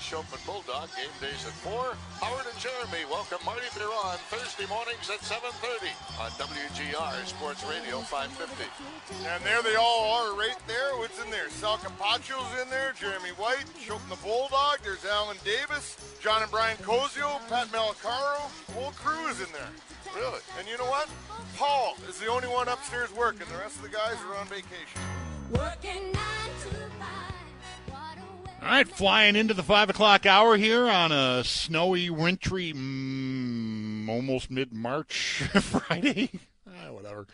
Rob 0.00 0.24
Ray 0.24 0.24
joins 0.24 0.24
Schopp 0.24 0.32
and 0.34 0.46
Bulldog 0.46 0.88
game 0.96 1.12
days 1.20 1.44
at 1.46 1.52
4. 1.64 1.94
Howard 2.20 2.46
and 2.46 2.58
Jeremy 2.58 3.04
welcome 3.10 3.38
Marty 3.44 3.66
Biron 3.76 4.18
Thursday 4.28 4.66
mornings 4.66 5.08
at 5.10 5.20
7.30 5.20 5.92
on 6.20 6.30
WGR 6.40 7.26
Sports 7.26 7.64
Radio 7.68 8.00
550. 8.00 8.64
And 9.28 9.42
there 9.44 9.62
they 9.62 9.76
all 9.76 10.10
are 10.12 10.36
right 10.36 10.56
there. 10.66 10.96
What's 10.96 11.22
in 11.22 11.30
there? 11.30 11.48
Sal 11.50 11.78
Capaccio's 11.78 12.62
in 12.62 12.70
there, 12.70 12.92
Jeremy 12.98 13.30
White, 13.36 13.66
Schopp 13.76 14.02
and 14.02 14.12
the 14.12 14.22
Bulldog, 14.22 14.78
there's 14.82 15.04
Alan 15.04 15.36
Davis, 15.44 16.16
John 16.22 16.42
and 16.42 16.50
Brian 16.50 16.76
Koziol, 16.78 17.40
Pat 17.48 17.68
Malacaro, 17.68 18.48
whole 18.72 18.92
crew 18.92 19.28
is 19.28 19.40
in 19.40 19.50
there. 19.52 19.72
Really? 20.16 20.40
And 20.58 20.66
you 20.66 20.76
know 20.78 20.90
what? 20.90 21.08
Paul 21.56 21.96
is 22.08 22.18
the 22.18 22.26
only 22.26 22.48
one 22.48 22.68
upstairs 22.68 23.12
working. 23.14 23.46
The 23.50 23.58
rest 23.58 23.76
of 23.76 23.82
the 23.82 23.94
guys 23.94 24.16
are 24.28 24.36
on 24.36 24.46
vacation. 24.46 25.00
Working 25.52 26.12
nine 26.12 26.52
to 26.62 26.74
five. 26.98 27.39
What 28.60 28.66
a 28.66 28.66
way. 28.66 28.70
All 28.70 28.76
right, 28.76 28.88
flying 28.88 29.36
into 29.36 29.54
the 29.54 29.62
five 29.62 29.90
o'clock 29.90 30.26
hour 30.26 30.56
here 30.56 30.88
on 30.88 31.12
a 31.12 31.44
snowy, 31.44 32.10
wintry, 32.10 32.72
mm, 32.72 34.08
almost 34.08 34.50
mid 34.50 34.72
March 34.72 35.42
Friday. 35.60 36.30
Ah, 36.68 36.92
whatever. 36.92 37.26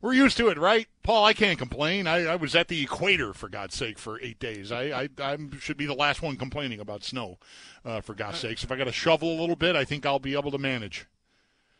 We're 0.00 0.12
used 0.12 0.36
to 0.36 0.48
it, 0.48 0.58
right? 0.58 0.86
Paul, 1.02 1.24
I 1.24 1.32
can't 1.32 1.58
complain. 1.58 2.06
I, 2.06 2.26
I 2.26 2.36
was 2.36 2.54
at 2.54 2.68
the 2.68 2.82
equator, 2.82 3.32
for 3.32 3.48
God's 3.48 3.74
sake, 3.74 3.98
for 3.98 4.20
eight 4.20 4.38
days. 4.38 4.70
I, 4.70 4.82
I, 4.82 5.08
I 5.18 5.38
should 5.58 5.76
be 5.76 5.86
the 5.86 5.94
last 5.94 6.22
one 6.22 6.36
complaining 6.36 6.80
about 6.80 7.02
snow, 7.02 7.38
uh, 7.84 8.00
for 8.00 8.14
God's 8.14 8.38
sakes. 8.38 8.62
If 8.64 8.70
I 8.70 8.76
got 8.76 8.84
to 8.84 8.92
shovel 8.92 9.38
a 9.38 9.40
little 9.40 9.56
bit, 9.56 9.76
I 9.76 9.84
think 9.84 10.06
I'll 10.06 10.18
be 10.18 10.34
able 10.34 10.50
to 10.50 10.58
manage. 10.58 11.06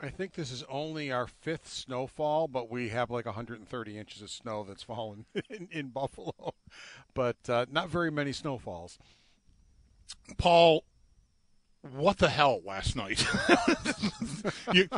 I 0.05 0.11
think 0.11 0.35
this 0.35 0.53
is 0.53 0.63
only 0.69 1.11
our 1.11 1.27
fifth 1.27 1.67
snowfall, 1.67 2.47
but 2.47 2.71
we 2.71 2.91
have 2.91 3.11
like 3.11 3.25
130 3.25 3.99
inches 3.99 4.21
of 4.21 4.29
snow 4.29 4.63
that's 4.63 4.83
fallen 4.83 5.25
in, 5.49 5.67
in 5.73 5.89
Buffalo, 5.89 6.55
but 7.15 7.37
uh, 7.49 7.65
not 7.71 7.89
very 7.89 8.11
many 8.11 8.33
snowfalls. 8.33 8.99
Paul, 10.37 10.85
what 11.81 12.19
the 12.19 12.29
hell 12.29 12.61
last 12.67 12.97
night? 12.97 13.27
you, 14.75 14.89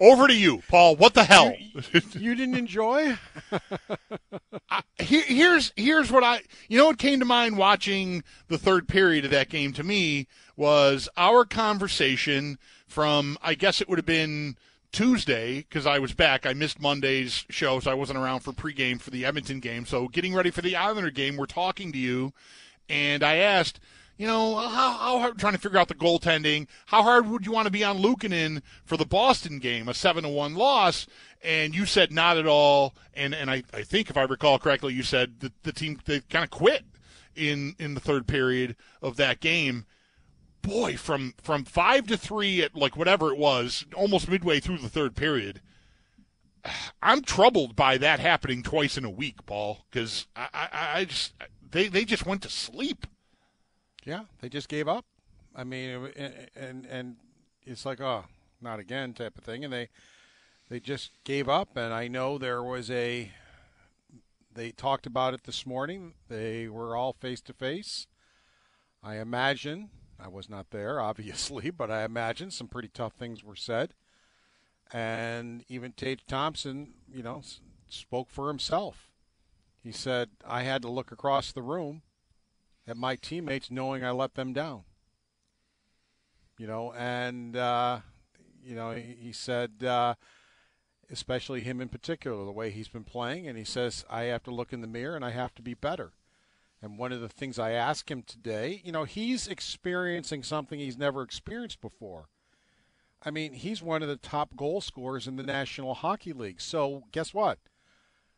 over 0.00 0.28
to 0.28 0.34
you, 0.34 0.62
Paul. 0.68 0.94
What 0.94 1.14
the 1.14 1.24
hell? 1.24 1.52
You 2.12 2.36
didn't 2.36 2.54
enjoy? 2.54 3.16
I, 4.70 4.82
here, 5.00 5.24
here's 5.26 5.72
here's 5.76 6.12
what 6.12 6.22
I 6.22 6.42
you 6.68 6.78
know 6.78 6.86
what 6.86 6.98
came 6.98 7.18
to 7.18 7.24
mind 7.24 7.56
watching 7.56 8.22
the 8.48 8.58
third 8.58 8.86
period 8.86 9.24
of 9.24 9.32
that 9.32 9.48
game 9.48 9.72
to 9.74 9.82
me 9.82 10.26
was 10.56 11.08
our 11.16 11.44
conversation 11.44 12.58
from 12.94 13.36
I 13.42 13.54
guess 13.54 13.80
it 13.80 13.88
would 13.88 13.98
have 13.98 14.06
been 14.06 14.56
Tuesday 14.92 15.56
because 15.56 15.84
I 15.84 15.98
was 15.98 16.14
back. 16.14 16.46
I 16.46 16.52
missed 16.52 16.80
Monday's 16.80 17.44
show, 17.50 17.80
so 17.80 17.90
I 17.90 17.94
wasn't 17.94 18.20
around 18.20 18.40
for 18.40 18.52
pregame 18.52 19.00
for 19.00 19.10
the 19.10 19.24
Edmonton 19.24 19.58
game. 19.58 19.84
So 19.84 20.06
getting 20.06 20.32
ready 20.32 20.52
for 20.52 20.62
the 20.62 20.76
Islander 20.76 21.10
game, 21.10 21.36
we're 21.36 21.46
talking 21.46 21.90
to 21.90 21.98
you, 21.98 22.32
and 22.88 23.22
I 23.22 23.36
asked. 23.36 23.80
You 24.16 24.28
know, 24.28 24.54
how, 24.54 24.92
how 24.92 25.18
hard, 25.18 25.38
trying 25.40 25.54
to 25.54 25.58
figure 25.58 25.76
out 25.76 25.88
the 25.88 25.94
goaltending. 25.96 26.68
How 26.86 27.02
hard 27.02 27.26
would 27.26 27.44
you 27.44 27.50
want 27.50 27.66
to 27.66 27.72
be 27.72 27.82
on 27.82 27.98
Luukkonen 27.98 28.62
for 28.84 28.96
the 28.96 29.04
Boston 29.04 29.58
game, 29.58 29.88
a 29.88 29.92
7 29.92 30.22
to 30.22 30.28
1 30.28 30.54
loss? 30.54 31.08
And 31.42 31.74
you 31.74 31.84
said 31.84 32.12
not 32.12 32.38
at 32.38 32.46
all. 32.46 32.94
And, 33.12 33.34
and 33.34 33.50
I, 33.50 33.64
I 33.72 33.82
think, 33.82 34.10
if 34.10 34.16
I 34.16 34.22
recall 34.22 34.60
correctly, 34.60 34.94
you 34.94 35.02
said 35.02 35.40
that 35.40 35.60
the 35.64 35.72
team 35.72 35.98
they 36.04 36.20
kind 36.20 36.44
of 36.44 36.50
quit 36.50 36.84
in, 37.34 37.74
in 37.80 37.94
the 37.94 38.00
third 38.00 38.28
period 38.28 38.76
of 39.02 39.16
that 39.16 39.40
game. 39.40 39.84
Boy, 40.64 40.96
from, 40.96 41.34
from 41.42 41.64
5 41.64 42.06
to 42.06 42.16
3 42.16 42.62
at 42.62 42.74
like 42.74 42.96
whatever 42.96 43.30
it 43.30 43.38
was, 43.38 43.84
almost 43.94 44.30
midway 44.30 44.60
through 44.60 44.78
the 44.78 44.88
third 44.88 45.14
period, 45.14 45.60
I'm 47.02 47.22
troubled 47.22 47.76
by 47.76 47.98
that 47.98 48.20
happening 48.20 48.62
twice 48.62 48.96
in 48.96 49.04
a 49.04 49.10
week, 49.10 49.44
Paul, 49.46 49.84
because 49.90 50.26
I, 50.34 50.48
I, 50.52 50.68
I 51.00 51.04
just 51.04 51.34
they, 51.70 51.88
they 51.88 52.04
just 52.04 52.26
went 52.26 52.42
to 52.42 52.48
sleep. 52.48 53.06
Yeah, 54.04 54.24
they 54.40 54.48
just 54.48 54.68
gave 54.68 54.88
up. 54.88 55.04
I 55.54 55.64
mean, 55.64 56.10
and 56.16 56.34
and, 56.56 56.86
and 56.86 57.16
it's 57.64 57.86
like, 57.86 58.00
oh, 58.00 58.24
not 58.60 58.78
again 58.78 59.12
type 59.12 59.38
of 59.38 59.44
thing, 59.44 59.64
and 59.64 59.72
they 59.72 59.88
they 60.68 60.80
just 60.80 61.10
gave 61.24 61.48
up. 61.48 61.76
And 61.76 61.92
I 61.92 62.08
know 62.08 62.38
there 62.38 62.62
was 62.62 62.90
a. 62.90 63.30
They 64.52 64.70
talked 64.70 65.06
about 65.06 65.34
it 65.34 65.44
this 65.44 65.66
morning. 65.66 66.14
They 66.28 66.68
were 66.68 66.96
all 66.96 67.12
face 67.12 67.40
to 67.42 67.52
face. 67.52 68.06
I 69.02 69.16
imagine 69.16 69.90
I 70.24 70.28
was 70.28 70.48
not 70.48 70.70
there, 70.70 71.00
obviously, 71.10 71.70
but 71.70 71.90
I 71.90 72.04
imagine 72.04 72.50
some 72.50 72.68
pretty 72.68 72.88
tough 72.88 73.12
things 73.12 73.44
were 73.44 73.56
said. 73.56 73.94
And 74.92 75.64
even 75.68 75.92
Tage 75.92 76.24
Thompson, 76.26 76.94
you 77.12 77.22
know, 77.22 77.42
spoke 77.88 78.30
for 78.30 78.48
himself. 78.48 79.10
He 79.82 79.92
said, 79.92 80.30
"I 80.46 80.62
had 80.62 80.82
to 80.82 80.88
look 80.88 81.12
across 81.12 81.52
the 81.52 81.62
room." 81.62 82.02
at 82.86 82.96
my 82.96 83.16
teammates 83.16 83.70
knowing 83.70 84.04
I 84.04 84.10
let 84.10 84.34
them 84.34 84.52
down. 84.52 84.84
You 86.58 86.66
know, 86.66 86.92
and 86.92 87.56
uh, 87.56 88.00
you 88.64 88.74
know 88.76 88.92
he, 88.92 89.16
he 89.18 89.32
said, 89.32 89.82
uh, 89.84 90.14
especially 91.10 91.60
him 91.60 91.80
in 91.80 91.88
particular, 91.88 92.44
the 92.44 92.52
way 92.52 92.70
he's 92.70 92.88
been 92.88 93.04
playing, 93.04 93.48
and 93.48 93.58
he 93.58 93.64
says 93.64 94.04
I 94.08 94.24
have 94.24 94.44
to 94.44 94.54
look 94.54 94.72
in 94.72 94.80
the 94.80 94.86
mirror 94.86 95.16
and 95.16 95.24
I 95.24 95.30
have 95.30 95.54
to 95.56 95.62
be 95.62 95.74
better. 95.74 96.12
And 96.84 96.98
one 96.98 97.12
of 97.12 97.22
the 97.22 97.30
things 97.30 97.58
I 97.58 97.70
asked 97.70 98.10
him 98.10 98.22
today, 98.22 98.82
you 98.84 98.92
know, 98.92 99.04
he's 99.04 99.48
experiencing 99.48 100.42
something 100.42 100.78
he's 100.78 100.98
never 100.98 101.22
experienced 101.22 101.80
before. 101.80 102.28
I 103.24 103.30
mean, 103.30 103.54
he's 103.54 103.82
one 103.82 104.02
of 104.02 104.08
the 104.08 104.18
top 104.18 104.54
goal 104.54 104.82
scorers 104.82 105.26
in 105.26 105.36
the 105.36 105.42
National 105.42 105.94
Hockey 105.94 106.34
League. 106.34 106.60
So 106.60 107.04
guess 107.10 107.32
what? 107.32 107.58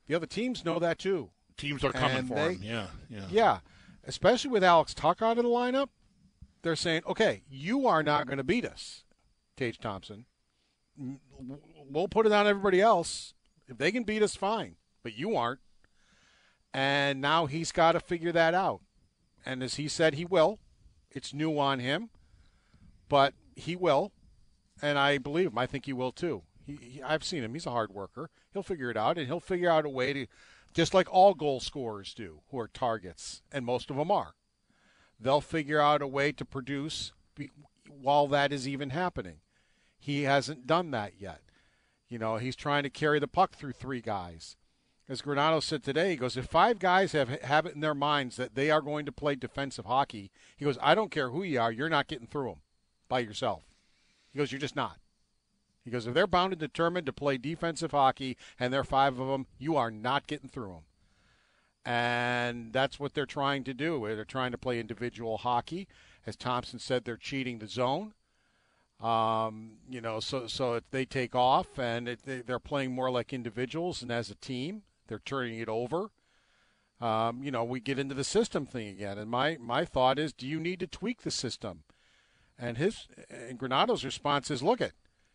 The 0.07 0.15
other 0.15 0.27
teams 0.29 0.65
know 0.65 0.79
that 0.79 0.97
too. 1.01 1.31
Teams 1.57 1.83
are 1.83 1.91
coming 1.91 2.19
And 2.19 2.29
for 2.29 2.35
they- 2.37 2.55
him. 2.55 2.63
Yeah, 2.63 2.87
yeah. 3.11 3.27
Yeah, 3.29 3.59
especially 4.05 4.51
with 4.51 4.63
Alex 4.63 4.95
Tuch 4.95 5.21
out 5.23 5.39
of 5.39 5.43
the 5.45 5.51
lineup, 5.51 5.89
they're 6.63 6.77
saying, 6.77 7.03
okay, 7.05 7.43
you 7.51 7.89
are 7.89 8.05
not 8.05 8.27
going 8.29 8.39
to 8.39 8.45
beat 8.45 8.65
us, 8.65 9.03
Tage 9.57 9.79
Thompson. 9.79 10.27
We'll 11.91 12.07
put 12.07 12.27
it 12.27 12.33
on 12.33 12.47
everybody 12.47 12.81
else. 12.81 13.35
If 13.67 13.77
they 13.79 13.91
can 13.91 14.05
beat 14.05 14.23
us, 14.23 14.37
fine, 14.37 14.77
but 15.03 15.19
you 15.19 15.35
aren't. 15.37 15.59
And 16.77 17.23
now 17.23 17.47
he's 17.47 17.73
got 17.73 17.93
to 17.93 18.01
figure 18.01 18.33
that 18.33 18.53
out. 18.53 18.83
And 19.47 19.63
as 19.63 19.77
he 19.77 19.89
said, 19.89 20.13
he 20.13 20.27
will. 20.27 20.59
It's 21.11 21.33
new 21.33 21.59
on 21.59 21.79
him, 21.79 22.11
but 23.09 23.33
he 23.55 23.75
will. 23.75 24.13
and 24.83 24.99
I 24.99 25.17
believe 25.17 25.49
him. 25.53 25.59
I 25.59 25.67
think 25.67 25.87
he 25.87 25.95
will 25.95 26.13
too. 26.13 26.43
He, 26.67 26.79
he, 26.81 27.03
I've 27.03 27.25
seen 27.25 27.43
him. 27.43 27.55
He's 27.55 27.65
a 27.65 27.71
hard 27.71 27.93
worker. 27.93 28.29
He'll 28.53 28.63
figure 28.63 28.91
it 28.91 28.97
out, 28.97 29.17
and 29.17 29.27
he'll 29.27 29.41
figure 29.41 29.71
out 29.71 29.87
a 29.87 29.89
way 29.89 30.13
to, 30.13 30.27
just 30.75 30.93
like 30.93 31.09
all 31.11 31.33
goal 31.33 31.61
scorers 31.61 32.13
do, 32.13 32.41
who 32.51 32.59
are 32.59 32.69
targets, 32.69 33.41
and 33.51 33.65
most 33.65 33.91
of 33.91 33.97
them 33.97 34.11
are. 34.11 34.35
They'll 35.19 35.41
figure 35.41 35.81
out 35.81 36.03
a 36.03 36.07
way 36.07 36.33
to 36.33 36.45
produce 36.45 37.13
while 37.89 38.27
that 38.29 38.53
is 38.53 38.69
even 38.69 38.91
happening. 38.91 39.37
He 39.99 40.25
hasn't 40.25 40.67
done 40.67 40.91
that 40.91 41.15
yet. 41.19 41.41
You 42.09 42.19
know, 42.19 42.37
he's 42.37 42.57
trying 42.57 42.83
to 42.83 42.91
carry 42.91 43.19
the 43.19 43.27
puck 43.29 43.57
through 43.57 43.73
three 43.73 44.03
guys. 44.03 44.57
As 45.09 45.23
Granato 45.23 45.63
said 45.63 45.85
today, 45.85 46.11
he 46.11 46.17
goes, 46.17 46.37
if 46.37 46.47
five 46.47 46.81
guys 46.81 47.13
have 47.13 47.29
have 47.43 47.65
it 47.65 47.75
in 47.75 47.81
their 47.81 47.95
minds 47.95 48.37
that 48.37 48.57
they 48.57 48.71
are 48.71 48.81
going 48.81 49.07
to 49.07 49.13
play 49.13 49.37
defensive 49.37 49.87
hockey, 49.87 50.33
he 50.57 50.65
goes, 50.65 50.79
I 50.83 50.97
don't 50.97 51.13
care 51.13 51.31
who 51.31 51.45
you 51.45 51.61
are, 51.61 51.71
you're 51.71 51.89
not 51.89 52.09
getting 52.09 52.27
through 52.27 52.49
them 52.49 52.61
by 53.09 53.21
yourself. 53.21 53.63
He 54.33 54.39
goes, 54.39 54.51
you're 54.51 54.61
just 54.61 54.75
not. 54.75 54.99
He 55.85 55.93
goes, 55.93 56.09
if 56.09 56.15
they're 56.15 56.27
bound 56.27 56.53
and 56.53 56.61
determined 56.61 57.07
to 57.07 57.13
play 57.13 57.39
defensive 57.39 57.93
hockey, 57.93 58.37
and 58.59 58.73
there 58.73 58.81
are 58.81 58.85
five 58.85 59.21
of 59.21 59.29
them, 59.29 59.47
you 59.57 59.77
are 59.77 59.93
not 59.93 60.27
getting 60.27 60.49
through 60.49 60.73
them. 60.73 60.85
And 61.85 62.73
that's 62.73 62.99
what 62.99 63.15
they're 63.15 63.27
trying 63.27 63.63
to 63.63 63.73
do. 63.73 64.05
They're 64.09 64.25
trying 64.25 64.51
to 64.51 64.59
play 64.59 64.81
individual 64.81 65.39
hockey. 65.39 65.87
As 66.27 66.35
Thompson 66.35 66.81
said, 66.81 67.05
they're 67.05 67.17
cheating 67.17 67.61
the 67.61 67.69
zone. 67.69 68.15
Um, 69.01 69.75
you 69.89 70.01
know, 70.01 70.19
so 70.19 70.49
so 70.49 70.81
they 70.91 71.05
take 71.05 71.37
off 71.37 71.79
and 71.79 72.09
it, 72.09 72.23
they, 72.25 72.41
they're 72.41 72.59
playing 72.59 72.93
more 72.93 73.11
like 73.11 73.33
individuals 73.33 74.03
and 74.03 74.11
as 74.11 74.31
a 74.31 74.35
team. 74.35 74.83
They're 75.07 75.19
turning 75.19 75.59
it 75.59 75.69
over. 75.69 76.11
Um, 77.01 77.43
you 77.43 77.51
know, 77.51 77.65
we 77.65 77.81
get 77.81 77.99
into 77.99 78.15
the 78.15 78.25
system 78.25 78.65
thing 78.65 78.89
again. 78.89 79.19
And 79.19 79.31
my 79.31 79.59
my 79.61 79.85
thought 79.85 80.19
is, 80.19 80.33
do 80.33 80.47
you 80.47 80.59
need 80.59 80.81
to 80.81 80.87
tweak 80.87 81.23
the 81.23 81.31
system? 81.31 81.83
And 82.59 82.79
his 82.79 83.07
and 83.29 83.59
Granato's 83.59 84.05
response 84.05 84.51
is, 84.51 84.63
look 84.63 84.81
it. 84.81 84.93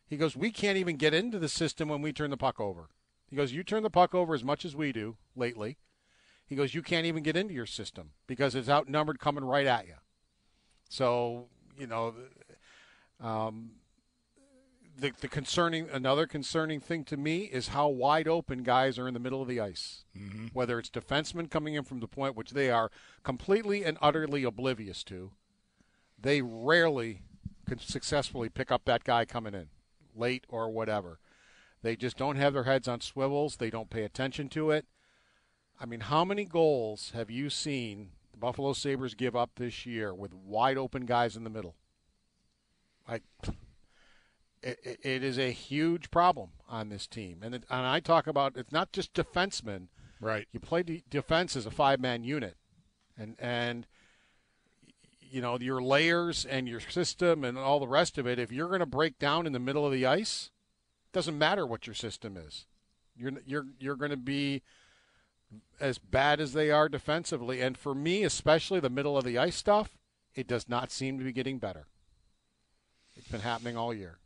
He 0.08 0.18
goes, 0.18 0.36
we 0.36 0.52
can't 0.52 0.78
even 0.78 0.98
get 0.98 1.14
into 1.14 1.40
the 1.40 1.48
system 1.48 1.88
when 1.88 2.02
we 2.02 2.12
turn 2.12 2.32
the 2.32 2.38
puck 2.38 2.60
over. 2.60 2.90
He 3.30 3.36
goes, 3.36 3.54
you 3.54 3.64
turn 3.64 3.84
the 3.84 3.90
puck 3.90 4.14
over 4.14 4.34
as 4.34 4.44
much 4.44 4.66
as 4.66 4.76
we 4.76 4.92
do 4.92 5.16
lately. 5.36 5.78
He 6.46 6.56
goes, 6.56 6.74
you 6.74 6.82
can't 6.82 7.06
even 7.06 7.24
get 7.24 7.38
into 7.38 7.54
your 7.54 7.66
system 7.66 8.12
because 8.28 8.56
it's 8.56 8.68
outnumbered 8.68 9.20
coming 9.20 9.46
right 9.46 9.68
at 9.68 9.88
you. 9.88 9.96
So 10.90 11.48
you 11.78 11.88
know, 11.88 12.14
um, 13.22 13.72
the 15.02 15.12
the 15.20 15.28
concerning 15.28 15.90
another 15.90 16.28
concerning 16.28 16.80
thing 16.80 17.04
to 17.06 17.18
me 17.18 17.42
is 17.42 17.70
how 17.70 17.90
wide 17.90 18.28
open 18.28 18.64
guys 18.64 18.98
are 18.98 19.08
in 19.08 19.14
the 19.14 19.20
middle 19.20 19.42
of 19.42 19.48
the 19.48 19.60
ice. 19.60 20.06
Mm-hmm. 20.18 20.48
Whether 20.54 20.80
it's 20.80 20.90
defensemen 20.90 21.50
coming 21.50 21.74
in 21.74 21.84
from 21.84 22.00
the 22.00 22.08
point, 22.08 22.36
which 22.36 22.52
they 22.52 22.70
are 22.70 22.92
completely 23.24 23.84
and 23.84 23.98
utterly 24.02 24.44
oblivious 24.44 25.04
to, 25.06 25.32
they 26.20 26.42
rarely 26.42 27.24
can 27.68 27.80
successfully 27.80 28.48
pick 28.48 28.72
up 28.72 28.86
that 28.86 29.04
guy 29.04 29.26
coming 29.26 29.54
in 29.54 29.68
late 30.16 30.46
or 30.48 30.70
whatever. 30.70 31.20
They 31.82 31.96
just 31.96 32.18
don't 32.18 32.36
have 32.36 32.54
their 32.54 32.66
heads 32.66 32.88
on 32.88 33.02
swivels. 33.02 33.56
They 33.56 33.72
don't 33.72 33.90
pay 33.90 34.04
attention 34.04 34.50
to 34.50 34.70
it. 34.70 34.86
I 35.80 35.86
mean, 35.86 36.02
how 36.02 36.24
many 36.24 36.46
goals 36.46 37.12
have 37.16 37.32
you 37.32 37.50
seen 37.50 38.12
the 38.32 38.38
Buffalo 38.38 38.74
Sabres 38.74 39.16
give 39.16 39.36
up 39.36 39.52
this 39.56 39.86
year 39.86 40.14
with 40.14 40.34
wide 40.34 40.78
open 40.78 41.08
guys 41.08 41.36
in 41.36 41.44
the 41.44 41.50
middle? 41.50 41.76
Like, 43.10 43.24
it, 44.64 45.00
it 45.04 45.24
is 45.24 45.38
a 45.38 45.52
huge 45.52 46.12
problem 46.12 46.50
on 46.70 46.90
this 46.90 47.08
team. 47.08 47.40
And, 47.44 47.56
it, 47.56 47.64
and 47.70 47.86
I 47.86 48.00
talk 48.00 48.28
about 48.28 48.58
it's 48.58 48.72
not 48.72 48.92
just 48.92 49.14
defensemen. 49.14 49.88
Right. 50.20 50.48
You 50.52 50.60
play 50.60 50.84
de- 50.84 51.04
defense 51.10 51.56
as 51.56 51.66
a 51.66 51.72
five 51.72 52.00
man 52.00 52.24
unit. 52.24 52.56
And, 53.18 53.36
and, 53.40 53.88
you 55.20 55.42
know, 55.42 55.58
your 55.60 55.82
layers 55.82 56.46
and 56.46 56.68
your 56.68 56.80
system 56.80 57.44
and 57.44 57.58
all 57.58 57.80
the 57.80 57.88
rest 57.88 58.18
of 58.18 58.28
it, 58.28 58.40
if 58.40 58.52
you're 58.52 58.68
going 58.68 58.80
to 58.80 58.86
break 58.86 59.20
down 59.20 59.46
in 59.46 59.54
the 59.54 59.60
middle 59.60 59.86
of 59.86 59.92
the 59.92 60.06
ice, 60.06 60.52
it 61.06 61.14
doesn't 61.14 61.38
matter 61.38 61.66
what 61.66 61.88
your 61.88 61.94
system 61.94 62.38
is. 62.38 62.66
You're, 63.16 63.34
you're, 63.46 63.66
you're 63.80 63.96
going 63.96 64.12
to 64.12 64.18
be 64.18 64.62
as 65.80 65.98
bad 65.98 66.40
as 66.40 66.54
they 66.54 66.72
are 66.72 66.88
defensively. 66.88 67.62
And 67.62 67.78
for 67.78 67.94
me, 67.94 68.24
especially 68.24 68.80
the 68.80 68.90
middle 68.90 69.18
of 69.18 69.26
the 69.26 69.38
ice 69.38 69.56
stuff, 69.56 69.98
it 70.34 70.48
does 70.48 70.70
not 70.70 70.92
seem 70.92 71.18
to 71.18 71.26
be 71.26 71.34
getting 71.34 71.58
better. 71.58 71.88
It's 73.16 73.28
been 73.28 73.42
happening 73.42 73.76
all 73.76 73.94
year. 73.94 74.18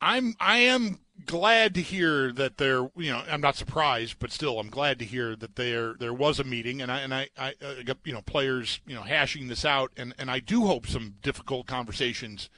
I'm 0.00 0.34
I 0.40 0.58
am 0.58 1.00
glad 1.24 1.74
to 1.74 1.82
hear 1.82 2.30
that 2.32 2.58
there 2.58 2.90
you 2.96 3.10
know 3.10 3.22
I'm 3.28 3.40
not 3.40 3.56
surprised 3.56 4.16
but 4.18 4.30
still 4.30 4.60
I'm 4.60 4.68
glad 4.68 4.98
to 4.98 5.04
hear 5.04 5.34
that 5.36 5.56
there 5.56 5.94
there 5.94 6.12
was 6.12 6.38
a 6.38 6.44
meeting 6.44 6.82
and 6.82 6.92
I 6.92 7.00
and 7.00 7.14
I, 7.14 7.28
I 7.38 7.54
uh, 7.64 7.82
got 7.84 7.98
you 8.04 8.12
know 8.12 8.22
players 8.22 8.80
you 8.86 8.94
know 8.94 9.02
hashing 9.02 9.48
this 9.48 9.64
out 9.64 9.92
and 9.96 10.14
and 10.18 10.30
I 10.30 10.40
do 10.40 10.66
hope 10.66 10.86
some 10.86 11.14
difficult 11.22 11.66
conversations 11.66 12.48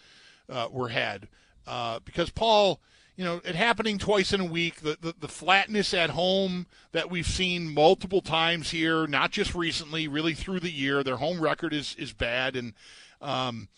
uh, 0.49 0.69
were 0.70 0.88
had. 0.88 1.29
Uh, 1.67 2.00
because 2.05 2.31
Paul 2.31 2.81
you 3.17 3.25
know 3.25 3.41
it 3.44 3.55
happening 3.55 3.99
twice 3.99 4.32
in 4.32 4.41
a 4.41 4.44
week 4.44 4.81
the, 4.81 4.96
the 5.00 5.14
the 5.19 5.29
flatness 5.29 5.93
at 5.94 6.11
home 6.11 6.67
that 6.93 7.11
we've 7.11 7.26
seen 7.26 7.73
multiple 7.73 8.20
times 8.23 8.70
here 8.70 9.06
not 9.06 9.31
just 9.31 9.55
recently 9.55 10.08
really 10.08 10.34
through 10.34 10.61
the 10.61 10.73
year 10.73 11.02
their 11.02 11.17
home 11.17 11.41
record 11.41 11.73
is 11.73 11.94
is 11.99 12.12
bad 12.12 12.56
and 12.56 12.73
um 13.20 13.69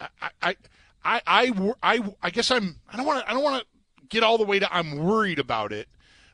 I, 0.00 0.30
I 0.42 0.56
I, 1.06 1.22
I, 1.26 1.72
I, 1.82 2.14
I 2.20 2.30
guess 2.30 2.50
I'm. 2.50 2.80
I 2.92 2.96
don't 2.96 3.06
want 3.06 3.24
to. 3.24 3.30
I 3.30 3.32
don't 3.32 3.44
want 3.44 3.62
to 3.62 4.06
get 4.08 4.24
all 4.24 4.38
the 4.38 4.44
way 4.44 4.58
to. 4.58 4.74
I'm 4.74 4.98
worried 4.98 5.38
about 5.38 5.72
it, 5.72 5.88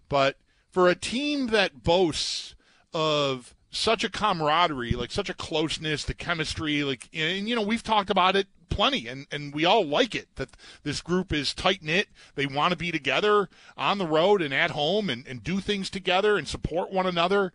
but 0.09 0.37
for 0.71 0.89
a 0.89 0.95
team 0.95 1.49
that 1.49 1.83
boasts 1.83 2.55
of 2.95 3.55
such 3.71 4.03
a 4.03 4.09
camaraderie, 4.09 4.93
like 4.93 5.11
such 5.11 5.29
a 5.29 5.35
closeness, 5.35 6.05
the 6.05 6.15
chemistry, 6.15 6.85
like, 6.85 7.09
and 7.13 7.49
you 7.49 7.55
know, 7.55 7.63
we've 7.63 7.83
talked 7.83 8.09
about 8.09 8.35
it 8.35 8.47
plenty, 8.71 9.07
and 9.07 9.27
and 9.31 9.55
we 9.55 9.67
all 9.67 9.85
like 9.85 10.15
it 10.15 10.29
that 10.37 10.57
this 10.85 11.03
group 11.03 11.35
is 11.35 11.53
tight 11.53 11.83
knit. 11.83 12.09
They 12.35 12.47
want 12.47 12.73
to 12.73 12.79
be 12.79 12.91
together 12.91 13.51
on 13.77 13.99
the 13.99 14.07
road 14.07 14.41
and 14.41 14.55
at 14.55 14.71
home, 14.71 15.11
and 15.11 15.27
and 15.27 15.45
do 15.45 15.61
things 15.61 15.91
together 15.91 16.39
and 16.39 16.49
support 16.49 16.91
one 16.91 17.07
another. 17.07 17.53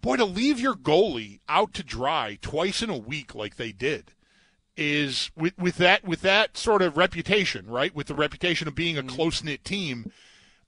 Boy, 0.00 0.16
to 0.16 0.24
leave 0.24 0.58
your 0.58 0.74
goalie 0.74 1.40
out 1.48 1.74
to 1.74 1.84
dry 1.84 2.38
twice 2.40 2.82
in 2.82 2.90
a 2.90 2.96
week 2.96 3.34
like 3.34 3.56
they 3.56 3.70
did 3.70 4.14
is 4.80 5.30
with 5.36 5.56
with 5.58 5.76
that 5.76 6.04
with 6.04 6.22
that 6.22 6.56
sort 6.56 6.80
of 6.80 6.96
reputation, 6.96 7.66
right? 7.66 7.94
With 7.94 8.06
the 8.06 8.14
reputation 8.14 8.66
of 8.66 8.74
being 8.74 8.96
a 8.96 9.02
Mm-hmm. 9.02 9.14
close 9.14 9.44
knit 9.44 9.62
team, 9.62 10.10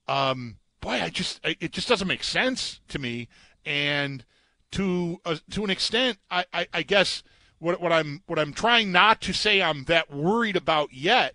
um, 0.07 0.59
boy, 0.83 1.01
I 1.03 1.09
just 1.09 1.41
it 1.43 1.73
just 1.73 1.89
doesn't 1.89 2.07
make 2.07 2.23
sense 2.23 2.81
to 2.89 2.99
me. 2.99 3.29
And 3.65 4.25
to 4.73 5.19
uh, 5.25 5.37
to 5.51 5.65
an 5.65 5.71
extent, 5.71 6.19
I, 6.31 6.45
I, 6.53 6.67
I 6.75 6.83
guess 6.83 7.23
what 7.59 7.81
what 7.81 7.91
I'm 7.91 8.23
what 8.27 8.39
I'm 8.39 8.53
trying 8.53 8.93
not 8.93 9.23
to 9.23 9.33
say 9.33 9.63
I'm 9.63 9.85
that 9.85 10.13
worried 10.13 10.57
about 10.57 10.93
yet 10.93 11.35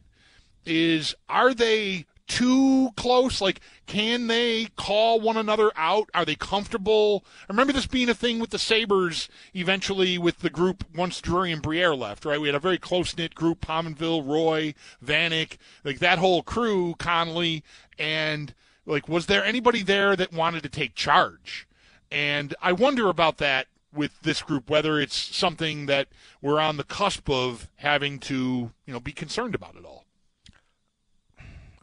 is 0.64 1.16
are 1.28 1.56
they 1.56 2.06
too 2.28 2.90
close? 2.96 3.42
Like, 3.42 3.62
can 3.86 4.28
they 4.28 4.68
call 4.76 5.20
one 5.20 5.38
another 5.38 5.72
out? 5.76 6.10
Are 6.14 6.26
they 6.26 6.36
comfortable? 6.36 7.26
I 7.42 7.54
remember 7.54 7.74
this 7.74 7.88
being 7.88 8.10
a 8.10 8.14
thing 8.14 8.40
with 8.40 8.50
the 8.50 8.60
Sabres 8.60 9.30
eventually 9.54 10.18
with 10.18 10.40
the 10.40 10.50
group 10.50 10.84
once 10.96 11.22
Drury 11.22 11.52
and 11.52 11.62
Briere 11.62 11.96
left, 11.96 12.26
right? 12.26 12.40
We 12.40 12.48
had 12.48 12.56
a 12.56 12.60
very 12.60 12.78
close 12.78 13.18
knit 13.18 13.36
group 13.36 13.62
Pominville, 13.62 14.28
Roy, 14.28 14.74
Vanek, 15.04 15.58
like 15.84 16.00
that 16.00 16.20
whole 16.20 16.44
crew, 16.44 16.96
Connolly, 17.00 17.64
and 17.98 18.54
like, 18.86 19.08
was 19.10 19.26
there 19.26 19.44
anybody 19.44 19.84
there 19.84 20.16
that 20.16 20.34
wanted 20.34 20.64
to 20.64 20.70
take 20.70 20.96
charge? 20.96 21.68
And 22.12 22.56
I 22.62 22.72
wonder 22.72 23.10
about 23.10 23.38
that 23.38 23.68
with 23.94 24.22
this 24.22 24.42
group, 24.42 24.70
whether 24.70 25.00
it's 25.00 25.16
something 25.16 25.88
that 25.88 26.08
we're 26.42 26.60
on 26.60 26.78
the 26.78 26.84
cusp 26.84 27.30
of 27.30 27.70
having 27.78 28.20
to, 28.20 28.72
you 28.86 28.94
know, 28.94 29.00
be 29.00 29.12
concerned 29.12 29.56
about 29.56 29.76
at 29.76 29.86
all. 29.86 30.07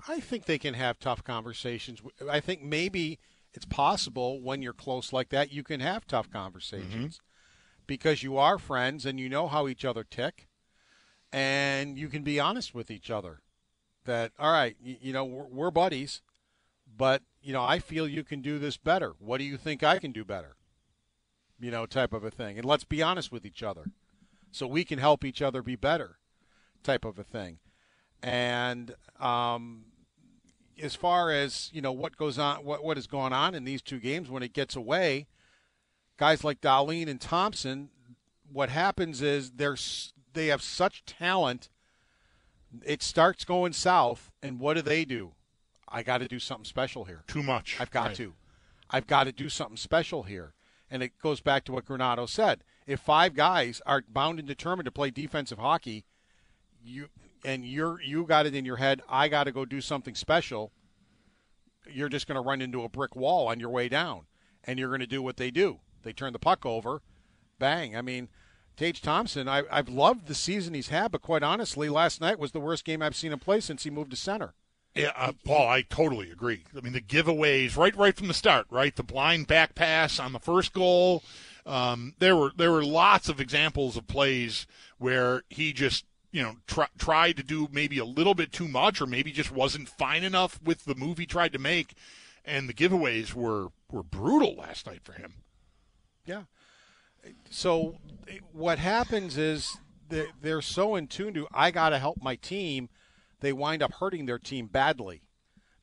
I 0.08 0.20
think 0.20 0.44
they 0.44 0.58
can 0.58 0.74
have 0.74 0.98
tough 0.98 1.24
conversations. 1.24 2.00
I 2.30 2.40
think 2.40 2.62
maybe 2.62 3.18
it's 3.52 3.64
possible 3.64 4.40
when 4.40 4.62
you're 4.62 4.72
close 4.72 5.12
like 5.12 5.30
that, 5.30 5.52
you 5.52 5.62
can 5.62 5.80
have 5.80 6.06
tough 6.06 6.30
conversations 6.30 7.20
because 7.86 8.22
you 8.22 8.36
are 8.36 8.58
friends 8.58 9.06
and 9.06 9.18
you 9.18 9.28
know 9.28 9.46
how 9.46 9.68
each 9.68 9.84
other 9.84 10.04
tick, 10.04 10.48
and 11.32 11.98
you 11.98 12.08
can 12.08 12.22
be 12.22 12.40
honest 12.40 12.74
with 12.74 12.90
each 12.90 13.10
other. 13.10 13.40
That 14.04 14.32
all 14.38 14.52
right, 14.52 14.76
you, 14.82 14.96
you 15.00 15.12
know 15.12 15.24
we're, 15.24 15.46
we're 15.46 15.70
buddies, 15.70 16.20
but 16.96 17.22
you 17.40 17.52
know 17.52 17.62
I 17.62 17.78
feel 17.78 18.06
you 18.06 18.24
can 18.24 18.42
do 18.42 18.58
this 18.58 18.76
better. 18.76 19.14
What 19.18 19.38
do 19.38 19.44
you 19.44 19.56
think 19.56 19.82
I 19.82 19.98
can 19.98 20.12
do 20.12 20.24
better? 20.24 20.56
You 21.60 21.70
know, 21.70 21.86
type 21.86 22.12
of 22.12 22.24
a 22.24 22.30
thing, 22.30 22.58
and 22.58 22.64
let's 22.66 22.84
be 22.84 23.02
honest 23.02 23.32
with 23.32 23.46
each 23.46 23.62
other, 23.62 23.84
so 24.50 24.66
we 24.66 24.84
can 24.84 24.98
help 24.98 25.24
each 25.24 25.40
other 25.40 25.62
be 25.62 25.76
better, 25.76 26.18
type 26.82 27.04
of 27.04 27.18
a 27.18 27.24
thing. 27.24 27.58
And 28.22 28.94
um, 29.20 29.84
as 30.82 30.94
far 30.94 31.30
as 31.30 31.70
you 31.72 31.80
know 31.80 31.92
what 31.92 32.16
goes 32.16 32.38
on 32.38 32.64
what 32.64 32.82
what 32.84 32.96
has 32.96 33.06
gone 33.06 33.32
on 33.32 33.54
in 33.54 33.64
these 33.64 33.82
two 33.82 33.98
games 34.00 34.30
when 34.30 34.42
it 34.42 34.52
gets 34.52 34.74
away 34.76 35.26
guys 36.16 36.44
like 36.44 36.60
Dahlin 36.60 37.08
and 37.08 37.20
Thompson 37.20 37.90
what 38.52 38.68
happens 38.70 39.22
is 39.22 39.52
they're 39.52 39.76
they 40.32 40.48
have 40.48 40.62
such 40.62 41.04
talent 41.04 41.68
it 42.84 43.02
starts 43.02 43.44
going 43.44 43.72
south 43.72 44.30
and 44.42 44.58
what 44.58 44.74
do 44.74 44.82
they 44.82 45.04
do? 45.04 45.32
I 45.88 46.02
got 46.02 46.18
to 46.18 46.26
do 46.26 46.40
something 46.40 46.64
special 46.64 47.04
here. 47.04 47.22
Too 47.28 47.42
much. 47.42 47.76
I've 47.78 47.90
got 47.92 48.06
Right. 48.08 48.16
to. 48.16 48.34
I've 48.90 49.06
got 49.06 49.24
to 49.24 49.32
do 49.32 49.48
something 49.48 49.76
special 49.76 50.24
here. 50.24 50.54
And 50.90 51.00
it 51.00 51.12
goes 51.22 51.40
back 51.40 51.64
to 51.64 51.72
what 51.72 51.84
Granato 51.86 52.28
said. 52.28 52.64
If 52.84 52.98
five 52.98 53.34
guys 53.34 53.80
are 53.86 54.02
bound 54.08 54.40
and 54.40 54.48
determined 54.48 54.86
to 54.86 54.90
play 54.90 55.10
defensive 55.10 55.58
hockey 55.58 56.04
you 56.84 57.08
and 57.44 57.64
you're 57.64 58.00
you 58.00 58.24
got 58.24 58.46
it 58.46 58.54
in 58.54 58.64
your 58.64 58.76
head, 58.76 59.02
I 59.08 59.28
got 59.28 59.44
to 59.44 59.52
go 59.52 59.64
do 59.64 59.80
something 59.80 60.14
special. 60.14 60.72
You're 61.90 62.08
just 62.08 62.26
going 62.26 62.36
to 62.36 62.46
run 62.46 62.62
into 62.62 62.82
a 62.82 62.88
brick 62.88 63.14
wall 63.14 63.48
on 63.48 63.60
your 63.60 63.70
way 63.70 63.88
down, 63.88 64.22
and 64.64 64.78
you're 64.78 64.88
going 64.88 65.00
to 65.00 65.06
do 65.06 65.22
what 65.22 65.36
they 65.36 65.50
do. 65.50 65.80
They 66.02 66.12
turn 66.12 66.32
the 66.32 66.38
puck 66.38 66.64
over, 66.64 67.02
bang. 67.58 67.96
I 67.96 68.02
mean, 68.02 68.28
Tage 68.76 69.02
Thompson, 69.02 69.48
I, 69.48 69.62
I've 69.70 69.88
loved 69.88 70.26
the 70.26 70.34
season 70.34 70.74
he's 70.74 70.88
had, 70.88 71.12
but 71.12 71.22
quite 71.22 71.42
honestly, 71.42 71.88
last 71.88 72.20
night 72.20 72.38
was 72.38 72.52
the 72.52 72.60
worst 72.60 72.84
game 72.84 73.02
I've 73.02 73.16
seen 73.16 73.32
him 73.32 73.38
play 73.38 73.60
since 73.60 73.84
he 73.84 73.90
moved 73.90 74.10
to 74.10 74.16
center. 74.16 74.54
Yeah, 74.94 75.12
uh, 75.16 75.32
Paul, 75.44 75.68
I 75.68 75.82
totally 75.82 76.30
agree. 76.30 76.62
I 76.76 76.80
mean, 76.80 76.92
the 76.92 77.00
giveaways 77.00 77.76
right, 77.76 77.96
right 77.96 78.16
from 78.16 78.28
the 78.28 78.34
start, 78.34 78.66
right? 78.70 78.94
The 78.94 79.02
blind 79.02 79.46
back 79.46 79.74
pass 79.74 80.20
on 80.20 80.32
the 80.32 80.38
first 80.38 80.72
goal. 80.72 81.22
Um, 81.66 82.14
there 82.18 82.36
were 82.36 82.52
there 82.56 82.70
were 82.70 82.84
lots 82.84 83.28
of 83.28 83.40
examples 83.40 83.96
of 83.96 84.06
plays 84.06 84.66
where 84.98 85.42
he 85.48 85.72
just 85.72 86.04
you 86.34 86.42
know 86.42 86.56
try, 86.66 86.88
tried 86.98 87.36
to 87.36 87.44
do 87.44 87.68
maybe 87.70 87.98
a 87.98 88.04
little 88.04 88.34
bit 88.34 88.50
too 88.50 88.66
much, 88.66 89.00
or 89.00 89.06
maybe 89.06 89.30
just 89.30 89.52
wasn't 89.52 89.88
fine 89.88 90.24
enough 90.24 90.60
with 90.60 90.84
the 90.84 90.96
move 90.96 91.18
he 91.18 91.26
tried 91.26 91.52
to 91.52 91.60
make, 91.60 91.94
and 92.44 92.68
the 92.68 92.74
giveaways 92.74 93.34
were 93.34 93.68
were 93.88 94.02
brutal 94.02 94.56
last 94.56 94.84
night 94.84 95.04
for 95.04 95.12
him. 95.12 95.34
Yeah. 96.26 96.42
So 97.48 97.98
what 98.52 98.80
happens 98.80 99.38
is 99.38 99.78
they're, 100.08 100.60
so 100.60 100.96
in 100.96 101.06
tune 101.06 101.34
to 101.34 101.46
I 101.54 101.70
got 101.70 101.90
to 101.90 101.98
help 102.00 102.20
my 102.20 102.34
team, 102.34 102.88
they 103.40 103.52
wind 103.52 103.80
up 103.80 103.94
hurting 103.94 104.26
their 104.26 104.40
team 104.40 104.66
badly 104.66 105.22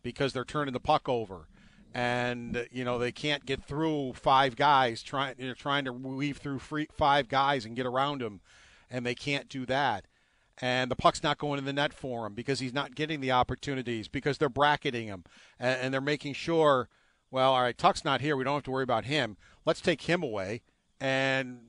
because 0.04 0.34
they're 0.34 0.44
turning 0.44 0.74
the 0.74 0.80
puck 0.82 1.08
over. 1.08 1.48
And 1.94 2.68
you 2.72 2.84
know 2.84 3.00
they 3.00 3.14
can't 3.14 3.46
get 3.46 3.64
through 3.64 4.14
five 4.14 4.58
guys 4.58 5.02
trying 5.02 5.36
trying 5.58 5.86
to 5.86 5.94
weave 5.94 6.38
through 6.38 6.60
free, 6.60 6.88
five 6.92 7.30
guys 7.30 7.64
and 7.64 7.76
get 7.76 7.86
around 7.86 8.20
them, 8.20 8.42
and 8.90 9.06
they 9.06 9.16
can't 9.16 9.48
do 9.48 9.66
that. 9.68 10.08
And 10.60 10.92
the 10.92 10.96
puck's 10.96 11.24
not 11.24 11.38
going 11.38 11.58
in 11.58 11.66
the 11.66 11.74
net 11.74 11.94
for 11.94 12.28
him 12.28 12.34
because 12.34 12.60
he's 12.60 12.74
not 12.74 12.94
getting 12.94 13.22
the 13.22 13.32
opportunities 13.32 14.08
because 14.08 14.38
they're 14.38 14.50
bracketing 14.50 15.08
him 15.08 15.24
and, 15.60 15.80
and 15.80 15.94
they're 15.94 16.02
making 16.02 16.34
sure. 16.34 16.90
Well, 17.32 17.54
all 17.54 17.62
right, 17.62 17.78
Tuch's 17.78 18.04
not 18.04 18.22
here. 18.22 18.36
We 18.36 18.44
don't 18.44 18.56
have 18.56 18.64
to 18.64 18.72
worry 18.72 18.84
about 18.84 19.06
him. 19.06 19.38
Let's 19.66 19.82
take 19.82 20.02
him 20.04 20.22
away 20.22 20.62
and 21.00 21.62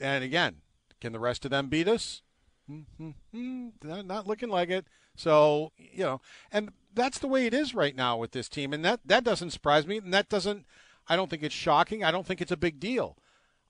and 0.00 0.24
again, 0.24 0.56
can 1.00 1.12
the 1.12 1.20
rest 1.20 1.44
of 1.44 1.50
them 1.50 1.68
beat 1.68 1.86
us? 1.86 2.22
Mm-hmm. 2.68 3.68
Not 3.82 4.26
looking 4.26 4.48
like 4.48 4.70
it. 4.70 4.86
So 5.14 5.72
you 5.76 6.04
know, 6.04 6.20
and 6.50 6.70
that's 6.92 7.18
the 7.18 7.28
way 7.28 7.46
it 7.46 7.54
is 7.54 7.74
right 7.74 7.94
now 7.94 8.16
with 8.16 8.32
this 8.32 8.48
team, 8.48 8.72
and 8.72 8.84
that 8.84 9.00
that 9.04 9.22
doesn't 9.22 9.50
surprise 9.50 9.86
me, 9.86 9.98
and 9.98 10.12
that 10.14 10.28
doesn't. 10.28 10.64
I 11.06 11.16
don't 11.16 11.28
think 11.28 11.42
it's 11.42 11.54
shocking. 11.54 12.02
I 12.02 12.10
don't 12.10 12.26
think 12.26 12.40
it's 12.40 12.50
a 12.50 12.56
big 12.56 12.80
deal. 12.80 13.18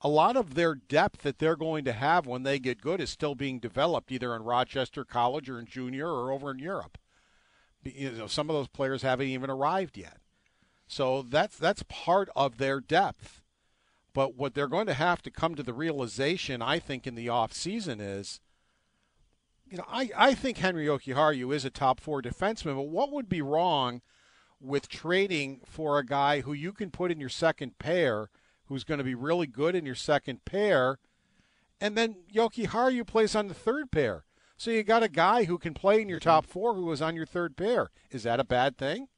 A 0.01 0.09
lot 0.09 0.37
of 0.37 0.55
their 0.55 0.75
depth 0.75 1.23
that 1.23 1.39
they're 1.39 1.57
going 1.57 1.85
to 1.85 1.93
have 1.93 2.27
when 2.27 2.43
they 2.43 2.59
get 2.59 2.83
good 2.83 3.01
is 3.01 3.11
still 3.11 3.35
being 3.35 3.59
developed, 3.59 4.13
either 4.13 4.37
in 4.37 4.43
Rochester 4.43 5.05
College 5.05 5.49
or 5.49 5.59
in 5.59 5.67
junior 5.67 6.09
or 6.09 6.31
over 6.31 6.51
in 6.51 6.59
Europe. 6.59 6.99
You 7.83 8.11
know, 8.13 8.27
some 8.27 8.51
of 8.51 8.55
those 8.55 8.69
players 8.69 9.03
haven't 9.03 9.29
even 9.29 9.51
arrived 9.51 9.97
yet. 9.97 10.19
So 10.87 11.23
that's 11.23 11.57
that's 11.57 11.83
part 11.89 12.29
of 12.37 12.59
their 12.59 12.81
depth. 12.81 13.41
But 14.13 14.37
what 14.37 14.55
they're 14.55 14.69
going 14.69 14.87
to 14.87 14.95
have 14.95 15.23
to 15.23 15.31
come 15.31 15.55
to 15.55 15.63
the 15.63 15.73
realization, 15.73 16.63
I 16.63 16.79
think, 16.79 17.07
in 17.07 17.17
the 17.17 17.29
off 17.29 17.53
season 17.53 18.01
is, 18.01 18.41
you 19.69 19.77
know, 19.77 19.85
I, 19.89 20.11
I 20.17 20.35
think 20.35 20.59
Henry 20.59 20.87
Jokiharju 20.87 21.53
is 21.53 21.65
a 21.65 21.71
top 21.71 21.99
four 21.99 22.23
defenseman, 22.23 22.77
but 22.77 22.89
what 22.89 23.11
would 23.11 23.29
be 23.29 23.43
wrong 23.43 24.03
with 24.61 24.89
trading 24.89 25.61
for 25.67 25.99
a 25.99 26.07
guy 26.07 26.43
who 26.43 26.53
you 26.53 26.73
can 26.73 26.91
put 26.91 27.11
in 27.11 27.19
your 27.19 27.29
second 27.29 27.79
pair, 27.79 28.31
who's 28.67 28.85
going 28.85 28.99
to 28.99 29.05
be 29.05 29.15
really 29.15 29.47
good 29.47 29.75
in 29.75 29.87
your 29.87 29.95
second 29.95 30.45
pair, 30.45 30.99
and 31.81 31.97
then 31.97 32.17
Jokiharju 32.33 33.07
plays 33.07 33.35
on 33.35 33.49
the 33.49 33.55
third 33.55 33.91
pair. 33.91 34.25
So 34.57 34.71
you 34.71 34.83
got 34.83 35.03
a 35.03 35.09
guy 35.09 35.45
who 35.45 35.59
can 35.59 35.75
play 35.75 36.01
in 36.01 36.09
your 36.09 36.21
mm-hmm. 36.21 36.29
top 36.29 36.47
four 36.47 36.75
who 36.75 36.91
is 36.93 37.03
on 37.03 37.17
your 37.17 37.27
third 37.27 37.57
pair. 37.57 37.91
Is 38.11 38.23
that 38.23 38.41
a 38.41 38.45
bad 38.45 38.79
thing? 38.79 39.09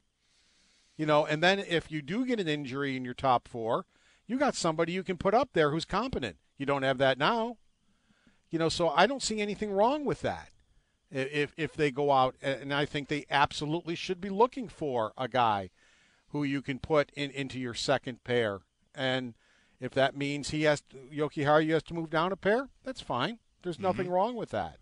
You 0.96 1.06
know, 1.06 1.26
and 1.26 1.42
then 1.42 1.58
if 1.58 1.90
you 1.90 2.00
do 2.00 2.24
get 2.24 2.40
an 2.40 2.48
injury 2.48 2.96
in 2.96 3.04
your 3.04 3.14
top 3.14 3.46
four, 3.48 3.84
you 4.26 4.38
got 4.38 4.54
somebody 4.54 4.92
you 4.92 5.02
can 5.02 5.18
put 5.18 5.34
up 5.34 5.50
there 5.52 5.70
who's 5.70 5.84
competent. 5.84 6.36
You 6.56 6.66
don't 6.66 6.82
have 6.82 6.98
that 6.98 7.18
now. 7.18 7.58
You 8.50 8.58
know, 8.58 8.68
so 8.68 8.88
I 8.88 9.06
don't 9.06 9.22
see 9.22 9.40
anything 9.40 9.70
wrong 9.70 10.04
with 10.04 10.22
that. 10.22 10.50
If 11.10 11.52
if 11.56 11.74
they 11.74 11.90
go 11.90 12.10
out, 12.10 12.34
and 12.42 12.74
I 12.74 12.84
think 12.84 13.08
they 13.08 13.26
absolutely 13.30 13.94
should 13.94 14.20
be 14.20 14.30
looking 14.30 14.68
for 14.68 15.12
a 15.16 15.28
guy 15.28 15.70
who 16.30 16.42
you 16.42 16.62
can 16.62 16.78
put 16.78 17.10
in 17.14 17.30
into 17.30 17.60
your 17.60 17.74
second 17.74 18.24
pair, 18.24 18.60
and 18.96 19.34
if 19.80 19.92
that 19.92 20.16
means 20.16 20.50
he 20.50 20.62
has 20.62 20.80
to, 20.90 20.96
Jokiharju 20.96 21.70
has 21.70 21.82
to 21.84 21.94
move 21.94 22.10
down 22.10 22.32
a 22.32 22.36
pair, 22.36 22.68
that's 22.84 23.00
fine. 23.00 23.38
There's 23.62 23.76
mm-hmm. 23.76 23.84
nothing 23.84 24.10
wrong 24.10 24.36
with 24.36 24.50
that. 24.50 24.78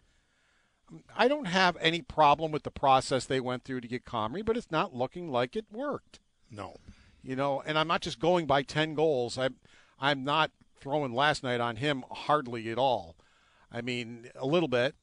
Um, 0.90 1.02
I 1.16 1.28
don't 1.28 1.46
have 1.46 1.76
any 1.80 2.02
problem 2.02 2.52
with 2.52 2.62
the 2.62 2.70
process 2.70 3.24
they 3.26 3.40
went 3.40 3.64
through 3.64 3.80
to 3.80 3.88
get 3.88 4.04
Comrie, 4.04 4.44
but 4.44 4.56
it's 4.56 4.70
not 4.70 4.94
looking 4.94 5.30
like 5.30 5.56
it 5.56 5.66
worked. 5.72 6.20
No. 6.50 6.76
You 7.22 7.36
know, 7.36 7.62
and 7.64 7.78
I'm 7.78 7.88
not 7.88 8.02
just 8.02 8.20
going 8.20 8.46
by 8.46 8.62
10 8.62 8.94
goals. 8.94 9.38
I'm 9.38 9.56
I'm 9.98 10.24
not 10.24 10.50
throwing 10.78 11.14
last 11.14 11.42
night 11.42 11.60
on 11.60 11.76
him 11.76 12.04
hardly 12.10 12.70
at 12.70 12.78
all. 12.78 13.16
I 13.72 13.80
mean, 13.80 14.28
a 14.34 14.46
little 14.46 14.68
bit. 14.68 14.94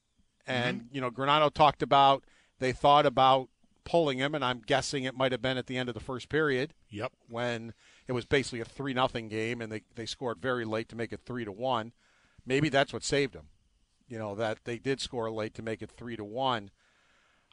And 0.46 0.82
mm-hmm. 0.82 0.96
you 0.96 1.02
know, 1.02 1.10
Granato 1.10 1.52
talked 1.52 1.82
about 1.82 2.24
they 2.60 2.72
thought 2.72 3.06
about 3.06 3.50
pulling 3.84 4.20
him 4.20 4.36
and 4.36 4.46
I'm 4.46 4.62
guessing 4.66 5.04
it 5.04 5.18
might 5.18 5.32
have 5.32 5.42
been 5.42 5.58
at 5.58 5.66
the 5.66 5.78
end 5.78 5.90
of 5.90 5.96
the 5.96 6.02
first 6.02 6.30
period 6.30 6.74
Yep. 6.90 7.12
when 7.28 7.74
it 8.12 8.14
was 8.14 8.26
basically 8.26 8.60
a 8.60 8.66
3 8.66 8.94
nothing 8.94 9.30
game 9.30 9.62
and 9.62 9.72
they 9.72 9.84
they 9.96 10.06
scored 10.06 10.42
very 10.42 10.66
late 10.66 10.90
to 10.90 10.98
make 10.98 11.14
it 11.14 11.22
3 11.26 11.46
to 11.46 11.52
1. 11.54 11.94
Maybe 12.46 12.68
that's 12.68 12.92
what 12.92 13.06
saved 13.06 13.34
them. 13.34 13.48
You 14.10 14.20
know, 14.20 14.36
that 14.36 14.66
they 14.66 14.80
did 14.80 15.00
score 15.00 15.32
late 15.32 15.54
to 15.54 15.62
make 15.62 15.82
it 15.82 15.90
3 15.90 16.18
to 16.18 16.26
1. 16.26 16.72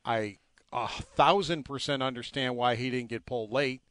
I 0.04 0.38
a 0.72 0.88
thousand 0.88 1.62
percent 1.62 2.02
understand 2.02 2.56
why 2.56 2.74
he 2.74 2.90
didn't 2.90 3.10
get 3.10 3.24
pulled 3.24 3.52
late. 3.52 3.82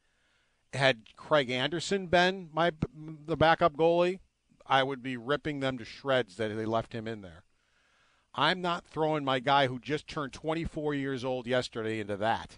Had 0.74 1.16
Craig 1.16 1.50
Anderson 1.50 2.08
been 2.08 2.50
my 2.52 2.74
the 2.94 3.38
backup 3.38 3.78
goalie, 3.78 4.20
I 4.66 4.84
would 4.84 5.02
be 5.02 5.16
ripping 5.16 5.62
them 5.62 5.78
to 5.78 5.86
shreds 5.86 6.36
that 6.36 6.50
they 6.54 6.66
left 6.66 6.92
him 6.92 7.08
in 7.08 7.22
there. 7.22 7.46
I'm 8.36 8.62
not 8.62 8.86
throwing 8.86 9.24
my 9.24 9.40
guy 9.40 9.68
who 9.68 9.80
just 9.80 10.06
turned 10.06 10.34
24 10.34 10.94
years 10.96 11.24
old 11.24 11.48
yesterday 11.48 12.02
into 12.02 12.18
that. 12.18 12.58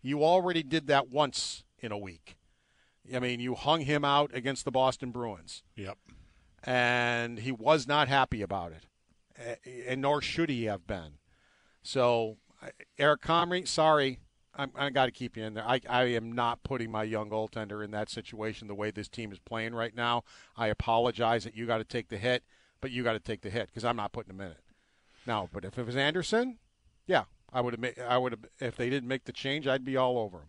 You 0.00 0.22
already 0.22 0.62
did 0.62 0.86
that 0.86 1.10
once 1.10 1.64
in 1.80 1.90
a 1.90 1.98
week. 1.98 2.36
I 3.14 3.18
mean, 3.20 3.40
you 3.40 3.54
hung 3.54 3.82
him 3.82 4.04
out 4.04 4.30
against 4.34 4.64
the 4.64 4.70
Boston 4.70 5.10
Bruins 5.10 5.62
Yep. 5.76 5.98
and 6.64 7.38
he 7.40 7.52
was 7.52 7.86
not 7.86 8.08
happy 8.08 8.42
about 8.42 8.72
it, 8.72 8.86
eh, 9.36 9.54
and 9.86 10.00
nor 10.02 10.20
should 10.20 10.48
he 10.50 10.64
have 10.64 10.86
been. 10.86 11.18
So, 11.82 12.38
Eric 12.98 13.22
Comrie, 13.22 13.66
sorry, 13.68 14.18
I'm, 14.54 14.72
I 14.74 14.90
got 14.90 15.06
to 15.06 15.12
keep 15.12 15.36
you 15.36 15.44
in 15.44 15.54
there. 15.54 15.66
I, 15.68 15.80
I 15.88 16.04
am 16.04 16.32
not 16.32 16.62
putting 16.62 16.90
my 16.90 17.04
young 17.04 17.30
goaltender 17.30 17.84
in 17.84 17.90
that 17.92 18.08
situation 18.10 18.68
the 18.68 18.74
way 18.74 18.90
this 18.90 19.08
team 19.08 19.30
is 19.30 19.38
playing 19.38 19.74
right 19.74 19.94
now. 19.94 20.24
I 20.56 20.68
apologize 20.68 21.44
that 21.44 21.56
you 21.56 21.66
got 21.66 21.78
to 21.78 21.84
take 21.84 22.08
the 22.08 22.16
hit, 22.16 22.42
but 22.80 22.90
you 22.90 23.04
got 23.04 23.12
to 23.12 23.20
take 23.20 23.42
the 23.42 23.50
hit 23.50 23.68
because 23.68 23.84
I'm 23.84 23.96
not 23.96 24.12
putting 24.12 24.30
him 24.34 24.40
in 24.40 24.52
it. 24.52 24.60
Now, 25.26 25.48
but 25.52 25.64
if 25.64 25.78
it 25.78 25.84
was 25.86 25.96
Anderson, 25.96 26.58
yeah, 27.06 27.24
I 27.52 27.60
would 27.60 27.78
have. 27.78 27.98
I 28.08 28.16
would 28.18 28.32
have. 28.32 28.46
If 28.58 28.76
they 28.76 28.88
didn't 28.88 29.08
make 29.08 29.24
the 29.24 29.32
change, 29.32 29.66
I'd 29.66 29.84
be 29.84 29.96
all 29.96 30.18
over 30.18 30.38
him. 30.38 30.48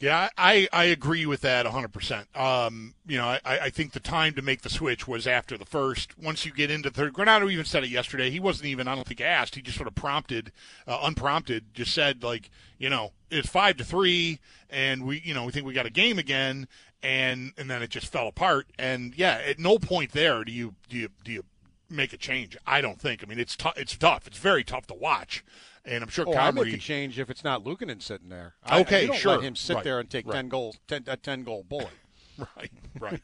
Yeah, 0.00 0.28
I, 0.38 0.68
I 0.72 0.84
agree 0.84 1.26
with 1.26 1.40
that 1.40 1.66
100%. 1.66 2.36
Um, 2.38 2.94
you 3.04 3.18
know, 3.18 3.26
I, 3.26 3.40
I 3.44 3.70
think 3.70 3.92
the 3.92 4.00
time 4.00 4.32
to 4.34 4.42
make 4.42 4.62
the 4.62 4.70
switch 4.70 5.08
was 5.08 5.26
after 5.26 5.58
the 5.58 5.64
first. 5.64 6.16
Once 6.16 6.46
you 6.46 6.52
get 6.52 6.70
into 6.70 6.88
third, 6.88 7.14
Granato 7.14 7.50
even 7.50 7.64
said 7.64 7.82
it 7.82 7.90
yesterday. 7.90 8.30
He 8.30 8.38
wasn't 8.38 8.66
even, 8.66 8.86
I 8.86 8.94
don't 8.94 9.08
think, 9.08 9.20
asked. 9.20 9.56
He 9.56 9.62
just 9.62 9.76
sort 9.76 9.88
of 9.88 9.96
prompted, 9.96 10.52
uh, 10.86 11.00
unprompted, 11.02 11.74
just 11.74 11.92
said, 11.92 12.22
like, 12.22 12.48
you 12.78 12.88
know, 12.88 13.10
it's 13.28 13.48
five 13.48 13.76
to 13.78 13.84
three, 13.84 14.38
and 14.70 15.04
we, 15.04 15.20
you 15.24 15.34
know, 15.34 15.44
we 15.44 15.50
think 15.50 15.66
we 15.66 15.74
got 15.74 15.86
a 15.86 15.90
game 15.90 16.18
again, 16.18 16.68
and 17.02 17.52
and 17.58 17.68
then 17.68 17.82
it 17.82 17.90
just 17.90 18.06
fell 18.06 18.28
apart. 18.28 18.68
And 18.78 19.14
yeah, 19.16 19.40
at 19.44 19.58
no 19.58 19.78
point 19.78 20.12
there 20.12 20.44
do 20.44 20.52
you 20.52 20.74
do 20.88 20.96
you 20.96 21.08
do 21.24 21.32
you 21.32 21.44
make 21.90 22.12
a 22.12 22.16
change. 22.16 22.56
I 22.66 22.80
don't 22.80 23.00
think. 23.00 23.22
I 23.22 23.26
mean, 23.26 23.38
it's 23.38 23.56
tough. 23.56 23.76
It's 23.76 23.96
tough. 23.96 24.26
It's 24.26 24.38
very 24.38 24.64
tough 24.64 24.86
to 24.88 24.94
watch, 24.94 25.44
and 25.88 26.02
I'm 26.04 26.10
sure 26.10 26.24
Oh, 26.28 26.34
I 26.34 26.50
make 26.50 26.72
a 26.72 26.76
change 26.76 27.18
if 27.18 27.30
it's 27.30 27.42
not 27.44 27.64
Luukkonen 27.64 28.02
sitting 28.02 28.28
there. 28.28 28.54
I- 28.64 28.80
Okay, 28.80 29.02
you 29.02 29.06
don't 29.08 29.16
sure. 29.16 29.32
Let 29.36 29.44
him 29.44 29.56
sit 29.56 29.74
Right, 29.76 29.84
there 29.84 30.00
and 30.00 30.08
take 30.10 30.26
right. 30.26 30.34
ten 30.34 30.48
goals, 30.48 30.78
10, 30.88 31.04
a 31.06 31.16
ten 31.16 31.42
goal 31.44 31.64
bullet. 31.68 31.88
Right, 32.56 32.70
right. 33.00 33.20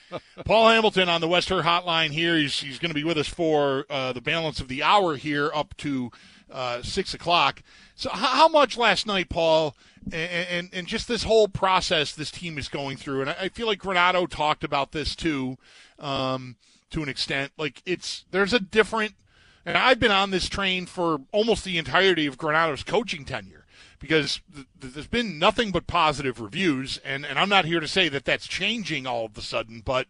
Paul 0.46 0.70
Hamilton 0.70 1.10
on 1.10 1.20
the 1.20 1.28
Wester 1.28 1.60
Hotline 1.60 2.08
here. 2.12 2.36
He's, 2.38 2.58
he's 2.60 2.78
going 2.78 2.88
to 2.88 2.94
be 2.94 3.04
with 3.04 3.18
us 3.18 3.28
for 3.28 3.84
uh, 3.90 4.14
the 4.14 4.22
balance 4.22 4.60
of 4.60 4.68
the 4.68 4.82
hour 4.82 5.16
here 5.16 5.50
up 5.54 5.76
to 5.78 6.10
uh, 6.50 6.80
six 6.82 7.12
o'clock. 7.12 7.62
So, 7.96 8.08
how, 8.08 8.28
how 8.28 8.48
much 8.48 8.78
last 8.78 9.06
night, 9.06 9.28
Paul, 9.28 9.76
and, 10.06 10.14
and 10.48 10.70
and 10.72 10.86
just 10.86 11.06
this 11.06 11.24
whole 11.24 11.48
process 11.48 12.14
this 12.14 12.30
team 12.30 12.56
is 12.56 12.68
going 12.68 12.96
through, 12.96 13.20
and 13.20 13.28
I, 13.28 13.36
I 13.42 13.48
feel 13.50 13.66
like 13.66 13.78
Granato 13.78 14.26
talked 14.26 14.64
about 14.64 14.92
this 14.92 15.14
too, 15.14 15.58
um, 15.98 16.56
to 16.92 17.02
an 17.02 17.10
extent. 17.10 17.52
Like 17.58 17.82
it's 17.84 18.24
there's 18.30 18.54
a 18.54 18.60
different, 18.60 19.16
and 19.64 19.76
I've 19.76 20.00
been 20.00 20.10
on 20.10 20.30
this 20.30 20.48
train 20.48 20.86
for 20.86 21.18
almost 21.32 21.64
the 21.64 21.78
entirety 21.78 22.26
of 22.26 22.38
Granato's 22.38 22.82
coaching 22.82 23.24
tenure 23.24 23.66
because 23.98 24.40
th- 24.52 24.66
th- 24.80 24.94
there's 24.94 25.06
been 25.06 25.38
nothing 25.38 25.70
but 25.70 25.86
positive 25.86 26.40
reviews, 26.40 26.98
and, 27.04 27.24
and 27.24 27.38
I'm 27.38 27.48
not 27.48 27.66
here 27.66 27.80
to 27.80 27.88
say 27.88 28.08
that 28.08 28.24
that's 28.24 28.46
changing 28.46 29.06
all 29.06 29.26
of 29.26 29.36
a 29.36 29.42
sudden, 29.42 29.82
but 29.84 30.06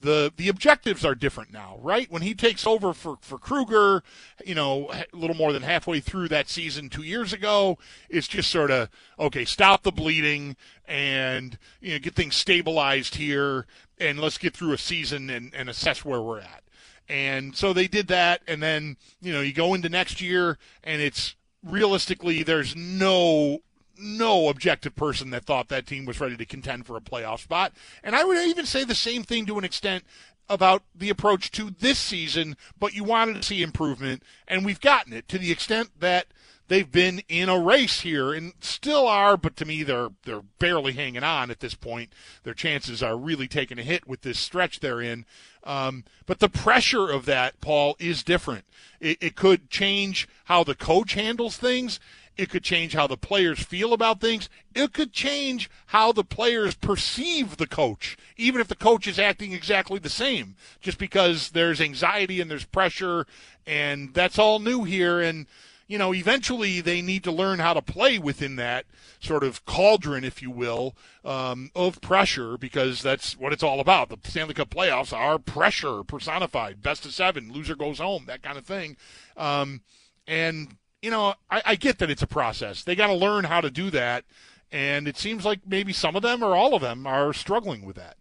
the 0.00 0.32
the 0.36 0.48
objectives 0.48 1.04
are 1.04 1.14
different 1.14 1.52
now, 1.52 1.78
right? 1.80 2.10
When 2.10 2.22
he 2.22 2.34
takes 2.34 2.66
over 2.66 2.92
for 2.92 3.16
for 3.20 3.38
Kruger, 3.38 4.02
you 4.44 4.54
know, 4.54 4.90
a 4.92 5.04
little 5.16 5.34
more 5.34 5.52
than 5.52 5.62
halfway 5.62 6.00
through 6.00 6.28
that 6.28 6.48
season 6.48 6.88
two 6.88 7.02
years 7.02 7.32
ago, 7.32 7.78
it's 8.08 8.28
just 8.28 8.50
sort 8.50 8.70
of 8.70 8.90
okay, 9.18 9.44
stop 9.44 9.82
the 9.82 9.92
bleeding 9.92 10.56
and 10.86 11.58
you 11.80 11.92
know 11.92 11.98
get 11.98 12.14
things 12.14 12.36
stabilized 12.36 13.16
here, 13.16 13.66
and 13.98 14.20
let's 14.20 14.38
get 14.38 14.56
through 14.56 14.72
a 14.72 14.78
season 14.78 15.30
and, 15.30 15.52
and 15.54 15.68
assess 15.68 16.04
where 16.04 16.22
we're 16.22 16.40
at. 16.40 16.62
And 17.08 17.56
so 17.56 17.72
they 17.72 17.88
did 17.88 18.08
that, 18.08 18.42
and 18.46 18.62
then 18.62 18.96
you 19.20 19.32
know 19.32 19.40
you 19.40 19.52
go 19.52 19.74
into 19.74 19.88
next 19.88 20.20
year, 20.20 20.58
and 20.84 21.00
it's 21.00 21.36
realistically 21.62 22.42
there's 22.42 22.76
no 22.76 23.60
no 24.00 24.48
objective 24.48 24.94
person 24.94 25.30
that 25.30 25.44
thought 25.44 25.68
that 25.68 25.86
team 25.86 26.04
was 26.04 26.20
ready 26.20 26.36
to 26.36 26.46
contend 26.46 26.86
for 26.86 26.96
a 26.96 27.00
playoff 27.00 27.40
spot. 27.40 27.72
And 28.04 28.14
I 28.14 28.24
would 28.24 28.38
even 28.46 28.66
say 28.66 28.84
the 28.84 28.94
same 28.94 29.24
thing 29.24 29.46
to 29.46 29.58
an 29.58 29.64
extent 29.64 30.04
about 30.48 30.82
the 30.94 31.10
approach 31.10 31.50
to 31.52 31.70
this 31.70 31.98
season, 31.98 32.56
but 32.78 32.94
you 32.94 33.04
wanted 33.04 33.36
to 33.36 33.42
see 33.42 33.62
improvement, 33.62 34.22
and 34.46 34.64
we've 34.64 34.80
gotten 34.80 35.12
it 35.12 35.28
to 35.28 35.38
the 35.38 35.50
extent 35.50 35.90
that 35.98 36.26
they've 36.68 36.90
been 36.90 37.22
in 37.28 37.48
a 37.48 37.58
race 37.58 38.00
here 38.00 38.32
and 38.32 38.52
still 38.60 39.06
are, 39.06 39.36
but 39.36 39.56
to 39.56 39.64
me 39.64 39.82
they're 39.82 40.10
they're 40.24 40.42
barely 40.58 40.92
hanging 40.92 41.24
on 41.24 41.50
at 41.50 41.60
this 41.60 41.74
point. 41.74 42.12
Their 42.44 42.54
chances 42.54 43.02
are 43.02 43.16
really 43.16 43.48
taking 43.48 43.78
a 43.78 43.82
hit 43.82 44.06
with 44.06 44.22
this 44.22 44.38
stretch 44.38 44.80
they're 44.80 45.00
in. 45.00 45.26
Um, 45.64 46.04
but 46.26 46.38
the 46.38 46.48
pressure 46.48 47.10
of 47.10 47.26
that, 47.26 47.60
Paul, 47.60 47.96
is 47.98 48.22
different. 48.22 48.64
It, 49.00 49.18
it 49.20 49.36
could 49.36 49.68
change 49.68 50.28
how 50.44 50.64
the 50.64 50.74
coach 50.74 51.14
handles 51.14 51.56
things. 51.56 52.00
It 52.38 52.50
could 52.50 52.62
change 52.62 52.94
how 52.94 53.08
the 53.08 53.16
players 53.16 53.58
feel 53.58 53.92
about 53.92 54.20
things. 54.20 54.48
It 54.72 54.92
could 54.92 55.12
change 55.12 55.68
how 55.86 56.12
the 56.12 56.22
players 56.22 56.76
perceive 56.76 57.56
the 57.56 57.66
coach, 57.66 58.16
even 58.36 58.60
if 58.60 58.68
the 58.68 58.76
coach 58.76 59.08
is 59.08 59.18
acting 59.18 59.52
exactly 59.52 59.98
the 59.98 60.08
same, 60.08 60.54
just 60.80 60.98
because 60.98 61.50
there's 61.50 61.80
anxiety 61.80 62.40
and 62.40 62.48
there's 62.48 62.64
pressure, 62.64 63.26
and 63.66 64.14
that's 64.14 64.38
all 64.38 64.60
new 64.60 64.84
here. 64.84 65.20
And, 65.20 65.46
you 65.88 65.96
know, 65.96 66.14
eventually 66.14 66.82
they 66.82 67.00
need 67.00 67.24
to 67.24 67.32
learn 67.32 67.58
how 67.58 67.72
to 67.72 67.80
play 67.80 68.18
within 68.18 68.56
that 68.56 68.84
sort 69.20 69.42
of 69.42 69.64
cauldron, 69.64 70.22
if 70.22 70.42
you 70.42 70.50
will, 70.50 70.94
um, 71.24 71.70
of 71.74 72.00
pressure, 72.02 72.58
because 72.58 73.02
that's 73.02 73.38
what 73.38 73.54
it's 73.54 73.62
all 73.62 73.80
about. 73.80 74.10
The 74.10 74.18
Stanley 74.28 74.54
Cup 74.54 74.68
playoffs 74.68 75.16
are 75.16 75.38
pressure 75.38 76.04
personified, 76.04 76.82
best 76.82 77.06
of 77.06 77.14
seven, 77.14 77.50
loser 77.50 77.74
goes 77.74 77.98
home, 77.98 78.26
that 78.26 78.42
kind 78.42 78.58
of 78.58 78.66
thing. 78.66 78.98
Um, 79.36 79.80
and 80.26 80.76
you 81.00 81.10
know, 81.10 81.34
I, 81.50 81.62
I 81.64 81.74
get 81.76 81.98
that 81.98 82.10
it's 82.10 82.22
a 82.22 82.26
process. 82.26 82.84
They 82.84 82.94
got 82.94 83.06
to 83.06 83.14
learn 83.14 83.44
how 83.44 83.62
to 83.62 83.70
do 83.70 83.88
that, 83.90 84.24
and 84.70 85.08
it 85.08 85.16
seems 85.16 85.44
like 85.46 85.60
maybe 85.66 85.94
some 85.94 86.16
of 86.16 86.22
them 86.22 86.42
or 86.42 86.54
all 86.54 86.74
of 86.74 86.82
them 86.82 87.06
are 87.06 87.32
struggling 87.32 87.86
with 87.86 87.96
that. 87.96 88.16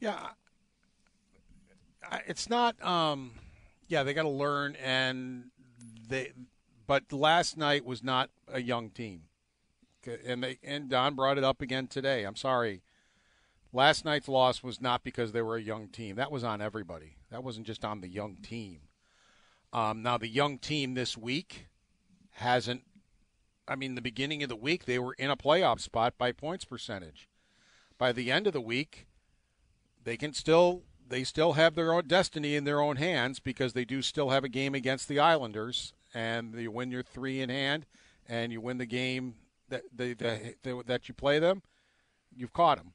Yeah, 0.00 0.30
it's 2.26 2.50
not. 2.50 2.82
Um, 2.84 3.32
yeah, 3.86 4.02
they 4.02 4.14
got 4.14 4.22
to 4.22 4.28
learn, 4.28 4.74
and 4.76 5.50
they. 6.10 6.32
But 6.86 7.12
last 7.12 7.56
night 7.56 7.84
was 7.84 8.02
not 8.02 8.30
a 8.52 8.60
young 8.60 8.90
team, 8.90 9.22
and 10.26 10.42
they 10.42 10.58
and 10.62 10.88
Don 10.88 11.14
brought 11.14 11.38
it 11.38 11.44
up 11.44 11.62
again 11.62 11.86
today. 11.86 12.24
I'm 12.24 12.36
sorry. 12.36 12.82
Last 13.72 14.04
night's 14.04 14.28
loss 14.28 14.64
was 14.64 14.80
not 14.80 15.04
because 15.04 15.30
they 15.30 15.42
were 15.42 15.56
a 15.56 15.62
young 15.62 15.88
team. 15.88 16.16
That 16.16 16.32
was 16.32 16.42
on 16.42 16.60
everybody. 16.60 17.16
That 17.30 17.44
wasn't 17.44 17.66
just 17.66 17.84
on 17.84 18.00
the 18.00 18.08
young 18.08 18.36
team. 18.36 18.80
Um, 19.72 20.02
now 20.02 20.18
the 20.18 20.28
young 20.28 20.58
team 20.58 20.94
this 20.94 21.16
week 21.16 21.68
hasn't. 22.32 22.82
I 23.68 23.76
mean, 23.76 23.94
the 23.94 24.02
beginning 24.02 24.42
of 24.42 24.48
the 24.48 24.56
week 24.56 24.84
they 24.84 24.98
were 24.98 25.14
in 25.14 25.30
a 25.30 25.36
playoff 25.36 25.80
spot 25.80 26.14
by 26.18 26.32
points 26.32 26.64
percentage. 26.64 27.28
By 27.96 28.12
the 28.12 28.32
end 28.32 28.48
of 28.48 28.52
the 28.52 28.60
week, 28.60 29.06
they 30.02 30.16
can 30.16 30.32
still 30.32 30.82
they 31.10 31.24
still 31.24 31.52
have 31.52 31.74
their 31.74 31.92
own 31.92 32.06
destiny 32.06 32.56
in 32.56 32.64
their 32.64 32.80
own 32.80 32.96
hands 32.96 33.40
because 33.40 33.72
they 33.72 33.84
do 33.84 34.00
still 34.00 34.30
have 34.30 34.44
a 34.44 34.48
game 34.48 34.74
against 34.74 35.08
the 35.08 35.18
Islanders, 35.18 35.92
and 36.14 36.54
you 36.54 36.70
win 36.70 36.90
your 36.90 37.02
three 37.02 37.40
in 37.40 37.48
hand, 37.48 37.86
and 38.28 38.52
you 38.52 38.60
win 38.60 38.78
the 38.78 38.86
game 38.86 39.34
that 39.68 39.82
that 39.96 40.84
that 40.86 41.08
you 41.08 41.14
play 41.14 41.38
them, 41.38 41.62
you've 42.34 42.52
caught 42.52 42.78
them. 42.78 42.92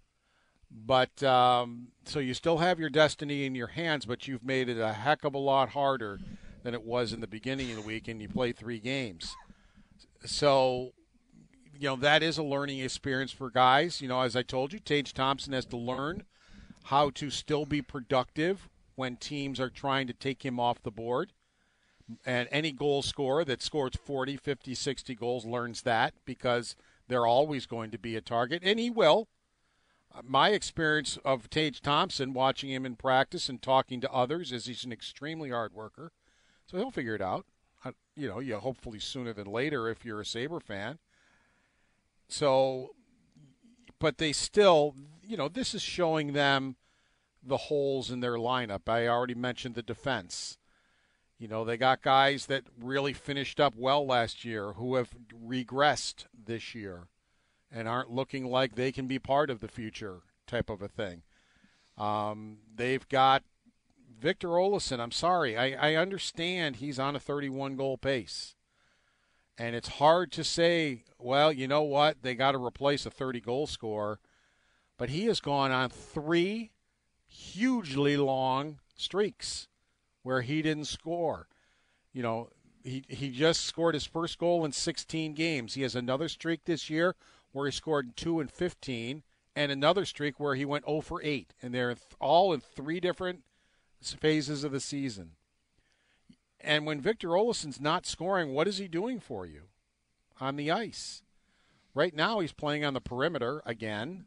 But 0.72 1.24
um, 1.24 1.89
so 2.03 2.20
you 2.20 2.33
still 2.33 2.57
have 2.57 2.79
your 2.79 2.89
destiny 2.89 3.46
in 3.46 3.55
your 3.55 3.68
hands, 3.68 4.05
but 4.05 4.27
you've 4.27 4.44
made 4.44 4.70
it 4.70 4.79
a 4.79 4.94
heck 4.94 5.24
of 5.24 5.33
a 5.33 5.39
lot 5.39 5.70
harder 5.70 6.20
than 6.63 6.74
it 6.74 6.83
was 6.83 7.13
in 7.13 7.22
the 7.22 7.27
beginning 7.27 7.70
of 7.70 7.77
the 7.77 7.81
week, 7.83 8.07
and 8.07 8.22
you 8.22 8.27
play 8.27 8.51
three 8.51 8.79
games. 8.79 9.35
So, 10.25 10.94
you 11.77 11.87
know 11.87 11.96
that 11.98 12.24
is 12.24 12.37
a 12.37 12.44
learning 12.44 12.79
experience 12.79 13.31
for 13.31 13.50
guys. 13.50 14.01
You 14.01 14.07
know, 14.07 14.22
as 14.22 14.35
I 14.35 14.42
told 14.42 14.74
you, 14.74 14.79
Tage 14.79 15.13
Thompson 15.13 15.53
has 15.53 15.66
to 15.68 15.77
learn 15.77 16.24
how 16.85 17.09
to 17.11 17.29
still 17.29 17.66
be 17.66 17.81
productive 17.81 18.68
when 18.96 19.18
teams 19.18 19.59
are 19.59 19.70
trying 19.70 20.07
to 20.07 20.13
take 20.13 20.44
him 20.44 20.59
off 20.59 20.81
the 20.83 20.92
board. 20.92 21.31
And 22.25 22.48
any 22.51 22.72
goal 22.72 23.01
scorer 23.01 23.44
that 23.46 23.61
scores 23.61 23.96
40, 23.96 24.37
50, 24.37 24.75
60 24.75 25.15
goals 25.15 25.46
learns 25.46 25.81
that 25.83 26.13
because 26.24 26.75
they're 27.07 27.25
always 27.25 27.65
going 27.65 27.91
to 27.91 27.98
be 27.98 28.15
a 28.15 28.22
target, 28.22 28.61
and 28.63 28.79
he 28.79 28.89
will. 28.89 29.27
My 30.24 30.50
experience 30.50 31.18
of 31.25 31.50
Tage 31.50 31.81
Thompson, 31.81 32.33
watching 32.33 32.70
him 32.70 32.85
in 32.85 32.96
practice 32.96 33.50
and 33.50 33.61
talking 33.61 34.00
to 34.01 34.11
others, 34.11 34.51
is 34.51 34.65
he's 34.65 34.85
an 34.85 34.94
extremely 34.94 35.50
hard 35.50 35.74
worker. 35.74 36.11
So 36.65 36.77
he'll 36.77 36.91
figure 36.91 37.15
it 37.15 37.22
out. 37.22 37.46
Uh, 37.83 37.91
You 38.15 38.29
know, 38.29 38.39
you 38.39 38.55
hopefully 38.57 39.00
sooner 39.00 39.33
than 39.33 39.48
later 39.48 39.89
if 39.89 40.05
you're 40.05 40.22
a 40.22 40.25
Sabre 40.25 40.59
fan. 40.59 41.00
So, 42.27 42.96
but 44.00 44.18
they 44.18 44.31
still, 44.31 44.96
you 45.22 45.37
know, 45.37 45.50
this 45.50 45.74
is 45.75 45.81
showing 45.81 46.33
them 46.33 46.75
the 47.44 47.57
holes 47.57 48.09
in 48.09 48.22
their 48.22 48.35
lineup. 48.35 48.87
I 48.87 49.07
already 49.07 49.35
mentioned 49.35 49.75
the 49.75 49.83
defense. 49.83 50.57
You 51.37 51.50
know, 51.50 51.65
they 51.65 51.77
got 51.77 52.01
guys 52.01 52.45
that 52.45 52.63
really 52.81 53.13
finished 53.13 53.59
up 53.59 53.75
well 53.75 54.05
last 54.05 54.45
year 54.45 54.74
who 54.74 54.95
have 54.95 55.09
regressed 55.45 56.25
this 56.33 56.74
year 56.74 57.07
and 57.71 57.87
aren't 57.87 58.09
looking 58.09 58.45
like 58.45 58.75
they 58.75 58.91
can 58.91 59.05
be 59.05 59.19
part 59.19 59.50
of 59.50 59.59
the 59.59 59.67
future 59.67 60.21
type 60.48 60.69
of 60.69 60.81
a 60.81 60.87
thing. 60.87 61.24
Um, 61.98 62.59
they've 62.74 63.07
got 63.09 63.43
Victor 64.17 64.50
Olofsson. 64.50 65.00
I'm 65.00 65.11
sorry. 65.11 65.57
I, 65.57 65.91
I 65.91 65.95
understand 65.95 66.77
he's 66.77 67.00
on 67.00 67.15
a 67.15 67.19
31 67.19 67.75
goal 67.75 67.98
pace. 67.98 68.55
And 69.57 69.75
it's 69.75 69.87
hard 69.87 70.31
to 70.33 70.43
say, 70.43 71.03
well, 71.17 71.51
you 71.51 71.67
know 71.67 71.83
what? 71.83 72.21
They 72.21 72.35
got 72.35 72.51
to 72.53 72.63
replace 72.63 73.05
a 73.05 73.11
30 73.11 73.41
goal 73.41 73.67
scorer. 73.67 74.19
But 74.98 75.09
he 75.09 75.25
has 75.25 75.41
gone 75.41 75.71
on 75.71 75.89
three 75.89 76.71
hugely 77.27 78.15
long 78.15 78.79
streaks 78.95 79.67
where 80.25 80.42
he 80.42 80.64
didn't 80.64 80.85
score. 80.85 81.48
You 82.11 82.24
know, 82.24 82.50
he 82.83 83.03
he 83.07 83.29
just 83.29 83.61
scored 83.61 83.94
his 83.94 84.07
first 84.07 84.40
goal 84.40 84.66
in 84.66 84.72
16 84.72 85.35
games. 85.35 85.75
He 85.75 85.83
has 85.83 85.96
another 85.96 86.27
streak 86.27 86.66
this 86.66 86.90
year 86.90 87.16
where 87.51 87.68
he 87.68 87.72
scored 87.72 88.18
2 88.18 88.40
and 88.40 88.51
15 88.51 89.22
and 89.55 89.72
another 89.72 90.03
streak 90.03 90.40
where 90.40 90.55
he 90.55 90.66
went 90.66 90.88
0 90.88 91.01
for 91.01 91.22
8 91.22 91.53
and 91.61 91.75
they're 91.75 91.96
all 92.20 92.53
in 92.53 92.59
three 92.59 93.00
different 93.00 93.44
phases 94.01 94.64
of 94.64 94.72
the 94.72 94.79
season. 94.79 95.33
And 96.59 96.88
when 96.88 97.01
Victor 97.01 97.29
Olofsson's 97.29 97.79
not 97.79 98.07
scoring, 98.07 98.51
what 98.51 98.68
is 98.68 98.79
he 98.79 98.88
doing 98.88 99.20
for 99.20 99.46
you 99.46 99.66
on 100.42 100.55
the 100.55 100.72
ice? 100.72 101.22
Right 101.94 102.16
now 102.16 102.40
he's 102.40 102.51
playing 102.51 102.83
on 102.83 102.96
the 102.96 103.00
perimeter 103.00 103.61
again. 103.64 104.25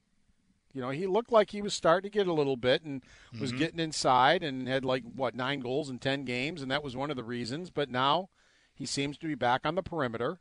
You 0.78 0.84
know, 0.84 0.90
he 0.90 1.08
looked 1.08 1.32
like 1.32 1.50
he 1.50 1.60
was 1.60 1.74
starting 1.74 2.08
to 2.08 2.16
get 2.16 2.28
a 2.28 2.32
little 2.32 2.56
bit 2.56 2.84
and 2.84 3.02
was 3.40 3.50
getting 3.50 3.80
inside 3.80 4.44
and 4.44 4.68
had 4.68 4.84
like 4.84 5.02
what 5.02 5.34
nine 5.34 5.58
goals 5.58 5.90
in 5.90 5.98
ten 5.98 6.22
games, 6.22 6.62
and 6.62 6.70
that 6.70 6.84
was 6.84 6.94
one 6.94 7.10
of 7.10 7.16
the 7.16 7.24
reasons. 7.24 7.68
But 7.68 7.90
now 7.90 8.28
he 8.76 8.86
seems 8.86 9.18
to 9.18 9.26
be 9.26 9.34
back 9.34 9.62
on 9.64 9.74
the 9.74 9.82
perimeter, 9.82 10.38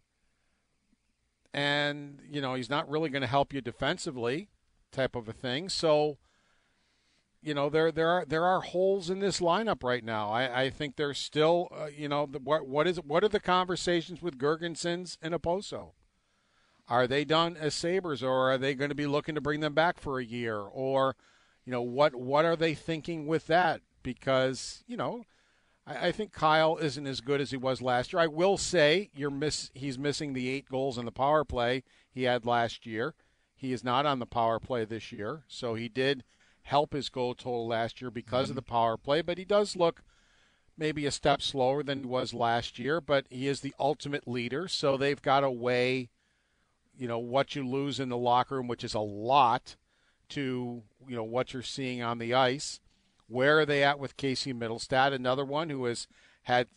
and 1.55 2.19
you 2.29 2.39
know 2.39 2.53
he's 2.53 2.69
not 2.69 2.87
really 2.87 3.09
going 3.09 3.23
to 3.23 3.27
help 3.27 3.51
you 3.51 3.61
defensively, 3.61 4.49
type 4.91 5.15
of 5.15 5.27
a 5.27 5.33
thing. 5.33 5.69
So, 5.69 6.19
you 7.41 7.55
know 7.55 7.67
there 7.67 7.91
there 7.91 8.09
are 8.09 8.23
there 8.23 8.45
are 8.45 8.61
holes 8.61 9.09
in 9.09 9.17
this 9.17 9.39
lineup 9.39 9.81
right 9.81 10.03
now. 10.03 10.29
I, 10.29 10.65
I 10.65 10.69
think 10.69 10.97
there's 10.97 11.17
still 11.17 11.67
uh, 11.75 11.87
you 11.87 12.09
know 12.09 12.27
the, 12.27 12.37
what 12.37 12.67
what 12.67 12.85
is 12.85 12.97
what 12.97 13.23
are 13.23 13.27
the 13.27 13.39
conversations 13.39 14.21
with 14.21 14.37
Girgensons 14.37 15.17
and 15.19 15.33
Okposo? 15.33 15.93
Are 16.89 17.07
they 17.07 17.25
done 17.25 17.57
as 17.57 17.73
Sabres, 17.73 18.23
or 18.23 18.51
are 18.51 18.57
they 18.57 18.73
going 18.73 18.89
to 18.89 18.95
be 18.95 19.07
looking 19.07 19.35
to 19.35 19.41
bring 19.41 19.59
them 19.59 19.73
back 19.73 19.99
for 19.99 20.19
a 20.19 20.25
year? 20.25 20.59
Or, 20.59 21.15
you 21.65 21.71
know, 21.71 21.81
what 21.81 22.15
what 22.15 22.45
are 22.45 22.55
they 22.55 22.73
thinking 22.73 23.27
with 23.27 23.47
that? 23.47 23.81
Because 24.03 24.83
you 24.87 24.95
know, 24.95 25.25
I, 25.85 26.07
I 26.07 26.11
think 26.11 26.31
Kyle 26.31 26.77
isn't 26.77 27.07
as 27.07 27.21
good 27.21 27.41
as 27.41 27.51
he 27.51 27.57
was 27.57 27.81
last 27.81 28.13
year. 28.13 28.21
I 28.21 28.27
will 28.27 28.57
say 28.57 29.09
you're 29.13 29.29
miss 29.29 29.69
he's 29.73 29.99
missing 29.99 30.33
the 30.33 30.49
eight 30.49 30.69
goals 30.69 30.97
in 30.97 31.05
the 31.05 31.11
power 31.11 31.43
play 31.43 31.83
he 32.09 32.23
had 32.23 32.45
last 32.45 32.85
year. 32.85 33.15
He 33.55 33.73
is 33.73 33.83
not 33.83 34.05
on 34.05 34.19
the 34.19 34.25
power 34.25 34.59
play 34.59 34.85
this 34.85 35.11
year, 35.11 35.43
so 35.47 35.75
he 35.75 35.89
did 35.89 36.23
help 36.61 36.93
his 36.93 37.09
goal 37.09 37.33
total 37.33 37.67
last 37.67 38.01
year 38.01 38.11
because 38.11 38.49
of 38.49 38.55
the 38.55 38.61
power 38.61 38.97
play. 38.97 39.21
But 39.21 39.37
he 39.37 39.45
does 39.45 39.75
look 39.75 40.03
maybe 40.77 41.05
a 41.05 41.11
step 41.11 41.41
slower 41.41 41.81
than 41.81 41.99
he 41.99 42.05
was 42.05 42.33
last 42.33 42.77
year. 42.77 43.01
But 43.01 43.25
he 43.29 43.47
is 43.47 43.61
the 43.61 43.73
ultimate 43.79 44.27
leader, 44.27 44.67
so 44.67 44.95
they've 44.95 45.21
got 45.21 45.43
a 45.43 45.51
way 45.51 46.09
you 46.97 47.07
know 47.07 47.19
what 47.19 47.55
you 47.55 47.67
lose 47.67 47.99
in 47.99 48.09
the 48.09 48.17
locker 48.17 48.55
room, 48.55 48.67
which 48.67 48.83
is 48.83 48.93
a 48.93 48.99
lot, 48.99 49.75
to 50.29 50.83
you 51.07 51.15
know 51.15 51.23
what 51.23 51.53
you're 51.53 51.63
seeing 51.63 52.01
on 52.01 52.17
the 52.17 52.33
ice. 52.33 52.79
Where 53.27 53.59
are 53.59 53.65
they 53.65 53.83
at 53.83 53.99
with 53.99 54.17
Casey 54.17 54.53
Mittelstadt? 54.53 55.13
Another 55.13 55.45
one 55.45 55.69
who 55.69 55.85
has 55.85 56.07
had 56.43 56.67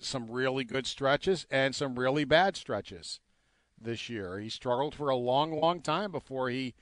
some 0.00 0.30
really 0.30 0.64
good 0.64 0.86
stretches 0.86 1.46
and 1.50 1.74
some 1.74 1.98
really 1.98 2.24
bad 2.24 2.56
stretches 2.56 3.20
this 3.80 4.08
year. 4.08 4.38
He 4.38 4.48
struggled 4.48 4.94
for 4.94 5.08
a 5.08 5.16
long, 5.16 5.58
long 5.58 5.80
time 5.80 6.10
before 6.10 6.48
he 6.50 6.74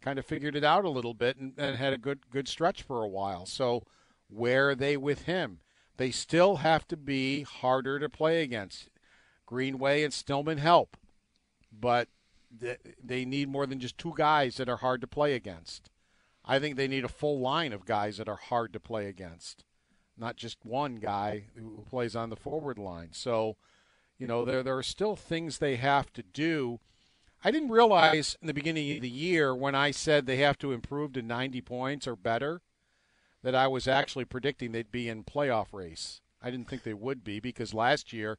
kind 0.00 0.18
of 0.18 0.26
figured 0.26 0.54
it 0.54 0.64
out 0.64 0.84
a 0.84 0.90
little 0.90 1.14
bit 1.14 1.36
and, 1.36 1.54
and 1.58 1.76
had 1.76 1.92
a 1.92 1.98
good 1.98 2.30
good 2.30 2.48
stretch 2.48 2.82
for 2.82 3.02
a 3.02 3.08
while. 3.08 3.46
So 3.46 3.84
where 4.28 4.70
are 4.70 4.74
they 4.74 4.96
with 4.96 5.22
him? 5.22 5.60
They 5.96 6.10
still 6.10 6.56
have 6.56 6.86
to 6.88 6.96
be 6.96 7.42
harder 7.42 7.98
to 7.98 8.08
play 8.08 8.42
against. 8.42 8.88
Greenway 9.46 10.02
and 10.04 10.12
Stillman 10.12 10.58
help, 10.58 10.96
but 11.72 12.08
they 13.02 13.24
need 13.24 13.48
more 13.48 13.66
than 13.66 13.80
just 13.80 13.98
two 13.98 14.14
guys 14.16 14.56
that 14.56 14.68
are 14.68 14.78
hard 14.78 15.00
to 15.02 15.06
play 15.06 15.34
against. 15.34 15.90
I 16.44 16.58
think 16.58 16.76
they 16.76 16.88
need 16.88 17.04
a 17.04 17.08
full 17.08 17.40
line 17.40 17.72
of 17.72 17.84
guys 17.84 18.16
that 18.16 18.28
are 18.28 18.36
hard 18.36 18.72
to 18.72 18.80
play 18.80 19.06
against, 19.06 19.64
not 20.16 20.36
just 20.36 20.64
one 20.64 20.96
guy 20.96 21.44
who 21.54 21.84
plays 21.88 22.16
on 22.16 22.30
the 22.30 22.36
forward 22.36 22.78
line. 22.78 23.10
So, 23.12 23.56
you 24.18 24.26
know, 24.26 24.44
there 24.44 24.62
there 24.62 24.78
are 24.78 24.82
still 24.82 25.14
things 25.14 25.58
they 25.58 25.76
have 25.76 26.10
to 26.14 26.22
do. 26.22 26.80
I 27.44 27.50
didn't 27.50 27.68
realize 27.68 28.36
in 28.40 28.46
the 28.46 28.54
beginning 28.54 28.96
of 28.96 29.02
the 29.02 29.10
year 29.10 29.54
when 29.54 29.74
I 29.74 29.90
said 29.90 30.26
they 30.26 30.38
have 30.38 30.58
to 30.58 30.72
improve 30.72 31.12
to 31.12 31.22
90 31.22 31.60
points 31.60 32.06
or 32.06 32.16
better 32.16 32.62
that 33.42 33.54
I 33.54 33.68
was 33.68 33.86
actually 33.86 34.24
predicting 34.24 34.72
they'd 34.72 34.90
be 34.90 35.08
in 35.08 35.22
playoff 35.22 35.72
race. 35.72 36.20
I 36.42 36.50
didn't 36.50 36.68
think 36.68 36.82
they 36.82 36.94
would 36.94 37.22
be 37.22 37.40
because 37.40 37.74
last 37.74 38.12
year 38.12 38.38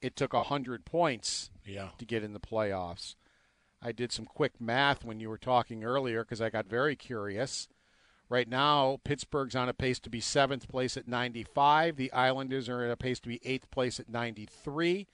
it 0.00 0.16
took 0.16 0.32
100 0.32 0.84
points 0.84 1.50
yeah. 1.64 1.88
to 1.98 2.04
get 2.04 2.22
in 2.22 2.32
the 2.32 2.40
playoffs. 2.40 3.14
I 3.82 3.92
did 3.92 4.12
some 4.12 4.26
quick 4.26 4.60
math 4.60 5.04
when 5.04 5.20
you 5.20 5.28
were 5.28 5.38
talking 5.38 5.84
earlier 5.84 6.22
because 6.22 6.40
I 6.40 6.50
got 6.50 6.66
very 6.66 6.96
curious. 6.96 7.68
Right 8.28 8.48
now, 8.48 9.00
Pittsburgh's 9.02 9.56
on 9.56 9.68
a 9.68 9.74
pace 9.74 9.98
to 10.00 10.10
be 10.10 10.20
seventh 10.20 10.68
place 10.68 10.96
at 10.96 11.08
95. 11.08 11.96
The 11.96 12.12
Islanders 12.12 12.68
are 12.68 12.84
at 12.84 12.90
a 12.90 12.96
pace 12.96 13.18
to 13.20 13.28
be 13.28 13.40
eighth 13.44 13.70
place 13.70 13.98
at 13.98 14.08
93, 14.08 15.08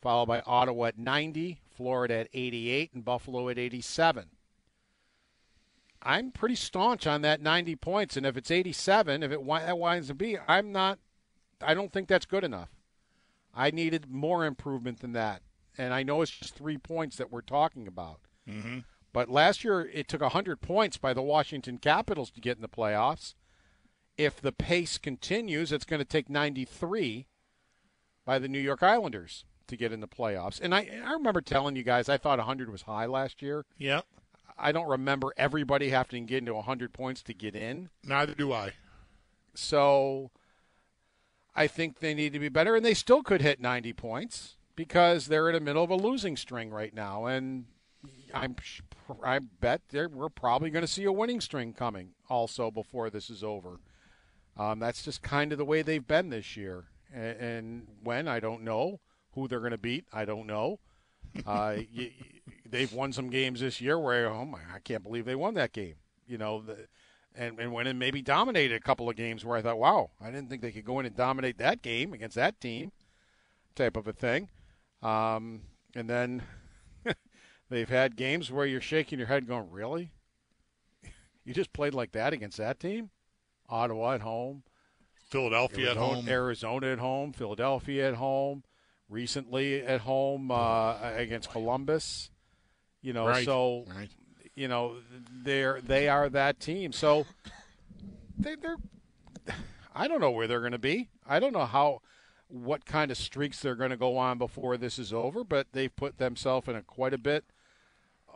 followed 0.00 0.26
by 0.26 0.40
Ottawa 0.46 0.86
at 0.86 0.98
90, 0.98 1.60
Florida 1.76 2.14
at 2.14 2.28
88, 2.32 2.94
and 2.94 3.04
Buffalo 3.04 3.48
at 3.48 3.58
87. 3.58 4.30
I'm 6.04 6.32
pretty 6.32 6.54
staunch 6.54 7.06
on 7.06 7.22
that 7.22 7.40
90 7.40 7.76
points, 7.76 8.16
and 8.16 8.24
if 8.24 8.36
it's 8.36 8.50
87, 8.50 9.22
if 9.22 9.30
it 9.30 9.46
that 9.46 9.78
winds 9.78 10.10
up 10.10 10.18
be, 10.18 10.38
I'm 10.48 10.72
not. 10.72 10.98
I 11.60 11.74
don't 11.74 11.92
think 11.92 12.08
that's 12.08 12.26
good 12.26 12.42
enough. 12.42 12.70
I 13.54 13.70
needed 13.70 14.10
more 14.10 14.44
improvement 14.44 15.00
than 15.00 15.12
that, 15.12 15.42
and 15.76 15.92
I 15.92 16.02
know 16.02 16.22
it's 16.22 16.30
just 16.30 16.54
three 16.54 16.78
points 16.78 17.16
that 17.16 17.30
we're 17.30 17.42
talking 17.42 17.86
about. 17.86 18.20
Mm-hmm. 18.48 18.80
But 19.12 19.28
last 19.28 19.62
year 19.62 19.88
it 19.92 20.08
took 20.08 20.22
100 20.22 20.60
points 20.60 20.96
by 20.96 21.12
the 21.12 21.22
Washington 21.22 21.78
Capitals 21.78 22.30
to 22.30 22.40
get 22.40 22.56
in 22.56 22.62
the 22.62 22.68
playoffs. 22.68 23.34
If 24.16 24.40
the 24.40 24.52
pace 24.52 24.98
continues, 24.98 25.70
it's 25.72 25.84
going 25.84 26.00
to 26.00 26.04
take 26.04 26.30
93 26.30 27.26
by 28.24 28.38
the 28.38 28.48
New 28.48 28.58
York 28.58 28.82
Islanders 28.82 29.44
to 29.68 29.76
get 29.76 29.92
in 29.92 30.00
the 30.00 30.08
playoffs. 30.08 30.60
And 30.60 30.74
I, 30.74 30.88
I 31.04 31.12
remember 31.12 31.40
telling 31.40 31.76
you 31.76 31.82
guys 31.82 32.08
I 32.08 32.16
thought 32.16 32.38
100 32.38 32.70
was 32.70 32.82
high 32.82 33.06
last 33.06 33.42
year. 33.42 33.64
Yeah. 33.78 34.02
I 34.58 34.72
don't 34.72 34.88
remember 34.88 35.32
everybody 35.36 35.90
having 35.90 36.26
to 36.26 36.30
get 36.30 36.38
into 36.38 36.54
100 36.54 36.92
points 36.92 37.22
to 37.24 37.34
get 37.34 37.54
in. 37.54 37.88
Neither 38.04 38.34
do 38.34 38.52
I. 38.52 38.72
So 39.54 40.30
I 41.54 41.66
think 41.66 41.98
they 41.98 42.14
need 42.14 42.32
to 42.32 42.38
be 42.38 42.48
better, 42.48 42.76
and 42.76 42.84
they 42.84 42.94
still 42.94 43.22
could 43.22 43.42
hit 43.42 43.60
90 43.60 43.92
points 43.92 44.56
because 44.74 45.26
they're 45.26 45.50
in 45.50 45.54
the 45.54 45.60
middle 45.60 45.84
of 45.84 45.90
a 45.90 45.96
losing 45.96 46.36
string 46.36 46.70
right 46.70 46.94
now. 46.94 47.26
And 47.26 47.66
I'm, 48.32 48.56
I 49.22 49.38
bet 49.38 49.82
we're 49.92 50.28
probably 50.28 50.70
going 50.70 50.84
to 50.84 50.90
see 50.90 51.04
a 51.04 51.12
winning 51.12 51.40
string 51.40 51.72
coming 51.72 52.10
also 52.28 52.70
before 52.70 53.10
this 53.10 53.28
is 53.28 53.44
over. 53.44 53.80
Um, 54.56 54.78
that's 54.78 55.04
just 55.04 55.22
kind 55.22 55.52
of 55.52 55.58
the 55.58 55.64
way 55.64 55.82
they've 55.82 56.06
been 56.06 56.30
this 56.30 56.56
year. 56.56 56.84
And, 57.12 57.36
and 57.40 57.86
when, 58.02 58.28
I 58.28 58.40
don't 58.40 58.62
know. 58.62 59.00
Who 59.34 59.48
they're 59.48 59.60
going 59.60 59.70
to 59.72 59.78
beat, 59.78 60.04
I 60.12 60.24
don't 60.24 60.46
know. 60.46 60.78
Uh, 61.46 61.78
you, 61.90 62.10
they've 62.68 62.92
won 62.92 63.10
some 63.10 63.30
games 63.30 63.60
this 63.60 63.80
year 63.80 63.98
where 63.98 64.28
oh 64.28 64.44
my, 64.44 64.58
I 64.74 64.80
can't 64.80 65.02
believe 65.02 65.24
they 65.24 65.34
won 65.34 65.54
that 65.54 65.72
game. 65.72 65.94
You 66.26 66.36
know, 66.36 66.60
the, 66.60 66.86
and 67.34 67.58
and 67.58 67.72
went 67.72 67.88
and 67.88 67.98
maybe 67.98 68.22
dominated 68.22 68.74
a 68.74 68.80
couple 68.80 69.08
of 69.08 69.16
games 69.16 69.44
where 69.44 69.56
I 69.56 69.62
thought, 69.62 69.78
wow, 69.78 70.10
I 70.20 70.26
didn't 70.26 70.48
think 70.48 70.62
they 70.62 70.72
could 70.72 70.84
go 70.84 71.00
in 71.00 71.06
and 71.06 71.16
dominate 71.16 71.58
that 71.58 71.82
game 71.82 72.12
against 72.12 72.36
that 72.36 72.60
team, 72.60 72.92
type 73.74 73.96
of 73.96 74.06
a 74.06 74.12
thing. 74.12 74.48
Um, 75.02 75.62
and 75.94 76.08
then 76.08 76.42
they've 77.70 77.88
had 77.88 78.16
games 78.16 78.50
where 78.50 78.66
you're 78.66 78.80
shaking 78.80 79.18
your 79.18 79.28
head, 79.28 79.46
going, 79.46 79.70
really? 79.70 80.12
You 81.44 81.52
just 81.52 81.72
played 81.72 81.92
like 81.92 82.12
that 82.12 82.32
against 82.32 82.58
that 82.58 82.78
team? 82.78 83.10
Ottawa 83.68 84.12
at 84.12 84.20
home, 84.20 84.62
Philadelphia 85.28 85.86
Arizona, 85.86 85.90
at 85.90 86.14
home, 86.14 86.28
Arizona 86.28 86.86
at 86.92 86.98
home, 87.00 87.32
Philadelphia 87.32 88.08
at 88.08 88.14
home 88.14 88.62
recently 89.12 89.82
at 89.82 90.00
home 90.00 90.50
uh, 90.50 90.96
against 91.16 91.50
Columbus. 91.50 92.30
You 93.02 93.12
know, 93.12 93.26
right. 93.26 93.44
so 93.44 93.84
right. 93.88 94.10
You 94.54 94.68
know 94.68 94.96
they're 95.44 95.80
they 95.80 96.08
are 96.08 96.28
that 96.28 96.60
team. 96.60 96.92
So 96.92 97.26
they, 98.38 98.56
they're. 98.56 98.76
I 99.94 100.08
don't 100.08 100.20
know 100.20 100.30
where 100.30 100.46
they're 100.46 100.60
going 100.60 100.72
to 100.72 100.78
be. 100.78 101.10
I 101.26 101.38
don't 101.38 101.52
know 101.52 101.66
how, 101.66 102.00
what 102.48 102.86
kind 102.86 103.10
of 103.10 103.18
streaks 103.18 103.60
they're 103.60 103.74
going 103.74 103.90
to 103.90 103.96
go 103.96 104.16
on 104.16 104.38
before 104.38 104.78
this 104.78 104.98
is 104.98 105.12
over. 105.12 105.44
But 105.44 105.68
they've 105.72 105.94
put 105.94 106.18
themselves 106.18 106.66
in 106.68 106.76
a 106.76 106.82
quite 106.82 107.12
a 107.12 107.18
bit 107.18 107.44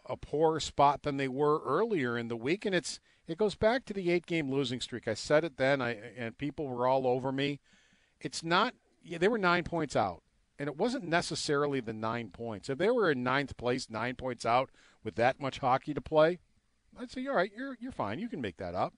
a 0.09 0.17
poorer 0.17 0.61
spot 0.61 1.03
than 1.03 1.17
they 1.17 1.29
were 1.29 1.61
earlier 1.65 2.17
in 2.17 2.29
the 2.29 2.37
week, 2.37 2.65
and 2.65 2.75
it's 2.75 3.01
it 3.27 3.39
goes 3.39 3.55
back 3.55 3.85
to 3.87 3.95
the 3.95 4.11
eight 4.11 4.27
game 4.27 4.51
losing 4.51 4.81
streak. 4.81 5.09
I 5.09 5.15
said 5.15 5.45
it 5.45 5.57
then, 5.57 5.81
I 5.81 5.97
and 6.17 6.39
people 6.39 6.69
were 6.69 6.87
all 6.87 7.07
over 7.07 7.33
me. 7.33 7.61
It's 8.21 8.43
not. 8.43 8.75
Yeah, 9.03 9.19
they 9.19 9.29
were 9.29 9.39
nine 9.39 9.63
points 9.63 9.95
out 9.95 10.23
and 10.59 10.69
it 10.69 10.77
wasn't 10.77 11.05
necessarily 11.05 11.81
the 11.81 11.93
nine 11.93 12.31
points. 12.31 12.69
If 12.69 12.79
they 12.79 12.91
were 12.91 13.11
in 13.11 13.23
ninth 13.23 13.57
place, 13.57 13.91
nine 13.91 14.15
points 14.15 14.47
out 14.47 14.71
with 15.07 15.15
that 15.15 15.41
much 15.41 15.61
hockey 15.61 15.95
to 15.95 16.01
play, 16.03 16.39
I'd 17.01 17.11
say, 17.11 17.27
all 17.27 17.37
right, 17.37 17.51
you're 17.57 17.79
you're 17.81 17.93
fine. 17.93 18.19
You 18.19 18.29
can 18.29 18.43
make 18.43 18.59
that 18.59 18.75
up. 18.75 18.93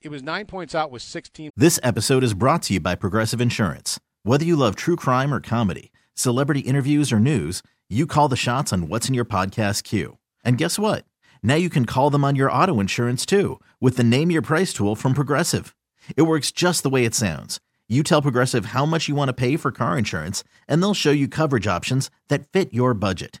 It 0.00 0.10
was 0.10 0.22
nine 0.22 0.46
points 0.46 0.76
out 0.76 0.92
with 0.92 1.02
16. 1.02 1.50
This 1.56 1.80
episode 1.82 2.22
is 2.22 2.34
brought 2.34 2.62
to 2.64 2.74
you 2.74 2.80
by 2.80 2.94
Progressive 2.94 3.40
Insurance. 3.40 3.98
Whether 4.22 4.44
you 4.44 4.54
love 4.54 4.76
true 4.76 4.94
crime 4.94 5.34
or 5.34 5.40
comedy, 5.40 5.90
celebrity 6.14 6.60
interviews 6.60 7.12
or 7.12 7.18
news, 7.18 7.64
you 7.88 8.06
call 8.06 8.28
the 8.28 8.36
shots 8.36 8.72
on 8.72 8.88
what's 8.88 9.08
in 9.08 9.14
your 9.14 9.24
podcast 9.24 9.82
queue. 9.82 10.18
And 10.44 10.58
guess 10.58 10.78
what? 10.78 11.04
Now 11.42 11.56
you 11.56 11.70
can 11.70 11.84
call 11.84 12.10
them 12.10 12.24
on 12.24 12.36
your 12.36 12.52
auto 12.52 12.78
insurance 12.78 13.26
too 13.26 13.58
with 13.80 13.96
the 13.96 14.04
Name 14.04 14.30
Your 14.30 14.42
Price 14.42 14.72
tool 14.72 14.94
from 14.94 15.14
Progressive. 15.14 15.74
It 16.16 16.22
works 16.22 16.52
just 16.52 16.84
the 16.84 16.90
way 16.90 17.04
it 17.04 17.14
sounds 17.14 17.58
you 17.88 18.02
tell 18.02 18.20
Progressive 18.20 18.66
how 18.66 18.84
much 18.84 19.08
you 19.08 19.14
want 19.14 19.30
to 19.30 19.32
pay 19.32 19.56
for 19.56 19.72
car 19.72 19.96
insurance, 19.96 20.44
and 20.68 20.82
they'll 20.82 20.94
show 20.94 21.10
you 21.10 21.26
coverage 21.26 21.66
options 21.66 22.10
that 22.28 22.46
fit 22.52 22.74
your 22.74 22.92
budget. 22.92 23.40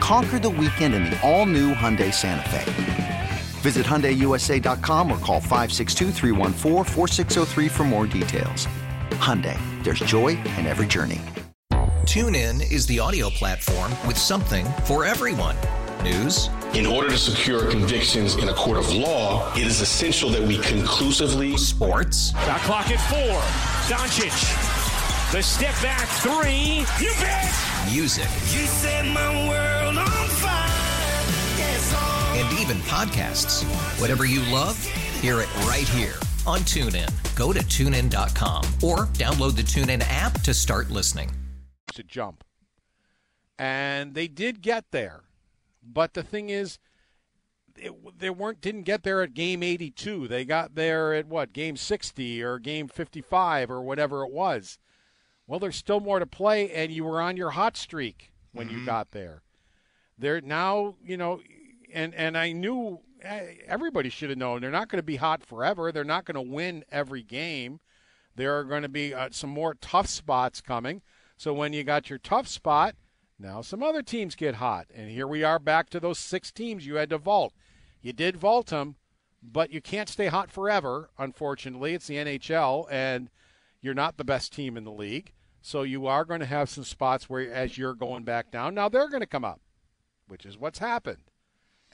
Conquer 0.00 0.38
the 0.38 0.50
weekend 0.50 0.94
in 0.94 1.04
the 1.04 1.20
all-new 1.22 1.74
Hyundai 1.74 2.12
Santa 2.12 2.48
Fe. 2.48 3.28
Visit 3.60 3.86
HyundaiUSA.com 3.86 5.12
or 5.12 5.18
call 5.18 5.40
562 5.40 7.68
for 7.68 7.84
more 7.84 8.06
details. 8.06 8.66
Hyundai, 9.10 9.58
there's 9.84 9.98
joy 10.00 10.28
in 10.28 10.66
every 10.66 10.86
journey. 10.86 11.20
TuneIn 12.04 12.72
is 12.72 12.86
the 12.86 12.98
audio 12.98 13.28
platform 13.30 13.92
with 14.06 14.16
something 14.16 14.64
for 14.84 15.04
everyone. 15.04 15.54
News. 16.02 16.48
In 16.72 16.86
order 16.86 17.10
to 17.10 17.18
secure 17.18 17.70
convictions 17.70 18.36
in 18.36 18.48
a 18.48 18.54
court 18.54 18.78
of 18.78 18.90
law, 18.92 19.52
it 19.54 19.66
is 19.66 19.82
essential 19.82 20.30
that 20.30 20.40
we 20.42 20.56
conclusively. 20.58 21.58
Sports. 21.58 22.32
Got 22.32 22.60
clock 22.62 22.90
at 22.90 23.00
four. 23.10 23.38
Doncic. 23.94 24.32
The 25.32 25.42
step 25.42 25.74
back 25.82 26.08
three. 26.20 26.86
You 27.04 27.12
bet. 27.20 27.52
Music. 27.92 28.24
You 28.50 28.66
set 28.66 29.04
my 29.06 29.48
world 29.48 29.69
even 32.60 32.76
podcasts. 32.78 33.64
Whatever 34.00 34.24
you 34.24 34.40
love, 34.52 34.76
hear 35.20 35.40
it 35.40 35.54
right 35.66 35.88
here 35.88 36.14
on 36.46 36.60
TuneIn. 36.60 37.10
Go 37.36 37.52
to 37.52 37.60
tunein.com 37.60 38.64
or 38.82 39.06
download 39.14 39.56
the 39.56 39.62
TuneIn 39.62 40.02
app 40.08 40.40
to 40.42 40.52
start 40.54 40.90
listening. 40.90 41.30
To 41.94 42.02
jump. 42.02 42.44
And 43.58 44.14
they 44.14 44.28
did 44.28 44.62
get 44.62 44.84
there. 44.90 45.22
But 45.82 46.14
the 46.14 46.22
thing 46.22 46.50
is, 46.50 46.78
it, 47.76 47.92
they 48.18 48.30
weren't 48.30 48.60
didn't 48.60 48.82
get 48.82 49.02
there 49.02 49.22
at 49.22 49.32
game 49.34 49.62
82. 49.62 50.28
They 50.28 50.44
got 50.44 50.74
there 50.74 51.14
at 51.14 51.26
what 51.26 51.52
game 51.52 51.76
60 51.76 52.42
or 52.42 52.58
game 52.58 52.88
55 52.88 53.70
or 53.70 53.80
whatever 53.82 54.22
it 54.24 54.32
was. 54.32 54.78
Well, 55.46 55.58
there's 55.58 55.76
still 55.76 56.00
more 56.00 56.18
to 56.18 56.26
play, 56.26 56.70
and 56.70 56.92
you 56.92 57.04
were 57.04 57.20
on 57.20 57.36
your 57.36 57.50
hot 57.50 57.76
streak 57.76 58.32
when 58.52 58.68
Mm-hmm. 58.68 58.80
you 58.80 58.86
got 58.86 59.10
there. 59.12 59.42
They're 60.18 60.40
now, 60.42 60.96
you 61.02 61.16
know, 61.16 61.40
and 61.92 62.14
and 62.14 62.36
I 62.36 62.52
knew 62.52 63.00
eh, 63.22 63.54
everybody 63.66 64.08
should 64.08 64.30
have 64.30 64.38
known 64.38 64.60
they're 64.60 64.70
not 64.70 64.88
going 64.88 64.98
to 64.98 65.02
be 65.02 65.16
hot 65.16 65.42
forever. 65.42 65.92
They're 65.92 66.04
not 66.04 66.24
going 66.24 66.34
to 66.34 66.52
win 66.52 66.84
every 66.90 67.22
game. 67.22 67.80
There 68.36 68.58
are 68.58 68.64
going 68.64 68.82
to 68.82 68.88
be 68.88 69.12
uh, 69.12 69.28
some 69.32 69.50
more 69.50 69.74
tough 69.74 70.06
spots 70.06 70.60
coming. 70.60 71.02
So 71.36 71.52
when 71.52 71.72
you 71.72 71.84
got 71.84 72.10
your 72.10 72.18
tough 72.18 72.46
spot, 72.46 72.94
now 73.38 73.62
some 73.62 73.82
other 73.82 74.02
teams 74.02 74.34
get 74.34 74.56
hot, 74.56 74.86
and 74.94 75.10
here 75.10 75.26
we 75.26 75.42
are 75.42 75.58
back 75.58 75.88
to 75.90 76.00
those 76.00 76.18
six 76.18 76.52
teams 76.52 76.86
you 76.86 76.96
had 76.96 77.10
to 77.10 77.18
vault. 77.18 77.54
You 78.02 78.12
did 78.12 78.36
vault 78.36 78.66
them, 78.66 78.96
but 79.42 79.70
you 79.70 79.80
can't 79.80 80.08
stay 80.08 80.26
hot 80.26 80.50
forever. 80.50 81.10
Unfortunately, 81.18 81.94
it's 81.94 82.06
the 82.06 82.16
NHL, 82.16 82.86
and 82.90 83.30
you're 83.80 83.94
not 83.94 84.16
the 84.16 84.24
best 84.24 84.52
team 84.52 84.76
in 84.76 84.84
the 84.84 84.92
league. 84.92 85.32
So 85.62 85.82
you 85.82 86.06
are 86.06 86.24
going 86.24 86.40
to 86.40 86.46
have 86.46 86.68
some 86.68 86.84
spots 86.84 87.28
where, 87.28 87.50
as 87.50 87.76
you're 87.76 87.94
going 87.94 88.24
back 88.24 88.50
down, 88.50 88.74
now 88.74 88.88
they're 88.88 89.08
going 89.08 89.20
to 89.20 89.26
come 89.26 89.44
up, 89.44 89.60
which 90.28 90.46
is 90.46 90.58
what's 90.58 90.78
happened. 90.78 91.29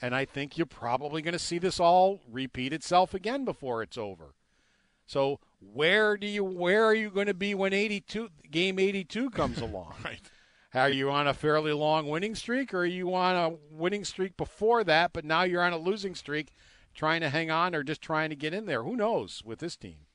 And 0.01 0.13
I 0.13 0.25
think 0.25 0.57
you're 0.57 0.67
probably 0.67 1.21
going 1.21 1.33
to 1.33 1.39
see 1.39 1.57
this 1.57 1.79
all 1.79 2.21
repeat 2.31 2.71
itself 2.71 3.13
again 3.13 3.45
before 3.45 3.81
it's 3.81 3.97
over. 3.97 4.35
So 5.05 5.39
where 5.59 6.17
do 6.17 6.27
you 6.27 6.43
where 6.43 6.85
are 6.85 6.93
you 6.93 7.09
going 7.09 7.27
to 7.27 7.33
be 7.33 7.55
when 7.55 7.73
82 7.73 8.29
game 8.51 8.77
82 8.77 9.29
comes 9.31 9.59
along? 9.61 9.93
right. 10.03 10.21
Are 10.73 10.89
you 10.89 11.09
on 11.09 11.27
a 11.27 11.33
fairly 11.33 11.71
long 11.71 12.07
winning 12.07 12.35
streak, 12.35 12.73
or 12.73 12.79
are 12.79 12.85
you 12.85 13.13
on 13.15 13.35
a 13.35 13.55
winning 13.71 14.03
streak 14.03 14.37
before 14.37 14.83
that, 14.83 15.13
but 15.13 15.25
now 15.25 15.43
you're 15.43 15.63
on 15.63 15.73
a 15.73 15.77
losing 15.77 16.13
streak, 16.13 16.51
trying 16.93 17.21
to 17.21 17.29
hang 17.29 17.49
on 17.49 17.73
or 17.73 17.83
just 17.83 18.01
trying 18.01 18.29
to 18.29 18.35
get 18.35 18.53
in 18.53 18.65
there? 18.65 18.83
Who 18.83 18.95
knows 18.95 19.41
with 19.43 19.59
this 19.59 19.75
team? 19.77 20.06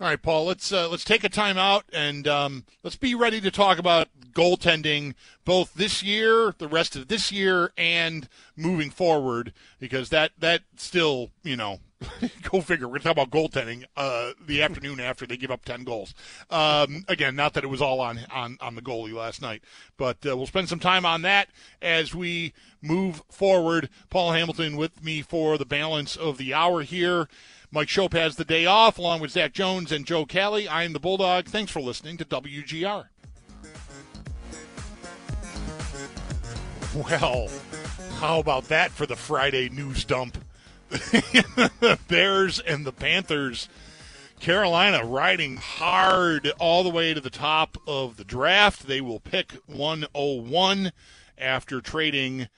All 0.00 0.06
right, 0.06 0.22
Paul. 0.22 0.44
Let's 0.44 0.70
uh, 0.70 0.88
let's 0.88 1.02
take 1.02 1.24
a 1.24 1.28
time 1.28 1.58
out 1.58 1.84
and 1.92 2.28
um, 2.28 2.64
let's 2.84 2.94
be 2.94 3.16
ready 3.16 3.40
to 3.40 3.50
talk 3.50 3.78
about 3.78 4.06
goaltending 4.32 5.14
both 5.44 5.74
this 5.74 6.04
year, 6.04 6.54
the 6.58 6.68
rest 6.68 6.94
of 6.94 7.08
this 7.08 7.32
year, 7.32 7.72
and 7.76 8.28
moving 8.56 8.90
forward 8.90 9.52
because 9.80 10.10
that 10.10 10.30
that 10.38 10.62
still 10.76 11.30
you 11.42 11.56
know 11.56 11.80
go 12.42 12.60
figure. 12.60 12.86
We're 12.86 13.00
gonna 13.00 13.12
talk 13.12 13.26
about 13.26 13.30
goaltending 13.30 13.86
uh, 13.96 14.34
the 14.46 14.62
afternoon 14.62 15.00
after 15.00 15.26
they 15.26 15.36
give 15.36 15.50
up 15.50 15.64
ten 15.64 15.82
goals. 15.82 16.14
Um, 16.48 17.04
again, 17.08 17.34
not 17.34 17.54
that 17.54 17.64
it 17.64 17.68
was 17.68 17.82
all 17.82 17.98
on 18.00 18.20
on 18.30 18.56
on 18.60 18.76
the 18.76 18.82
goalie 18.82 19.12
last 19.12 19.42
night, 19.42 19.64
but 19.96 20.18
uh, 20.24 20.36
we'll 20.36 20.46
spend 20.46 20.68
some 20.68 20.78
time 20.78 21.04
on 21.06 21.22
that 21.22 21.48
as 21.82 22.14
we 22.14 22.52
move 22.80 23.24
forward. 23.32 23.88
Paul 24.10 24.30
Hamilton 24.30 24.76
with 24.76 25.02
me 25.02 25.22
for 25.22 25.58
the 25.58 25.66
balance 25.66 26.14
of 26.14 26.38
the 26.38 26.54
hour 26.54 26.82
here. 26.82 27.28
Mike 27.70 27.88
Schopp 27.88 28.14
has 28.14 28.36
the 28.36 28.44
day 28.44 28.64
off, 28.64 28.98
along 28.98 29.20
with 29.20 29.32
Zach 29.32 29.52
Jones 29.52 29.92
and 29.92 30.06
Joe 30.06 30.24
Kelly. 30.24 30.66
I 30.66 30.84
am 30.84 30.94
the 30.94 31.00
Bulldog. 31.00 31.46
Thanks 31.46 31.70
for 31.70 31.80
listening 31.80 32.16
to 32.16 32.24
WGR. 32.24 33.04
Well, 36.94 37.48
how 38.18 38.38
about 38.38 38.64
that 38.68 38.90
for 38.90 39.04
the 39.04 39.16
Friday 39.16 39.68
news 39.68 40.04
dump? 40.04 40.38
the 40.88 41.98
Bears 42.08 42.58
and 42.60 42.86
the 42.86 42.92
Panthers. 42.92 43.68
Carolina 44.40 45.04
riding 45.04 45.56
hard 45.56 46.50
all 46.58 46.82
the 46.82 46.88
way 46.88 47.12
to 47.12 47.20
the 47.20 47.28
top 47.28 47.76
of 47.86 48.16
the 48.16 48.24
draft. 48.24 48.86
They 48.86 49.00
will 49.00 49.20
pick 49.20 49.52
101 49.66 50.92
after 51.36 51.80
trading 51.80 52.48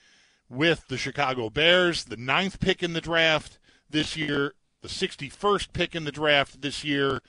with 0.49 0.87
the 0.89 0.99
Chicago 0.99 1.51
Bears, 1.51 2.05
the 2.05 2.17
ninth 2.17 2.61
pick 2.61 2.83
in 2.83 2.93
the 2.93 3.01
draft 3.01 3.59
this 3.89 4.17
year, 4.17 4.55
the 4.83 4.89
61st 4.89 5.73
pick 5.73 5.95
in 5.95 6.05
the 6.05 6.13
draft 6.13 6.63
this 6.63 6.85
year, 6.85 7.21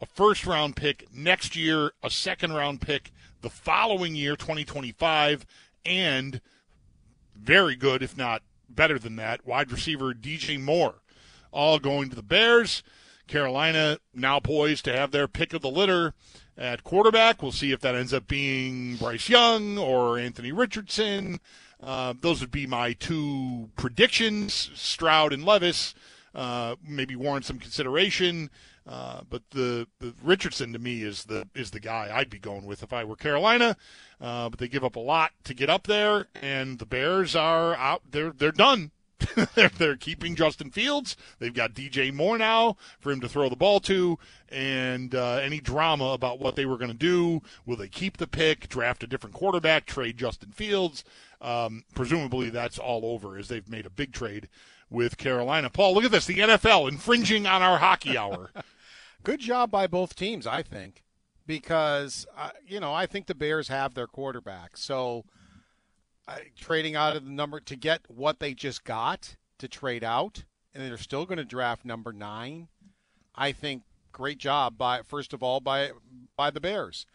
a 0.00 0.06
first 0.06 0.46
round 0.46 0.76
pick 0.76 1.06
next 1.12 1.56
year, 1.56 1.92
a 2.02 2.10
second 2.10 2.52
round 2.52 2.80
pick 2.80 3.12
the 3.40 3.50
following 3.50 4.14
year, 4.14 4.36
2025, 4.36 5.46
and 5.84 6.40
very 7.34 7.76
good, 7.76 8.02
if 8.02 8.16
not 8.16 8.42
better 8.68 8.98
than 8.98 9.16
that, 9.16 9.46
wide 9.46 9.70
receiver 9.70 10.12
DJ 10.12 10.60
Moore. 10.60 10.96
All 11.50 11.78
going 11.78 12.10
to 12.10 12.16
the 12.16 12.22
Bears. 12.22 12.82
Carolina 13.26 13.98
now 14.14 14.40
poised 14.40 14.84
to 14.86 14.96
have 14.96 15.10
their 15.10 15.28
pick 15.28 15.52
of 15.52 15.62
the 15.62 15.70
litter 15.70 16.14
at 16.56 16.82
quarterback. 16.82 17.42
We'll 17.42 17.52
see 17.52 17.72
if 17.72 17.80
that 17.80 17.94
ends 17.94 18.12
up 18.12 18.26
being 18.26 18.96
Bryce 18.96 19.28
Young 19.28 19.78
or 19.78 20.18
Anthony 20.18 20.50
Richardson. 20.50 21.40
Uh, 21.80 22.14
those 22.20 22.40
would 22.40 22.50
be 22.50 22.66
my 22.66 22.94
two 22.94 23.70
predictions. 23.76 24.70
Stroud 24.74 25.32
and 25.32 25.44
Levis 25.44 25.94
uh, 26.38 26.76
maybe 26.86 27.16
warrant 27.16 27.44
some 27.44 27.58
consideration. 27.58 28.48
Uh, 28.86 29.20
but 29.28 29.42
the, 29.50 29.86
the 29.98 30.14
Richardson 30.22 30.72
to 30.72 30.78
me 30.78 31.02
is 31.02 31.24
the 31.24 31.46
is 31.54 31.72
the 31.72 31.80
guy 31.80 32.10
I'd 32.10 32.30
be 32.30 32.38
going 32.38 32.64
with 32.64 32.82
if 32.82 32.92
I 32.92 33.04
were 33.04 33.16
Carolina. 33.16 33.76
Uh, 34.20 34.48
but 34.48 34.60
they 34.60 34.68
give 34.68 34.84
up 34.84 34.96
a 34.96 35.00
lot 35.00 35.32
to 35.44 35.52
get 35.52 35.68
up 35.68 35.86
there, 35.88 36.26
and 36.40 36.78
the 36.78 36.86
Bears 36.86 37.34
are 37.34 37.74
out. 37.74 38.02
They're 38.10 38.30
they're 38.30 38.52
done. 38.52 38.92
they're, 39.56 39.68
they're 39.68 39.96
keeping 39.96 40.36
Justin 40.36 40.70
Fields. 40.70 41.16
They've 41.40 41.52
got 41.52 41.74
DJ 41.74 42.14
Moore 42.14 42.38
now 42.38 42.76
for 43.00 43.10
him 43.10 43.20
to 43.20 43.28
throw 43.28 43.48
the 43.48 43.56
ball 43.56 43.80
to, 43.80 44.16
and 44.48 45.12
uh, 45.12 45.40
any 45.42 45.58
drama 45.58 46.10
about 46.12 46.38
what 46.38 46.54
they 46.54 46.66
were 46.66 46.78
going 46.78 46.92
to 46.92 46.96
do. 46.96 47.42
Will 47.66 47.76
they 47.76 47.88
keep 47.88 48.16
the 48.16 48.28
pick, 48.28 48.68
draft 48.68 49.02
a 49.02 49.08
different 49.08 49.34
quarterback, 49.34 49.86
trade 49.86 50.16
Justin 50.16 50.52
Fields? 50.52 51.02
Um, 51.40 51.82
presumably 51.96 52.48
that's 52.48 52.78
all 52.78 53.04
over 53.04 53.36
as 53.36 53.48
they've 53.48 53.68
made 53.68 53.86
a 53.86 53.90
big 53.90 54.12
trade 54.12 54.48
with 54.90 55.18
Carolina. 55.18 55.70
Paul, 55.70 55.94
look 55.94 56.04
at 56.04 56.10
this. 56.10 56.26
The 56.26 56.38
NFL 56.38 56.88
infringing 56.88 57.46
on 57.46 57.62
our 57.62 57.78
hockey 57.78 58.16
hour. 58.16 58.50
Good 59.22 59.40
job 59.40 59.70
by 59.70 59.86
both 59.86 60.14
teams, 60.14 60.46
I 60.46 60.62
think, 60.62 61.02
because 61.46 62.26
uh, 62.36 62.50
you 62.66 62.80
know 62.80 62.92
I 62.92 63.06
think 63.06 63.26
the 63.26 63.34
Bears 63.34 63.68
have 63.68 63.94
their 63.94 64.06
quarterback. 64.06 64.76
So 64.76 65.24
uh, 66.26 66.36
trading 66.56 66.94
out 66.96 67.16
of 67.16 67.24
the 67.24 67.30
number 67.30 67.60
to 67.60 67.76
get 67.76 68.02
what 68.08 68.38
they 68.38 68.54
just 68.54 68.84
got 68.84 69.36
to 69.58 69.68
trade 69.68 70.04
out, 70.04 70.44
and 70.72 70.82
they're 70.84 70.96
still 70.96 71.26
going 71.26 71.38
to 71.38 71.44
draft 71.44 71.84
number 71.84 72.12
nine. 72.12 72.68
I 73.34 73.52
think 73.52 73.82
great 74.12 74.38
job 74.38 74.78
by 74.78 75.02
first 75.02 75.32
of 75.32 75.42
all 75.42 75.60
by 75.60 75.90
by 76.36 76.50
the 76.50 76.60
Bears 76.60 77.06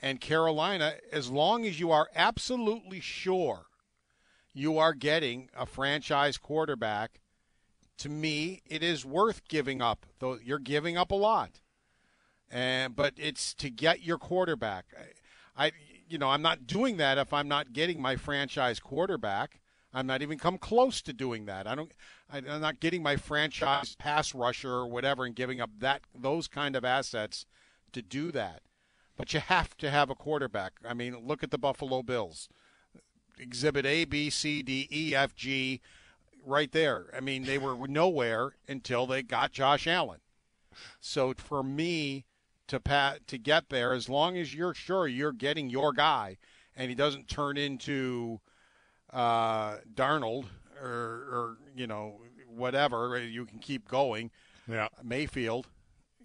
and 0.00 0.20
Carolina. 0.20 0.94
As 1.12 1.30
long 1.30 1.66
as 1.66 1.78
you 1.78 1.90
are 1.90 2.08
absolutely 2.14 3.00
sure 3.00 3.66
you 4.52 4.78
are 4.78 4.94
getting 4.94 5.48
a 5.56 5.66
franchise 5.66 6.36
quarterback 6.36 7.20
to 8.00 8.08
me, 8.08 8.62
it 8.66 8.82
is 8.82 9.04
worth 9.04 9.46
giving 9.46 9.82
up. 9.82 10.06
Though 10.20 10.38
you're 10.42 10.58
giving 10.58 10.96
up 10.96 11.10
a 11.10 11.16
lot, 11.16 11.60
and 12.50 12.96
but 12.96 13.12
it's 13.18 13.52
to 13.54 13.68
get 13.68 14.02
your 14.02 14.16
quarterback. 14.16 14.86
I, 15.56 15.72
you 16.08 16.16
know, 16.16 16.30
I'm 16.30 16.40
not 16.40 16.66
doing 16.66 16.96
that 16.96 17.18
if 17.18 17.34
I'm 17.34 17.46
not 17.46 17.74
getting 17.74 18.00
my 18.00 18.16
franchise 18.16 18.80
quarterback. 18.80 19.60
I'm 19.92 20.06
not 20.06 20.22
even 20.22 20.38
come 20.38 20.56
close 20.56 21.02
to 21.02 21.12
doing 21.12 21.44
that. 21.44 21.66
I 21.66 21.74
don't. 21.74 21.92
I'm 22.32 22.60
not 22.60 22.80
getting 22.80 23.02
my 23.02 23.16
franchise 23.16 23.96
pass 23.96 24.34
rusher 24.34 24.72
or 24.72 24.88
whatever, 24.88 25.26
and 25.26 25.36
giving 25.36 25.60
up 25.60 25.70
that 25.80 26.00
those 26.18 26.48
kind 26.48 26.76
of 26.76 26.86
assets 26.86 27.44
to 27.92 28.00
do 28.00 28.32
that. 28.32 28.62
But 29.14 29.34
you 29.34 29.40
have 29.40 29.76
to 29.76 29.90
have 29.90 30.08
a 30.08 30.14
quarterback. 30.14 30.72
I 30.88 30.94
mean, 30.94 31.26
look 31.26 31.42
at 31.42 31.50
the 31.50 31.58
Buffalo 31.58 32.02
Bills. 32.02 32.48
Exhibit 33.40 33.86
A, 33.86 34.04
B, 34.04 34.30
C, 34.30 34.62
D, 34.62 34.88
E, 34.90 35.14
F, 35.14 35.34
G 35.34 35.80
right 36.44 36.70
there. 36.72 37.06
I 37.16 37.20
mean, 37.20 37.44
they 37.44 37.58
were 37.58 37.76
nowhere 37.88 38.52
until 38.68 39.06
they 39.06 39.22
got 39.22 39.52
Josh 39.52 39.86
Allen. 39.86 40.20
So 41.00 41.34
for 41.36 41.62
me 41.62 42.24
to 42.68 42.80
pat 42.80 43.26
to 43.26 43.38
get 43.38 43.68
there, 43.68 43.92
as 43.92 44.08
long 44.08 44.36
as 44.36 44.54
you're 44.54 44.74
sure 44.74 45.08
you're 45.08 45.32
getting 45.32 45.68
your 45.70 45.92
guy, 45.92 46.38
and 46.76 46.88
he 46.88 46.94
doesn't 46.94 47.28
turn 47.28 47.56
into 47.56 48.40
uh, 49.12 49.78
Darnold 49.94 50.46
or, 50.80 50.88
or 50.88 51.56
you 51.74 51.86
know 51.86 52.20
whatever, 52.48 53.18
you 53.18 53.44
can 53.44 53.58
keep 53.58 53.88
going. 53.88 54.30
Yeah, 54.68 54.88
Mayfield. 55.02 55.66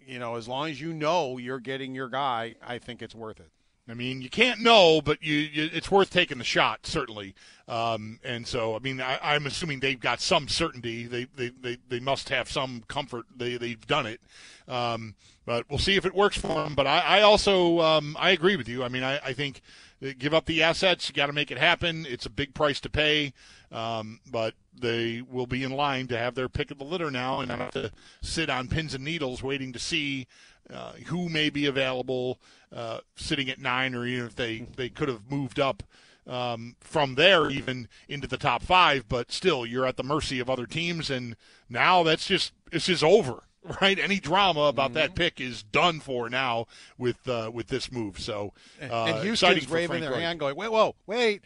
You 0.06 0.20
know, 0.20 0.36
as 0.36 0.48
long 0.48 0.70
as 0.70 0.80
you 0.80 0.94
know 0.94 1.40
you're 1.40 1.60
getting 1.60 1.96
your 1.96 2.10
guy, 2.10 2.56
I 2.66 2.78
think 2.78 3.02
it's 3.02 3.16
worth 3.16 3.40
it. 3.40 3.50
I 3.88 3.94
mean, 3.94 4.22
you 4.22 4.30
can't 4.30 4.62
know, 4.62 5.00
but 5.00 5.22
you, 5.22 5.36
you 5.36 5.70
it's 5.72 5.92
worth 5.92 6.10
taking 6.10 6.40
the 6.40 6.44
shot, 6.44 6.88
certainly. 6.88 7.36
Um, 7.68 8.20
and 8.24 8.48
so, 8.48 8.76
I 8.76 8.80
mean, 8.80 9.00
I, 9.00 9.20
I'm 9.22 9.46
assuming 9.46 9.80
they've 9.80 10.00
got 10.00 10.22
some 10.22 10.48
certainty. 10.48 11.06
They, 11.06 11.26
they, 11.36 11.50
they, 11.50 11.78
they 11.88 12.00
must 12.00 12.30
have 12.30 12.50
some 12.50 12.84
comfort. 12.88 13.26
They, 13.36 13.58
they've 13.58 13.86
done 13.86 14.08
it. 14.08 14.22
Um, 14.68 15.16
but 15.46 15.70
we'll 15.70 15.80
see 15.80 15.96
if 15.96 16.06
it 16.06 16.16
works 16.16 16.38
for 16.38 16.48
them. 16.48 16.74
But 16.74 16.88
I, 16.88 17.20
I 17.20 17.22
also, 17.22 17.80
um, 17.82 18.18
I 18.20 18.32
agree 18.32 18.56
with 18.56 18.68
you. 18.68 18.84
I 18.84 18.90
mean, 18.90 19.04
I, 19.04 19.20
I 19.24 19.34
think 19.34 19.62
give 20.18 20.34
up 20.34 20.46
the 20.46 20.64
assets. 20.64 21.08
You 21.08 21.16
got 21.16 21.28
to 21.28 21.34
make 21.34 21.52
it 21.52 21.58
happen. 21.58 22.06
It's 22.08 22.26
a 22.26 22.32
big 22.32 22.54
price 22.54 22.80
to 22.82 22.90
pay. 22.90 23.34
Um, 23.76 24.20
but 24.32 24.54
they 24.80 25.22
will 25.22 25.48
be 25.48 25.64
in 25.64 25.72
line 25.72 26.08
to 26.08 26.18
have 26.18 26.36
their 26.36 26.48
pick 26.50 26.72
of 26.72 26.78
the 26.78 26.86
litter 26.86 27.12
now 27.12 27.40
and 27.42 27.50
not 27.50 27.60
have 27.60 27.72
to 27.72 27.92
sit 28.22 28.50
on 28.50 28.68
pins 28.68 28.94
and 28.94 29.04
needles 29.04 29.44
waiting 29.44 29.74
to 29.74 29.80
see 29.80 30.28
uh, 30.74 30.94
who 31.08 31.28
may 31.30 31.50
be 31.50 31.66
available 31.66 32.40
uh, 32.74 33.00
sitting 33.16 33.50
at 33.50 33.60
nine, 33.60 33.94
or 33.94 34.06
even 34.06 34.26
if 34.28 34.36
they, 34.36 34.66
they 34.78 34.90
could 34.90 35.10
have 35.10 35.30
moved 35.30 35.60
up 35.60 35.84
um, 36.28 36.76
from 36.80 37.16
there 37.16 37.50
even 37.52 37.88
into 38.08 38.28
the 38.28 38.38
top 38.38 38.64
five. 38.64 39.08
But 39.10 39.32
still, 39.32 39.66
you're 39.66 39.86
at 39.86 39.98
the 39.98 40.04
mercy 40.04 40.40
of 40.40 40.50
other 40.50 40.66
teams, 40.66 41.10
and 41.10 41.36
now 41.70 42.02
that's 42.04 42.26
just 42.28 42.54
it's 42.72 42.86
just 42.86 43.04
over. 43.04 43.44
Right, 43.82 43.98
any 43.98 44.20
drama 44.20 44.66
about 44.66 44.94
that 44.94 45.10
Mm-hmm. 45.10 45.16
pick 45.16 45.42
is 45.42 45.64
done 45.64 46.00
for 46.00 46.30
now 46.30 46.68
with 47.00 47.28
uh, 47.28 47.50
with 47.52 47.66
this 47.66 47.92
move. 47.92 48.20
So, 48.20 48.54
uh, 48.80 49.06
and 49.08 49.24
Houston's 49.24 49.68
waving 49.68 50.02
their 50.02 50.12
Reich. 50.12 50.22
hand, 50.22 50.40
going, 50.40 50.56
"Wait, 50.56 50.70
whoa, 50.72 50.94
wait." 51.08 51.46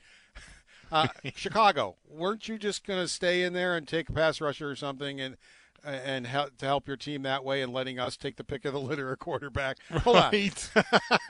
Uh, 0.92 1.08
Chicago, 1.36 1.96
weren't 2.10 2.48
you 2.48 2.58
just 2.58 2.86
going 2.86 3.02
to 3.02 3.08
stay 3.08 3.44
in 3.44 3.54
there 3.54 3.76
and 3.76 3.88
take 3.88 4.10
a 4.10 4.14
pass 4.14 4.42
rusher 4.42 4.70
or 4.70 4.76
something, 4.76 5.20
and 5.20 5.38
and 5.84 6.28
help 6.28 6.58
to 6.58 6.66
help 6.66 6.88
your 6.88 6.98
team 6.98 7.24
that 7.24 7.44
way, 7.44 7.62
and 7.62 7.72
letting 7.74 8.00
us 8.00 8.18
take 8.18 8.36
the 8.36 8.44
pick 8.44 8.66
of 8.66 8.74
the 8.74 8.80
litter 8.80 9.12
at 9.12 9.20
quarterback? 9.20 9.78
Right. 10.06 10.72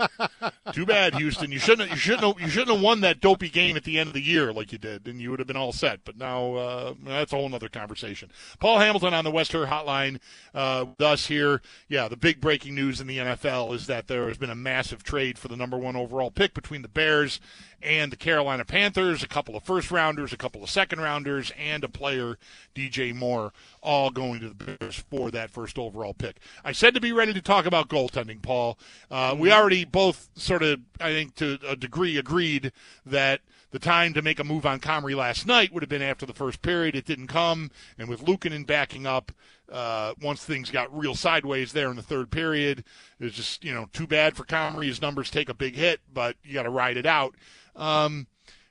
Too 0.73 0.85
bad, 0.85 1.15
Houston. 1.15 1.51
You 1.51 1.59
shouldn't. 1.59 1.91
You 1.91 1.97
shouldn't. 1.97 2.23
Have, 2.23 2.41
you 2.41 2.49
shouldn't 2.49 2.71
have 2.75 2.81
won 2.81 3.01
that 3.01 3.19
dopey 3.19 3.49
game 3.49 3.75
at 3.75 3.83
the 3.83 3.99
end 3.99 4.07
of 4.07 4.13
the 4.13 4.21
year 4.21 4.53
like 4.53 4.71
you 4.71 4.77
did, 4.77 5.07
and 5.07 5.19
you 5.19 5.31
would 5.31 5.39
have 5.39 5.47
been 5.47 5.57
all 5.57 5.71
set. 5.71 6.03
But 6.05 6.17
now 6.17 6.55
uh, 6.55 6.93
that's 7.03 7.33
a 7.33 7.35
whole 7.35 7.53
other 7.53 7.69
conversation. 7.69 8.31
Paul 8.59 8.79
Hamilton 8.79 9.13
on 9.13 9.23
the 9.23 9.31
West 9.31 9.51
Her 9.51 9.65
Hotline 9.65 10.19
uh, 10.53 10.85
with 10.87 11.01
us 11.01 11.27
here. 11.27 11.61
Yeah, 11.87 12.07
the 12.07 12.17
big 12.17 12.41
breaking 12.41 12.75
news 12.75 13.01
in 13.01 13.07
the 13.07 13.17
NFL 13.17 13.73
is 13.73 13.87
that 13.87 14.07
there 14.07 14.27
has 14.27 14.37
been 14.37 14.49
a 14.49 14.55
massive 14.55 15.03
trade 15.03 15.37
for 15.37 15.47
the 15.47 15.57
number 15.57 15.77
one 15.77 15.95
overall 15.95 16.31
pick 16.31 16.53
between 16.53 16.81
the 16.81 16.87
Bears 16.87 17.39
and 17.81 18.11
the 18.11 18.17
Carolina 18.17 18.65
Panthers. 18.65 19.23
A 19.23 19.27
couple 19.27 19.55
of 19.55 19.63
first 19.63 19.91
rounders, 19.91 20.33
a 20.33 20.37
couple 20.37 20.63
of 20.63 20.69
second 20.69 20.99
rounders, 20.99 21.51
and 21.57 21.83
a 21.83 21.89
player, 21.89 22.37
DJ 22.75 23.13
Moore, 23.13 23.53
all 23.81 24.09
going 24.09 24.39
to 24.41 24.49
the 24.49 24.55
Bears 24.77 25.03
for 25.09 25.31
that 25.31 25.49
first 25.49 25.77
overall 25.77 26.13
pick. 26.13 26.37
I 26.63 26.71
said 26.71 26.93
to 26.93 27.01
be 27.01 27.11
ready 27.11 27.33
to 27.33 27.41
talk 27.41 27.65
about 27.65 27.89
goaltending, 27.89 28.41
Paul. 28.41 28.77
Uh, 29.09 29.35
we 29.37 29.51
already 29.51 29.85
both 29.85 30.29
sort 30.35 30.63
of, 30.63 30.81
I 30.99 31.11
think, 31.11 31.35
to 31.35 31.59
a 31.67 31.75
degree, 31.75 32.17
agreed 32.17 32.71
that 33.05 33.41
the 33.71 33.79
time 33.79 34.13
to 34.13 34.21
make 34.21 34.39
a 34.39 34.43
move 34.43 34.65
on 34.65 34.79
Comrie 34.79 35.15
last 35.15 35.45
night 35.45 35.71
would 35.71 35.83
have 35.83 35.89
been 35.89 36.01
after 36.01 36.25
the 36.25 36.33
first 36.33 36.61
period. 36.61 36.95
It 36.95 37.05
didn't 37.05 37.27
come, 37.27 37.71
and 37.97 38.09
with 38.09 38.25
Luukkonen 38.25 38.65
backing 38.65 39.05
up, 39.05 39.31
uh, 39.71 40.13
once 40.21 40.43
things 40.43 40.71
got 40.71 40.95
real 40.95 41.15
sideways 41.15 41.73
there 41.73 41.89
in 41.89 41.95
the 41.95 42.01
third 42.01 42.31
period, 42.31 42.83
it 43.19 43.23
was 43.23 43.33
just 43.33 43.63
you 43.63 43.73
know 43.73 43.87
too 43.93 44.07
bad 44.07 44.35
for 44.35 44.43
Comrie. 44.43 44.87
His 44.87 45.01
numbers 45.01 45.29
take 45.29 45.49
a 45.49 45.53
big 45.53 45.75
hit, 45.75 46.01
but 46.11 46.35
you 46.43 46.53
got 46.53 46.63
to 46.63 46.69
ride 46.69 46.97
it 46.97 47.05
out. 47.05 47.35
Um, 47.75 48.27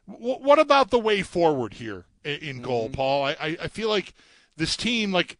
wh- 0.07 0.41
what 0.41 0.59
about 0.59 0.91
the 0.91 0.99
way 0.99 1.23
forward 1.23 1.75
here 1.75 2.05
in, 2.25 2.37
in 2.41 2.63
goal, 2.63 2.89
Paul? 2.89 3.25
I, 3.25 3.31
I, 3.41 3.57
I 3.63 3.69
feel 3.69 3.89
like 3.89 4.15
this 4.57 4.77
team, 4.77 5.13
like 5.13 5.39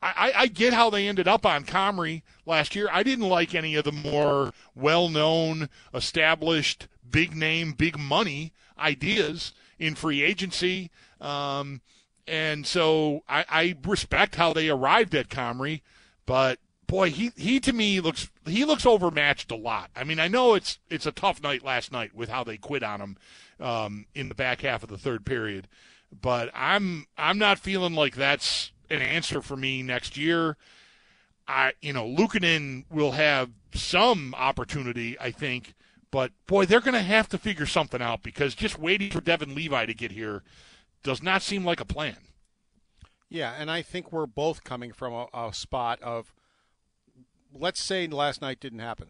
I, 0.00 0.32
I 0.36 0.46
get 0.46 0.72
how 0.72 0.90
they 0.90 1.08
ended 1.08 1.26
up 1.26 1.44
on 1.44 1.64
Comrie 1.64 2.22
last 2.46 2.76
year. 2.76 2.88
I 2.92 3.02
didn't 3.02 3.28
like 3.28 3.54
any 3.54 3.74
of 3.74 3.84
the 3.84 3.92
more 3.92 4.52
well-known, 4.74 5.68
established, 5.92 6.86
big 7.10 7.34
name, 7.34 7.72
big 7.72 7.98
money 7.98 8.52
ideas 8.78 9.52
in 9.78 9.94
free 9.94 10.22
agency. 10.22 10.90
Um, 11.20 11.80
and 12.26 12.66
so 12.66 13.22
I, 13.28 13.44
I 13.48 13.76
respect 13.84 14.36
how 14.36 14.52
they 14.52 14.68
arrived 14.68 15.14
at 15.14 15.28
Comrie, 15.28 15.80
but 16.26 16.58
boy, 16.86 17.10
he 17.10 17.32
he 17.36 17.60
to 17.60 17.72
me 17.72 18.00
looks 18.00 18.28
he 18.46 18.64
looks 18.64 18.84
overmatched 18.84 19.50
a 19.50 19.56
lot. 19.56 19.90
I 19.96 20.04
mean, 20.04 20.20
I 20.20 20.28
know 20.28 20.54
it's 20.54 20.78
it's 20.90 21.06
a 21.06 21.12
tough 21.12 21.42
night 21.42 21.64
last 21.64 21.92
night 21.92 22.14
with 22.14 22.28
how 22.28 22.44
they 22.44 22.56
quit 22.56 22.82
on 22.82 23.00
him 23.00 23.16
um, 23.60 24.06
in 24.14 24.28
the 24.28 24.34
back 24.34 24.60
half 24.62 24.82
of 24.82 24.88
the 24.88 24.98
third 24.98 25.24
period, 25.24 25.68
but 26.20 26.50
I'm 26.54 27.06
I'm 27.16 27.38
not 27.38 27.58
feeling 27.58 27.94
like 27.94 28.16
that's 28.16 28.72
an 28.90 29.02
answer 29.02 29.40
for 29.40 29.56
me 29.56 29.82
next 29.82 30.16
year. 30.16 30.56
I 31.46 31.72
you 31.80 31.92
know 31.92 32.06
Luukkonen 32.06 32.84
will 32.90 33.12
have 33.12 33.50
some 33.72 34.34
opportunity, 34.36 35.18
I 35.20 35.30
think, 35.30 35.74
but 36.10 36.32
boy, 36.46 36.66
they're 36.66 36.80
going 36.80 36.94
to 36.94 37.02
have 37.02 37.28
to 37.30 37.38
figure 37.38 37.66
something 37.66 38.02
out 38.02 38.22
because 38.22 38.54
just 38.54 38.78
waiting 38.78 39.10
for 39.10 39.20
Devon 39.20 39.54
Levi 39.54 39.86
to 39.86 39.94
get 39.94 40.12
here 40.12 40.42
does 41.02 41.22
not 41.22 41.42
seem 41.42 41.64
like 41.64 41.80
a 41.80 41.84
plan. 41.84 42.16
Yeah, 43.28 43.54
and 43.58 43.70
I 43.70 43.82
think 43.82 44.10
we're 44.10 44.26
both 44.26 44.64
coming 44.64 44.92
from 44.92 45.12
a, 45.12 45.26
a 45.34 45.52
spot 45.52 46.00
of, 46.02 46.34
let's 47.52 47.80
say 47.80 48.06
last 48.06 48.40
night 48.40 48.60
didn't 48.60 48.78
happen. 48.78 49.08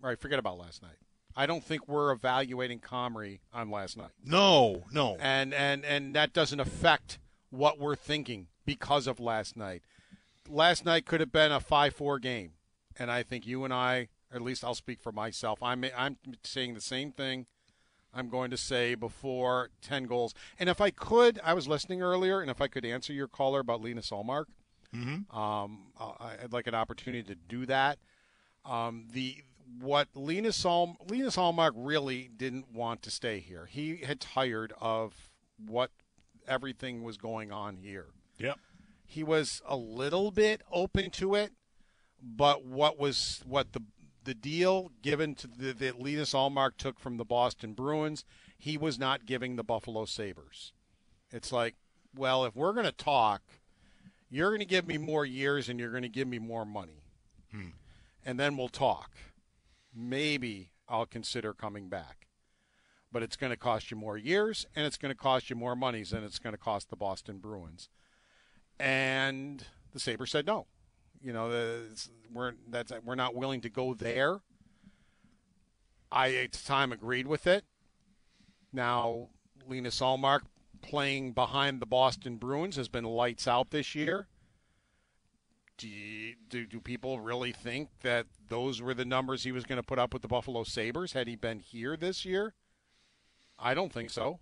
Right, 0.00 0.18
forget 0.18 0.38
about 0.38 0.58
last 0.58 0.82
night. 0.82 0.96
I 1.36 1.46
don't 1.46 1.62
think 1.62 1.86
we're 1.86 2.10
evaluating 2.10 2.80
Comrie 2.80 3.40
on 3.52 3.70
last 3.70 3.96
night. 3.96 4.10
No, 4.24 4.84
no. 4.92 5.16
And 5.20 5.54
and 5.54 5.84
and 5.84 6.14
that 6.14 6.32
doesn't 6.32 6.58
affect 6.58 7.18
what 7.50 7.78
we're 7.78 7.96
thinking 7.96 8.48
because 8.64 9.06
of 9.06 9.20
last 9.20 9.56
night. 9.56 9.82
Last 10.48 10.84
night 10.84 11.06
could 11.06 11.20
have 11.20 11.32
been 11.32 11.52
a 11.52 11.60
5-4 11.60 12.20
game. 12.20 12.52
And 12.98 13.10
I 13.10 13.22
think 13.22 13.46
you 13.46 13.64
and 13.64 13.72
I, 13.72 14.08
at 14.32 14.42
least 14.42 14.64
I'll 14.64 14.74
speak 14.74 15.00
for 15.00 15.12
myself. 15.12 15.62
I'm 15.62 15.84
I'm 15.96 16.16
saying 16.44 16.74
the 16.74 16.80
same 16.80 17.12
thing 17.12 17.46
I'm 18.14 18.28
going 18.30 18.50
to 18.50 18.56
say 18.56 18.94
before 18.94 19.68
10 19.82 20.04
goals. 20.04 20.34
And 20.58 20.68
if 20.68 20.80
I 20.80 20.90
could, 20.90 21.38
I 21.44 21.52
was 21.54 21.68
listening 21.68 22.00
earlier, 22.02 22.40
and 22.40 22.50
if 22.50 22.60
I 22.60 22.66
could 22.66 22.84
answer 22.86 23.12
your 23.12 23.28
caller 23.28 23.60
about 23.60 23.82
Linus 23.82 24.10
Ullmark, 24.10 24.46
Mm-hmm. 24.96 25.36
um, 25.38 25.92
I- 26.00 26.36
I'd 26.44 26.52
like 26.54 26.66
an 26.66 26.74
opportunity 26.74 27.22
to 27.24 27.34
do 27.34 27.66
that. 27.66 27.98
Um, 28.64 29.06
the 29.12 29.36
what 29.82 30.08
Lena 30.14 30.50
Sol 30.50 30.96
Linus 31.10 31.36
Ullmark 31.36 31.72
really 31.74 32.30
didn't 32.34 32.72
want 32.72 33.02
to 33.02 33.10
stay 33.10 33.38
here. 33.40 33.66
He 33.66 33.98
had 33.98 34.18
tired 34.18 34.72
of 34.80 35.30
what 35.58 35.90
everything 36.46 37.02
was 37.02 37.18
going 37.18 37.52
on 37.52 37.76
here. 37.76 38.06
Yep. 38.38 38.58
He 39.04 39.22
was 39.22 39.60
a 39.68 39.76
little 39.76 40.30
bit 40.30 40.62
open 40.72 41.10
to 41.10 41.34
it, 41.34 41.52
but 42.22 42.64
what 42.64 42.98
was 42.98 43.42
what 43.46 43.72
the 43.74 43.82
the 44.28 44.34
deal 44.34 44.90
given 45.00 45.34
to 45.34 45.46
the, 45.46 45.72
that 45.72 45.98
Linus 45.98 46.34
Ullmark 46.34 46.72
took 46.76 46.98
from 46.98 47.16
the 47.16 47.24
Boston 47.24 47.72
Bruins, 47.72 48.26
he 48.58 48.76
was 48.76 48.98
not 48.98 49.24
giving 49.24 49.56
the 49.56 49.64
Buffalo 49.64 50.04
Sabres. 50.04 50.74
It's 51.32 51.50
like, 51.50 51.76
well, 52.14 52.44
if 52.44 52.54
we're 52.54 52.74
going 52.74 52.84
to 52.84 52.92
talk, 52.92 53.40
you're 54.28 54.50
going 54.50 54.60
to 54.60 54.66
give 54.66 54.86
me 54.86 54.98
more 54.98 55.24
years 55.24 55.70
and 55.70 55.80
you're 55.80 55.90
going 55.90 56.02
to 56.02 56.10
give 56.10 56.28
me 56.28 56.38
more 56.38 56.66
money, 56.66 57.04
hmm. 57.50 57.68
and 58.26 58.38
then 58.38 58.58
we'll 58.58 58.68
talk. 58.68 59.12
Maybe 59.96 60.72
I'll 60.90 61.06
consider 61.06 61.54
coming 61.54 61.88
back, 61.88 62.26
but 63.10 63.22
it's 63.22 63.36
going 63.36 63.50
to 63.50 63.56
cost 63.56 63.90
you 63.90 63.96
more 63.96 64.18
years 64.18 64.66
and 64.76 64.84
it's 64.84 64.98
going 64.98 65.14
to 65.14 65.18
cost 65.18 65.48
you 65.48 65.56
more 65.56 65.74
monies 65.74 66.10
than 66.10 66.22
it's 66.22 66.38
going 66.38 66.52
to 66.52 66.58
cost 66.58 66.90
the 66.90 66.96
Boston 66.96 67.38
Bruins. 67.38 67.88
And 68.78 69.64
the 69.94 69.98
Sabres 69.98 70.32
said 70.32 70.46
no. 70.46 70.66
You 71.22 71.32
know, 71.32 71.82
we're 72.32 72.54
that's 72.68 72.92
we're 73.04 73.14
not 73.14 73.34
willing 73.34 73.60
to 73.62 73.68
go 73.68 73.94
there. 73.94 74.40
I 76.10 76.34
at 76.34 76.52
the 76.52 76.66
time 76.66 76.92
agreed 76.92 77.26
with 77.26 77.46
it. 77.46 77.64
Now, 78.72 79.28
Linus 79.66 80.00
Ullmark 80.00 80.42
playing 80.80 81.32
behind 81.32 81.80
the 81.80 81.86
Boston 81.86 82.36
Bruins 82.36 82.76
has 82.76 82.88
been 82.88 83.04
lights 83.04 83.48
out 83.48 83.70
this 83.70 83.94
year. 83.94 84.28
Do, 85.76 85.88
you, 85.88 86.34
do 86.48 86.66
do 86.66 86.80
people 86.80 87.20
really 87.20 87.52
think 87.52 87.88
that 88.02 88.26
those 88.48 88.82
were 88.82 88.94
the 88.94 89.04
numbers 89.04 89.44
he 89.44 89.52
was 89.52 89.64
going 89.64 89.76
to 89.76 89.82
put 89.82 89.98
up 89.98 90.12
with 90.12 90.22
the 90.22 90.28
Buffalo 90.28 90.64
Sabres 90.64 91.12
had 91.12 91.28
he 91.28 91.36
been 91.36 91.60
here 91.60 91.96
this 91.96 92.24
year? 92.24 92.54
I 93.58 93.74
don't 93.74 93.92
think 93.92 94.10
so. 94.10 94.40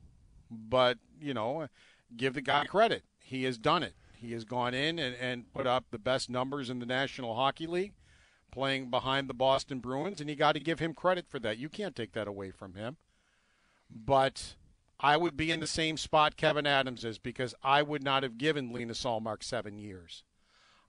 But, 0.50 0.98
you 1.20 1.34
know, 1.34 1.68
give 2.16 2.34
the 2.34 2.40
guy 2.40 2.64
credit. 2.64 3.02
He 3.18 3.44
has 3.44 3.58
done 3.58 3.82
it. 3.82 3.94
He 4.26 4.32
has 4.32 4.44
gone 4.44 4.74
in 4.74 4.98
and, 4.98 5.14
and 5.16 5.52
put 5.52 5.66
up 5.66 5.86
the 5.90 5.98
best 5.98 6.28
numbers 6.28 6.68
in 6.68 6.80
the 6.80 6.86
National 6.86 7.36
Hockey 7.36 7.66
League 7.66 7.94
playing 8.50 8.90
behind 8.90 9.28
the 9.28 9.34
Boston 9.34 9.80
Bruins, 9.80 10.20
and 10.20 10.30
you 10.30 10.34
got 10.34 10.52
to 10.52 10.60
give 10.60 10.78
him 10.78 10.94
credit 10.94 11.26
for 11.28 11.38
that. 11.40 11.58
You 11.58 11.68
can't 11.68 11.94
take 11.94 12.12
that 12.12 12.26
away 12.26 12.50
from 12.50 12.74
him. 12.74 12.96
But 13.90 14.56
I 14.98 15.16
would 15.16 15.36
be 15.36 15.50
in 15.50 15.60
the 15.60 15.66
same 15.66 15.96
spot 15.96 16.36
Kevin 16.36 16.66
Adams 16.66 17.04
is 17.04 17.18
because 17.18 17.54
I 17.62 17.82
would 17.82 18.02
not 18.02 18.22
have 18.22 18.38
given 18.38 18.72
Linus 18.72 19.04
Ullmark 19.04 19.42
seven 19.42 19.78
years. 19.78 20.24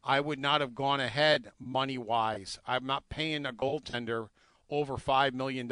I 0.03 0.21
would 0.21 0.39
not 0.39 0.61
have 0.61 0.75
gone 0.75 1.01
ahead 1.01 1.51
money 1.59 1.97
wise. 1.97 2.57
I'm 2.65 2.85
not 2.85 3.09
paying 3.09 3.45
a 3.45 3.51
goaltender 3.51 4.29
over 4.69 4.95
$5 4.95 5.33
million, 5.33 5.69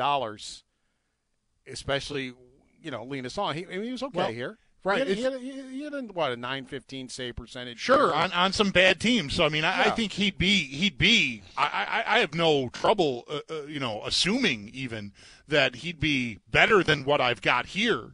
especially, 1.66 2.34
you 2.82 2.92
know, 2.92 3.06
Lena 3.06 3.30
Sol. 3.30 3.52
He, 3.52 3.66
he 3.72 3.92
was 3.92 4.04
okay 4.04 4.18
Well, 4.18 4.32
here. 4.32 4.58
Right, 4.86 5.08
He 5.08 5.22
had, 5.22 5.34
he, 5.40 5.52
had, 5.52 5.66
he 5.72 5.84
had 5.84 5.94
a, 5.94 6.02
what, 6.04 6.32
a 6.32 6.38
915 6.38 7.10
save 7.10 7.36
percentage? 7.36 7.80
Sure, 7.80 8.14
on, 8.14 8.32
on 8.32 8.54
some 8.54 8.70
bad 8.72 9.00
teams. 9.00 9.34
So 9.34 9.46
I 9.46 9.50
mean, 9.50 9.66
I, 9.66 9.86
I 9.86 9.90
think 9.90 10.14
he'd 10.14 10.38
be 10.38 10.64
he'd 10.64 10.98
be. 10.98 11.44
I 11.58 12.04
I, 12.08 12.16
I 12.16 12.20
have 12.20 12.34
no 12.34 12.70
trouble, 12.70 13.26
uh, 13.30 13.40
uh, 13.50 13.64
you 13.64 13.80
know, 13.80 14.02
assuming 14.06 14.70
even 14.74 15.12
that 15.48 15.78
he'd 15.78 16.00
be 16.00 16.40
better 16.50 16.84
than 16.84 17.04
what 17.04 17.20
I've 17.20 17.42
got 17.42 17.68
here. 17.68 18.12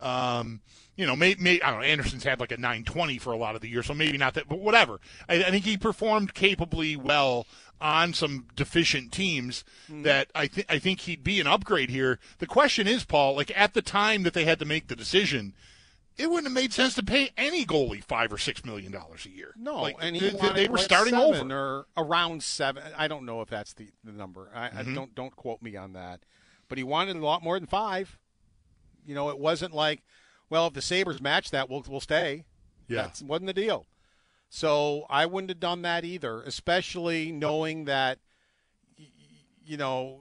Um, 0.00 0.60
you 0.96 1.06
know, 1.06 1.16
maybe, 1.16 1.42
may, 1.42 1.60
I 1.62 1.70
don't 1.70 1.80
know. 1.80 1.86
Anderson's 1.86 2.24
had 2.24 2.40
like 2.40 2.52
a 2.52 2.56
920 2.56 3.18
for 3.18 3.32
a 3.32 3.36
lot 3.36 3.54
of 3.54 3.62
the 3.62 3.68
year, 3.68 3.82
so 3.82 3.94
maybe 3.94 4.18
not 4.18 4.34
that, 4.34 4.48
but 4.48 4.60
whatever. 4.60 5.00
I, 5.28 5.44
I 5.44 5.50
think 5.50 5.64
he 5.64 5.76
performed 5.76 6.34
capably 6.34 6.96
well 6.96 7.46
on 7.80 8.12
some 8.12 8.46
deficient 8.54 9.10
teams 9.10 9.64
that 9.88 10.28
I 10.34 10.46
think 10.46 10.66
I 10.70 10.78
think 10.78 11.00
he'd 11.00 11.24
be 11.24 11.40
an 11.40 11.46
upgrade 11.46 11.88
here. 11.90 12.18
The 12.38 12.46
question 12.46 12.86
is, 12.86 13.04
Paul, 13.04 13.36
like 13.36 13.50
at 13.56 13.72
the 13.72 13.82
time 13.82 14.22
that 14.24 14.34
they 14.34 14.44
had 14.44 14.58
to 14.58 14.66
make 14.66 14.88
the 14.88 14.96
decision, 14.96 15.54
it 16.20 16.28
wouldn't 16.30 16.46
have 16.46 16.52
made 16.54 16.72
sense 16.72 16.94
to 16.94 17.02
pay 17.02 17.30
any 17.36 17.64
goalie 17.64 18.02
five 18.04 18.32
or 18.32 18.38
six 18.38 18.64
million 18.64 18.92
dollars 18.92 19.26
a 19.26 19.30
year. 19.30 19.54
No, 19.56 19.82
like, 19.82 19.96
and 20.00 20.14
he 20.16 20.28
they, 20.30 20.48
they- 20.52 20.68
were 20.68 20.76
like 20.76 20.84
starting 20.84 21.14
over. 21.14 21.54
or 21.54 21.86
around 21.96 22.42
seven. 22.42 22.82
I 22.96 23.08
don't 23.08 23.24
know 23.24 23.40
if 23.40 23.48
that's 23.48 23.72
the, 23.74 23.88
the 24.04 24.12
number. 24.12 24.50
I, 24.54 24.66
I 24.66 24.70
Mhm. 24.84 24.94
don't 24.94 25.14
don't 25.14 25.34
quote 25.34 25.62
me 25.62 25.76
on 25.76 25.92
that, 25.94 26.20
but 26.68 26.78
he 26.78 26.84
wanted 26.84 27.16
a 27.16 27.24
lot 27.24 27.42
more 27.42 27.58
than 27.58 27.66
five. 27.66 28.18
You 29.06 29.14
know, 29.14 29.30
it 29.30 29.38
wasn't 29.38 29.72
like, 29.74 30.02
well, 30.50 30.66
if 30.66 30.74
the 30.74 30.82
Sabres 30.82 31.20
match 31.20 31.50
that, 31.50 31.68
we'll 31.70 31.84
we'll 31.88 32.00
stay. 32.00 32.44
Yeah. 32.88 33.02
That 33.08 33.22
wasn't 33.24 33.46
the 33.46 33.54
deal. 33.54 33.86
So 34.48 35.06
I 35.08 35.26
wouldn't 35.26 35.50
have 35.50 35.60
done 35.60 35.82
that 35.82 36.04
either, 36.04 36.42
especially 36.42 37.30
knowing 37.30 37.84
that, 37.84 38.18
y- 38.98 39.06
you 39.64 39.76
know, 39.76 40.20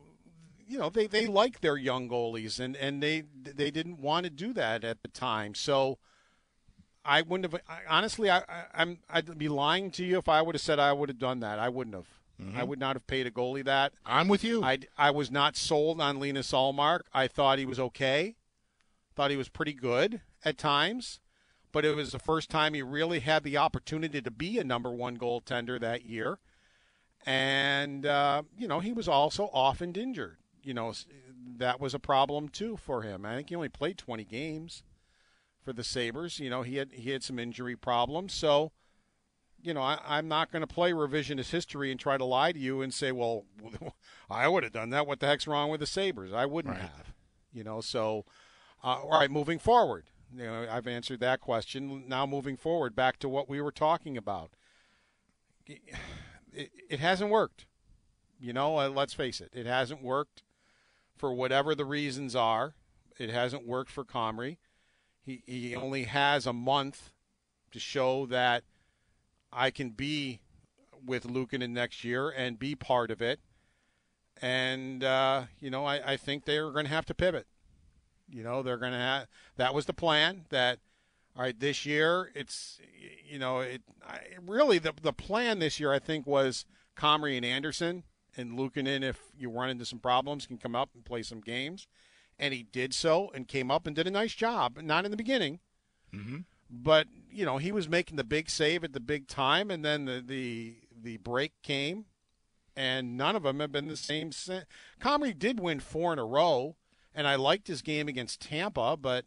you 0.69 0.77
know 0.77 0.89
they, 0.89 1.07
they 1.07 1.25
like 1.25 1.61
their 1.61 1.77
young 1.77 2.07
goalies 2.07 2.59
and, 2.59 2.77
and 2.77 3.01
they 3.01 3.23
they 3.43 3.71
didn't 3.71 3.99
want 3.99 4.25
to 4.25 4.29
do 4.29 4.53
that 4.53 4.83
at 4.83 5.01
the 5.01 5.07
time. 5.07 5.55
So 5.55 5.97
I 7.03 7.23
wouldn't 7.23 7.51
have. 7.51 7.61
I, 7.67 7.79
honestly, 7.89 8.29
I, 8.29 8.37
I, 8.39 8.63
I'm 8.75 8.99
I'd 9.09 9.37
be 9.37 9.49
lying 9.49 9.89
to 9.91 10.05
you 10.05 10.19
if 10.19 10.29
I 10.29 10.41
would 10.41 10.55
have 10.55 10.61
said 10.61 10.79
I 10.79 10.93
would 10.93 11.09
have 11.09 11.17
done 11.17 11.39
that. 11.39 11.57
I 11.59 11.69
wouldn't 11.69 11.95
have. 11.95 12.07
I 12.55 12.63
would 12.63 12.79
not 12.79 12.95
have 12.95 13.05
paid 13.05 13.27
a 13.27 13.31
goalie 13.31 13.65
that. 13.65 13.91
I'm 14.05 14.29
with 14.29 14.45
you. 14.45 14.63
I, 14.63 14.79
I 14.97 15.11
was 15.11 15.29
not 15.29 15.57
sold 15.57 15.99
on 15.99 16.21
Linus 16.21 16.53
Ullmark. 16.53 17.01
I 17.13 17.27
thought 17.27 17.59
he 17.59 17.65
was 17.65 17.81
okay. 17.81 18.37
Thought 19.13 19.31
he 19.31 19.35
was 19.35 19.49
pretty 19.49 19.73
good 19.73 20.21
at 20.45 20.57
times, 20.57 21.19
but 21.73 21.83
it 21.83 21.97
was 21.97 22.13
the 22.13 22.19
first 22.19 22.49
time 22.49 22.73
he 22.73 22.81
really 22.81 23.19
had 23.19 23.43
the 23.43 23.57
opportunity 23.57 24.21
to 24.21 24.31
be 24.31 24.57
a 24.57 24.63
number 24.63 24.89
one 24.89 25.17
goaltender 25.17 25.77
that 25.81 26.05
year. 26.05 26.39
And 27.25 28.05
uh, 28.05 28.43
you 28.57 28.69
know 28.69 28.79
he 28.79 28.93
was 28.93 29.09
also 29.09 29.49
often 29.51 29.93
injured. 29.95 30.37
You 30.69 30.75
know 30.75 30.93
that 31.57 31.79
was 31.81 31.95
a 31.95 31.99
problem 31.99 32.47
too 32.47 32.77
for 32.77 33.01
him. 33.01 33.25
I 33.25 33.35
think 33.35 33.49
he 33.49 33.55
only 33.55 33.69
played 33.69 33.97
20 33.97 34.23
games 34.23 34.83
for 35.65 35.73
the 35.73 35.83
Sabres. 35.83 36.37
You 36.39 36.51
know 36.51 36.61
he 36.61 36.75
had 36.75 36.91
he 36.93 37.09
had 37.09 37.23
some 37.23 37.39
injury 37.39 37.75
problems, 37.75 38.33
so 38.35 38.71
you 39.63 39.73
know, 39.73 39.81
I, 39.81 39.97
I'm 40.07 40.27
not 40.27 40.51
going 40.51 40.61
to 40.61 40.67
play 40.67 40.91
revisionist 40.91 41.49
history 41.49 41.89
and 41.89 41.99
try 41.99 42.17
to 42.19 42.23
lie 42.23 42.51
to 42.51 42.59
you 42.59 42.81
and 42.83 42.93
say, 42.93 43.11
well, 43.11 43.45
I 44.29 44.47
would 44.47 44.61
have 44.63 44.71
done 44.71 44.91
that. 44.91 45.07
What 45.07 45.19
the 45.19 45.25
heck's 45.25 45.47
wrong 45.47 45.71
with 45.71 45.79
the 45.79 45.87
Sabres? 45.87 46.31
I 46.31 46.45
wouldn't 46.45 46.75
Right. 46.75 46.83
have. 46.83 47.13
You 47.51 47.63
know, 47.63 47.81
so, 47.81 48.25
uh, 48.83 49.01
all 49.01 49.09
right, 49.19 49.29
moving 49.31 49.57
forward. 49.59 50.05
You 50.33 50.43
know, 50.43 50.67
I've 50.71 50.87
answered 50.87 51.19
that 51.21 51.41
question. 51.41 52.03
Now, 52.07 52.25
moving 52.27 52.55
forward, 52.57 52.95
back 52.95 53.17
to 53.19 53.27
what 53.27 53.49
we 53.49 53.59
were 53.59 53.71
talking 53.71 54.15
about. 54.17 54.51
It, 56.51 56.71
it 56.89 56.99
hasn't 56.99 57.29
worked. 57.29 57.65
You 58.39 58.53
know, 58.53 58.79
uh, 58.79 58.89
let's 58.89 59.13
face 59.13 59.39
it, 59.41 59.49
it 59.53 59.65
hasn't 59.65 60.01
worked 60.01 60.41
for 61.19 61.33
whatever 61.33 61.75
the 61.75 61.85
reasons 61.85 62.35
are. 62.35 62.73
It 63.19 63.29
hasn't 63.29 63.67
worked 63.67 63.91
for 63.91 64.05
Comrie. 64.05 64.57
He, 65.21 65.43
he 65.45 65.75
only 65.75 66.05
has 66.05 66.47
a 66.47 66.53
month 66.53 67.11
to 67.71 67.79
show 67.79 68.25
that 68.27 68.63
I 69.51 69.69
can 69.69 69.91
be 69.91 70.39
with 71.05 71.27
Luukkonen 71.27 71.71
next 71.71 72.03
year 72.03 72.29
and 72.29 72.57
be 72.57 72.73
part 72.73 73.11
of 73.11 73.21
it. 73.21 73.39
And, 74.41 75.03
uh, 75.03 75.43
you 75.59 75.69
know, 75.69 75.85
I, 75.85 76.13
I 76.13 76.17
think 76.17 76.45
they're 76.45 76.71
going 76.71 76.85
to 76.85 76.91
have 76.91 77.05
to 77.07 77.13
pivot. 77.13 77.45
You 78.29 78.43
know, 78.43 78.63
they're 78.63 78.77
going 78.77 78.93
to 78.93 78.97
have 78.97 79.27
that 79.57 79.73
was 79.73 79.85
the 79.85 79.93
plan 79.93 80.45
that, 80.49 80.79
all 81.35 81.43
right, 81.43 81.59
this 81.59 81.85
year 81.85 82.31
it's, 82.35 82.79
you 83.27 83.39
know, 83.39 83.59
it 83.59 83.81
I, 84.07 84.19
really 84.41 84.79
the, 84.79 84.93
the 85.01 85.13
plan 85.13 85.59
this 85.59 85.79
year, 85.79 85.91
I 85.91 85.99
think, 85.99 86.25
was 86.25 86.65
Comrie 86.95 87.35
and 87.35 87.45
Anderson 87.45 88.03
and 88.39 88.57
Luukkonen, 88.57 89.03
if 89.03 89.19
you 89.37 89.49
run 89.49 89.69
into 89.69 89.85
some 89.85 89.99
problems, 89.99 90.47
can 90.47 90.57
come 90.57 90.75
up 90.75 90.89
and 90.95 91.03
play 91.05 91.21
some 91.23 91.41
games. 91.41 91.87
And 92.39 92.53
he 92.53 92.63
did 92.63 92.93
so 92.93 93.29
and 93.35 93.47
came 93.47 93.69
up 93.69 93.85
and 93.85 93.95
did 93.95 94.07
a 94.07 94.11
nice 94.11 94.33
job. 94.33 94.79
Not 94.81 95.05
in 95.05 95.11
the 95.11 95.17
beginning, 95.17 95.59
Mm-hmm. 96.15 96.37
but 96.69 97.05
you 97.29 97.45
know 97.45 97.57
he 97.57 97.71
was 97.71 97.87
making 97.87 98.15
the 98.15 98.23
big 98.23 98.49
save 98.49 98.83
at 98.83 98.93
the 98.93 98.99
big 98.99 99.27
time, 99.27 99.69
and 99.69 99.85
then 99.85 100.05
the 100.05 100.23
the, 100.25 100.75
the 100.99 101.17
break 101.17 101.51
came, 101.61 102.05
and 102.75 103.15
none 103.17 103.35
of 103.35 103.43
them 103.43 103.59
have 103.59 103.71
been 103.71 103.87
the 103.87 103.97
same. 103.97 104.31
Since. 104.31 104.65
Comrie 104.99 105.37
did 105.37 105.59
win 105.59 105.79
four 105.79 106.11
in 106.13 106.17
a 106.19 106.25
row, 106.25 106.77
and 107.13 107.27
I 107.27 107.35
liked 107.35 107.67
his 107.67 107.81
game 107.83 108.07
against 108.07 108.41
Tampa, 108.41 108.97
but 108.97 109.25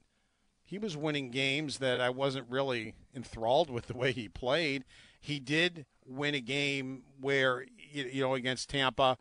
he 0.64 0.78
was 0.78 0.96
winning 0.96 1.30
games 1.30 1.78
that 1.78 2.00
I 2.00 2.10
wasn't 2.10 2.46
really 2.50 2.94
enthralled 3.14 3.68
with 3.70 3.86
the 3.86 3.96
way 3.96 4.10
he 4.12 4.28
played. 4.28 4.84
He 5.20 5.38
did 5.38 5.86
win 6.04 6.34
a 6.34 6.40
game 6.40 7.02
where 7.20 7.66
you 7.92 8.04
you 8.12 8.22
know 8.22 8.34
against 8.34 8.70
Tampa, 8.70 9.16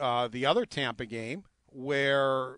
uh, 0.00 0.28
the 0.28 0.44
other 0.46 0.64
Tampa 0.66 1.06
game 1.06 1.44
where 1.70 2.56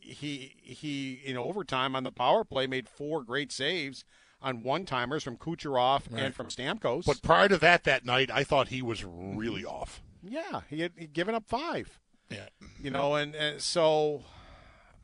he 0.00 0.54
he 0.62 1.20
in 1.24 1.36
overtime 1.36 1.94
on 1.96 2.04
the 2.04 2.12
power 2.12 2.44
play 2.44 2.66
made 2.66 2.88
four 2.88 3.22
great 3.22 3.52
saves 3.52 4.04
on 4.40 4.62
one 4.62 4.84
timers 4.84 5.22
from 5.22 5.36
Kucherov 5.36 6.10
Right. 6.10 6.24
and 6.24 6.34
from 6.34 6.48
Stamkos. 6.48 7.04
But 7.06 7.22
prior 7.22 7.48
to 7.48 7.58
that, 7.58 7.84
that 7.84 8.04
night, 8.04 8.28
I 8.30 8.42
thought 8.42 8.68
he 8.68 8.82
was 8.82 9.04
really 9.04 9.64
off. 9.64 10.02
yeah, 10.22 10.62
he 10.68 10.80
had 10.80 10.92
he'd 10.96 11.12
given 11.12 11.34
up 11.34 11.44
five. 11.46 12.00
Yeah. 12.30 12.48
You 12.82 12.90
know, 12.90 13.14
and, 13.14 13.34
and 13.36 13.60
so 13.60 14.24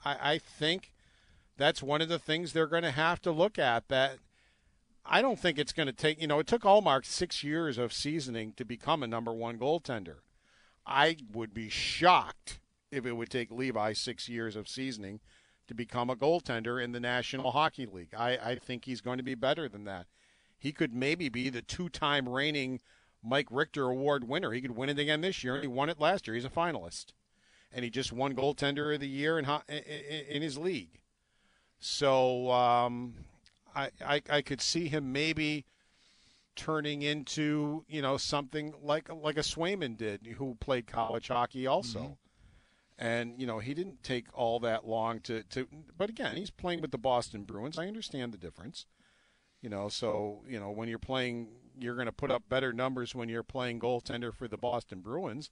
I, 0.04 0.32
I 0.32 0.38
think 0.38 0.92
that's 1.56 1.82
one 1.82 2.00
of 2.00 2.08
the 2.08 2.18
things 2.18 2.52
they're 2.52 2.66
going 2.66 2.82
to 2.84 2.90
have 2.90 3.20
to 3.22 3.30
look 3.30 3.58
at. 3.58 3.88
That 3.88 4.18
I 5.08 5.22
don't 5.22 5.38
think 5.38 5.58
it's 5.58 5.72
going 5.72 5.86
to 5.86 5.92
take. 5.92 6.20
You 6.20 6.26
know, 6.26 6.38
it 6.38 6.46
took 6.46 6.62
Ullmark 6.62 7.04
six 7.06 7.42
years 7.42 7.78
of 7.78 7.92
seasoning 7.92 8.52
to 8.56 8.64
become 8.64 9.02
a 9.02 9.06
number 9.06 9.32
one 9.32 9.58
goaltender. 9.58 10.18
I 10.86 11.16
would 11.32 11.54
be 11.54 11.68
shocked 11.68 12.60
if 12.90 13.06
it 13.06 13.12
would 13.12 13.30
take 13.30 13.50
Levi 13.50 13.92
six 13.92 14.28
years 14.28 14.56
of 14.56 14.68
seasoning 14.68 15.20
to 15.66 15.74
become 15.74 16.08
a 16.08 16.16
goaltender 16.16 16.82
in 16.82 16.92
the 16.92 17.00
National 17.00 17.50
Hockey 17.52 17.86
League. 17.86 18.14
I, 18.16 18.38
I 18.38 18.54
think 18.56 18.84
he's 18.84 19.00
going 19.00 19.18
to 19.18 19.24
be 19.24 19.34
better 19.34 19.68
than 19.68 19.84
that. 19.84 20.06
He 20.58 20.72
could 20.72 20.94
maybe 20.94 21.28
be 21.28 21.50
the 21.50 21.62
two-time 21.62 22.28
reigning 22.28 22.80
Mike 23.22 23.48
Richter 23.50 23.84
Award 23.84 24.28
winner. 24.28 24.52
He 24.52 24.60
could 24.60 24.76
win 24.76 24.88
it 24.88 24.98
again 24.98 25.20
this 25.20 25.44
year, 25.44 25.54
and 25.54 25.62
he 25.62 25.68
won 25.68 25.90
it 25.90 26.00
last 26.00 26.26
year. 26.26 26.34
He's 26.34 26.44
a 26.44 26.50
finalist, 26.50 27.12
and 27.72 27.84
he 27.84 27.90
just 27.90 28.12
won 28.12 28.34
goaltender 28.34 28.94
of 28.94 29.00
the 29.00 29.08
year 29.08 29.38
in 29.38 29.46
in, 29.68 30.42
his 30.42 30.56
league. 30.56 31.00
So 31.78 32.50
um, 32.50 33.14
I, 33.78 33.90
I 34.04 34.22
I 34.28 34.42
could 34.42 34.60
see 34.60 34.88
him 34.88 35.12
maybe 35.12 35.64
turning 36.56 37.02
into 37.02 37.84
you 37.88 38.02
know 38.02 38.16
something 38.16 38.74
like 38.82 39.08
like 39.12 39.36
a 39.36 39.42
Swayman 39.42 39.96
did, 39.96 40.26
who 40.38 40.56
played 40.60 40.86
college 40.86 41.28
hockey 41.28 41.66
also. 41.66 42.18
And 42.98 43.40
you 43.40 43.46
know 43.46 43.60
he 43.60 43.74
didn't 43.74 44.02
take 44.02 44.26
all 44.34 44.58
that 44.60 44.86
long 44.86 45.20
to, 45.20 45.44
to 45.44 45.68
but 45.96 46.10
again 46.10 46.34
he's 46.36 46.50
playing 46.50 46.80
with 46.80 46.90
the 46.90 46.98
Boston 46.98 47.44
Bruins. 47.44 47.78
I 47.78 47.86
understand 47.86 48.32
the 48.32 48.38
difference. 48.38 48.86
You 49.62 49.70
know, 49.70 49.88
so 49.88 50.42
you 50.48 50.58
know 50.58 50.70
when 50.70 50.88
you're 50.88 50.98
playing, 50.98 51.48
you're 51.78 51.94
going 51.94 52.06
to 52.06 52.12
put 52.12 52.32
up 52.32 52.48
better 52.48 52.72
numbers 52.72 53.14
when 53.14 53.28
you're 53.28 53.44
playing 53.44 53.78
goaltender 53.78 54.34
for 54.34 54.48
the 54.48 54.56
Boston 54.56 55.00
Bruins 55.00 55.50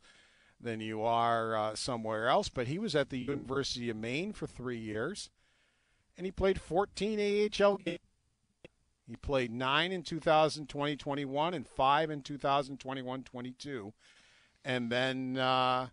than 0.61 0.81
you 0.81 1.03
are 1.03 1.57
uh, 1.57 1.74
somewhere 1.77 2.29
else. 2.29 2.49
But 2.49 2.66
he 2.66 2.79
was 2.79 2.97
at 2.97 3.11
the 3.11 3.18
University 3.18 3.91
of 3.91 3.97
Maine 3.97 4.33
for 4.33 4.47
three 4.49 4.79
years, 4.79 5.31
and 6.16 6.24
he 6.24 6.33
played 6.33 6.61
14 6.61 7.51
AHL 7.61 7.77
games. 7.77 7.99
He 9.07 9.16
played 9.16 9.52
nine 9.52 9.92
in 9.92 10.02
2020 10.02 10.96
21 10.96 11.54
and 11.54 11.66
five 11.66 12.11
in 12.11 12.22
2021 12.22 13.22
22. 13.22 13.92
And 14.64 14.90
then, 14.90 15.36
uh, 15.38 15.88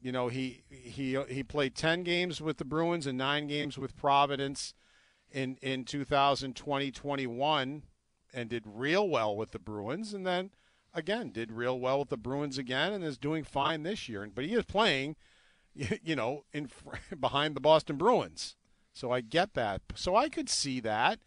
you 0.00 0.12
know, 0.12 0.28
he, 0.28 0.62
he, 0.70 1.18
he 1.28 1.42
played 1.42 1.74
10 1.74 2.04
games 2.04 2.40
with 2.40 2.58
the 2.58 2.64
Bruins 2.64 3.06
and 3.06 3.18
nine 3.18 3.48
games 3.48 3.76
with 3.76 3.96
Providence 3.96 4.72
in, 5.32 5.58
in 5.60 5.84
2020 5.84 6.92
21 6.92 7.82
and 8.32 8.48
did 8.48 8.62
real 8.66 9.08
well 9.08 9.36
with 9.36 9.50
the 9.50 9.58
Bruins. 9.58 10.14
And 10.14 10.24
then, 10.24 10.50
again, 10.94 11.30
did 11.30 11.50
real 11.50 11.78
well 11.80 11.98
with 11.98 12.08
the 12.08 12.16
Bruins 12.16 12.56
again 12.56 12.92
and 12.92 13.02
is 13.02 13.18
doing 13.18 13.42
fine 13.42 13.82
this 13.82 14.08
year. 14.08 14.28
But 14.32 14.44
he 14.44 14.54
is 14.54 14.64
playing, 14.64 15.16
you 15.74 16.14
know, 16.14 16.44
in 16.52 16.70
behind 17.20 17.56
the 17.56 17.60
Boston 17.60 17.96
Bruins. 17.96 18.54
So 18.92 19.10
I 19.10 19.22
get 19.22 19.54
that. 19.54 19.82
So 19.96 20.14
I 20.14 20.28
could 20.28 20.48
see 20.48 20.78
that. 20.80 21.18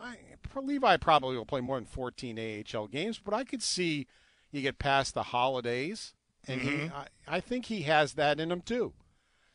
I, 0.00 0.16
Levi 0.60 0.96
probably 0.98 1.36
will 1.36 1.44
play 1.46 1.60
more 1.60 1.76
than 1.76 1.86
14 1.86 2.38
AHL 2.74 2.86
games, 2.88 3.18
but 3.22 3.34
I 3.34 3.44
could 3.44 3.62
see 3.62 4.06
you 4.50 4.62
get 4.62 4.78
past 4.78 5.14
the 5.14 5.22
holidays, 5.24 6.14
and 6.46 6.60
he, 6.60 6.70
Mhm. 6.70 6.92
I, 6.92 7.08
I 7.26 7.40
think 7.40 7.66
he 7.66 7.82
has 7.82 8.14
that 8.14 8.38
in 8.38 8.52
him 8.52 8.60
too, 8.62 8.92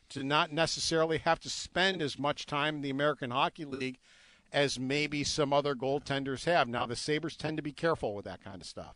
to 0.10 0.24
not 0.24 0.52
necessarily 0.52 1.20
have 1.20 1.40
to 1.42 1.50
spend 1.50 2.02
as 2.02 2.18
much 2.18 2.46
time 2.46 2.78
in 2.78 2.82
the 2.82 2.90
American 2.90 3.32
Hockey 3.32 3.66
League 3.66 4.00
as 4.52 4.80
maybe 4.80 5.24
some 5.24 5.54
other 5.54 5.76
goaltenders 5.76 6.46
have. 6.46 6.68
Now 6.68 6.86
the 6.86 6.96
Sabres 6.96 7.36
tend 7.38 7.58
to 7.58 7.64
be 7.64 7.74
careful 7.74 8.16
with 8.16 8.26
that 8.26 8.44
kind 8.44 8.62
of 8.62 8.68
stuff, 8.68 8.96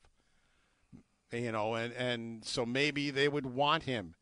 you 1.32 1.52
know, 1.52 1.76
and 1.76 1.94
and 1.94 2.44
so 2.46 2.66
maybe 2.66 3.12
they 3.12 3.28
would 3.28 3.46
want 3.46 3.84
him 3.84 4.16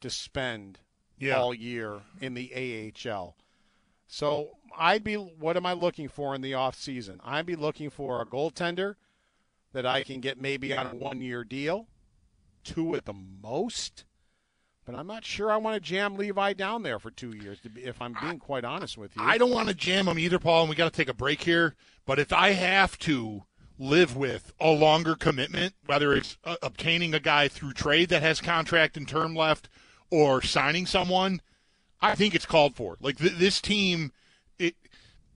to 0.00 0.10
spend 0.10 0.78
Yeah. 1.18 1.36
all 1.36 1.52
year 1.54 2.02
in 2.20 2.34
the 2.34 2.52
AHL. 2.54 3.36
So 4.06 4.50
I'd 4.76 5.04
be 5.04 5.14
what 5.14 5.56
am 5.56 5.66
I 5.66 5.72
looking 5.72 6.08
for 6.08 6.34
in 6.34 6.40
the 6.40 6.54
off 6.54 6.76
season? 6.76 7.20
I'd 7.24 7.46
be 7.46 7.56
looking 7.56 7.90
for 7.90 8.20
a 8.20 8.26
goaltender 8.26 8.96
that 9.72 9.86
I 9.86 10.02
can 10.02 10.20
get 10.20 10.40
maybe 10.40 10.74
on 10.74 10.86
a 10.86 10.94
one 10.94 11.20
year 11.20 11.44
deal, 11.44 11.88
two 12.64 12.94
at 12.94 13.04
the 13.04 13.12
most. 13.14 14.04
But 14.86 14.94
I'm 14.94 15.08
not 15.08 15.24
sure 15.24 15.50
I 15.50 15.56
want 15.56 15.74
to 15.74 15.80
jam 15.80 16.14
Levi 16.14 16.52
down 16.52 16.84
there 16.84 17.00
for 17.00 17.10
two 17.10 17.32
years. 17.32 17.58
If 17.74 18.00
I'm 18.00 18.14
being 18.20 18.38
quite 18.38 18.64
honest 18.64 18.96
with 18.96 19.16
you, 19.16 19.22
I 19.22 19.36
don't 19.36 19.50
want 19.50 19.68
to 19.68 19.74
jam 19.74 20.06
him 20.06 20.18
either, 20.18 20.38
Paul, 20.38 20.62
and 20.62 20.70
we 20.70 20.76
got 20.76 20.92
to 20.92 20.96
take 20.96 21.08
a 21.08 21.14
break 21.14 21.42
here. 21.42 21.74
But 22.06 22.20
if 22.20 22.32
I 22.32 22.50
have 22.50 22.96
to 23.00 23.42
live 23.78 24.16
with 24.16 24.52
a 24.60 24.70
longer 24.70 25.16
commitment, 25.16 25.74
whether 25.86 26.14
it's 26.14 26.38
uh, 26.44 26.54
obtaining 26.62 27.14
a 27.14 27.20
guy 27.20 27.48
through 27.48 27.72
trade 27.72 28.10
that 28.10 28.22
has 28.22 28.40
contract 28.40 28.96
and 28.96 29.08
term 29.08 29.34
left 29.34 29.68
or 30.08 30.40
signing 30.40 30.86
someone, 30.86 31.40
I 32.00 32.14
think 32.14 32.34
it's 32.34 32.46
called 32.46 32.76
for. 32.76 32.96
Like 33.00 33.18
th- 33.18 33.32
this 33.34 33.60
team, 33.60 34.12
it 34.58 34.74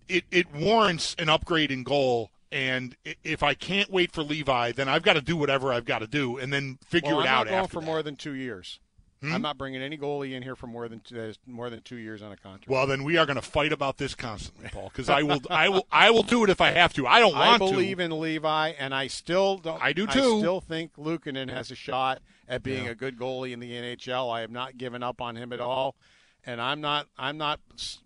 it 0.09 0.25
it 0.31 0.53
warrants 0.55 1.15
an 1.19 1.29
upgrade 1.29 1.71
in 1.71 1.83
goal. 1.83 2.31
And 2.53 2.97
if 3.23 3.45
I 3.45 3.55
can't 3.55 3.91
wait 3.91 4.11
for 4.11 4.25
Levi, 4.25 4.73
then 4.73 4.89
I've 4.89 5.05
got 5.05 5.13
to 5.13 5.21
do 5.21 5.37
whatever 5.37 5.73
I've 5.73 5.85
got 5.85 6.01
to 6.01 6.09
do, 6.09 6.37
and 6.37 6.53
then 6.53 6.79
figure 6.85 7.11
well, 7.15 7.21
it 7.21 7.29
I'm 7.29 7.29
out 7.29 7.47
not 7.47 7.51
going 7.53 7.69
for 7.69 7.81
that. 7.81 7.87
more 7.87 8.03
than 8.03 8.17
two 8.17 8.33
years. 8.33 8.81
Hmm? 9.23 9.35
I'm 9.35 9.43
not 9.43 9.59
bringing 9.59 9.83
any 9.83 9.99
goalie 9.99 10.33
in 10.33 10.43
here 10.43 10.57
for 10.57 10.67
more 10.67 10.89
than 10.89 11.01
two, 11.01 11.33
more 11.47 11.69
than 11.71 11.83
two 11.83 11.97
years 11.97 12.23
on 12.23 12.33
a 12.33 12.37
contract. 12.37 12.69
Well, 12.69 12.87
then 12.87 13.05
we 13.05 13.19
are 13.19 13.27
going 13.27 13.37
to 13.37 13.43
fight 13.43 13.71
about 13.73 13.99
this 13.99 14.15
constantly, 14.15 14.69
Paul, 14.73 14.89
because 14.89 15.11
I 15.11 15.23
will, 15.23 15.43
I 15.51 15.69
will, 15.69 15.87
I 15.93 16.11
will 16.11 16.23
do 16.23 16.43
it 16.43 16.51
if 16.51 16.61
I 16.61 16.71
have 16.71 16.93
to. 16.95 17.07
I 17.07 17.21
don't 17.21 17.35
want 17.35 17.61
to. 17.61 17.67
I 17.67 17.71
believe 17.71 17.99
to. 17.99 18.05
in 18.05 18.19
Levi, 18.19 18.71
and 18.79 18.95
I 18.95 19.07
still 19.09 19.59
don't. 19.59 19.81
I 19.81 19.93
do 19.93 20.07
I 20.09 20.13
too. 20.13 20.39
still 20.39 20.61
think 20.61 20.97
Luukkonen 20.97 21.51
has 21.51 21.71
a 21.71 21.75
shot 21.77 22.21
at 22.49 22.63
being 22.63 22.87
Yeah. 22.87 22.93
a 22.93 22.95
good 22.95 23.17
goalie 23.19 23.53
in 23.53 23.61
the 23.61 23.71
NHL. 23.71 24.35
I 24.35 24.41
have 24.41 24.51
not 24.51 24.77
given 24.79 25.03
up 25.03 25.21
on 25.21 25.37
him 25.37 25.53
at 25.53 25.61
all, 25.61 25.95
and 26.45 26.61
I'm 26.61 26.81
not. 26.81 27.07
I'm 27.19 27.39
not 27.39 27.61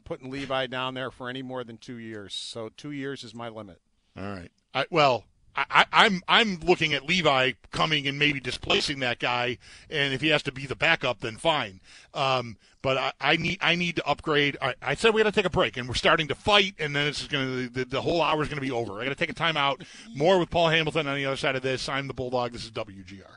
putting 0.05 0.31
Levi 0.31 0.67
down 0.67 0.95
there 0.95 1.11
for 1.11 1.29
any 1.29 1.43
more 1.43 1.65
than 1.65 1.79
two 1.79 1.97
years. 1.97 2.35
So 2.35 2.71
two 2.77 2.91
years 2.91 3.25
is 3.25 3.35
my 3.35 3.49
limit. 3.49 3.81
All 4.17 4.25
right. 4.25 4.51
I, 4.73 4.87
well, 4.91 5.25
I, 5.57 5.65
I, 5.71 5.87
I'm 5.93 6.23
I'm 6.27 6.59
looking 6.61 6.95
at 6.95 7.07
Levi 7.07 7.53
coming 7.71 8.07
and 8.07 8.19
maybe 8.19 8.41
displacing 8.41 9.01
that 9.01 9.19
guy, 9.19 9.59
and 9.89 10.13
if 10.13 10.21
he 10.21 10.29
has 10.29 10.43
to 10.45 10.53
be 10.53 10.67
the 10.67 10.77
backup, 10.77 11.21
then 11.21 11.37
fine. 11.37 11.81
Um, 12.13 12.57
but 12.83 12.97
I, 12.97 13.13
I 13.21 13.37
need 13.37 13.59
I 13.61 13.75
need 13.77 13.97
to 13.97 14.07
upgrade. 14.07 14.57
I, 14.61 14.75
I 14.83 14.95
said 14.95 15.15
we 15.15 15.23
got 15.23 15.33
to 15.33 15.37
take 15.37 15.47
a 15.47 15.51
break, 15.51 15.77
and 15.77 15.89
we're 15.89 15.95
starting 15.95 16.29
to 16.29 16.35
fight, 16.35 16.75
and 16.79 16.95
then 16.95 17.07
it's 17.07 17.27
going 17.27 17.47
to 17.47 17.69
the, 17.69 17.85
the 17.85 18.03
whole 18.03 18.21
hour 18.21 18.43
is 18.43 18.49
going 18.49 18.61
to 18.61 18.67
be 18.67 18.73
over. 18.73 19.01
I 19.01 19.05
got 19.05 19.11
to 19.11 19.15
take 19.15 19.31
a 19.31 19.35
timeout. 19.35 19.85
More 20.15 20.39
with 20.39 20.51
Paul 20.51 20.69
Hamilton 20.69 21.07
on 21.07 21.17
the 21.17 21.27
other 21.27 21.37
side 21.37 21.57
of 21.57 21.63
this. 21.63 21.89
I'm 21.89 22.09
the 22.09 22.15
Bulldog. 22.15 22.53
This 22.53 22.65
is 22.65 22.71
WGR. 22.71 23.37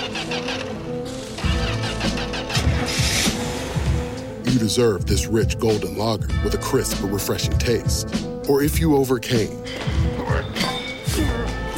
deserve 4.61 5.07
this 5.07 5.25
rich 5.25 5.57
golden 5.57 5.97
lager 5.97 6.27
with 6.43 6.53
a 6.53 6.57
crisp 6.59 7.01
but 7.01 7.09
refreshing 7.09 7.57
taste. 7.57 8.07
Or 8.47 8.61
if 8.61 8.79
you 8.79 8.95
overcame, 8.95 9.49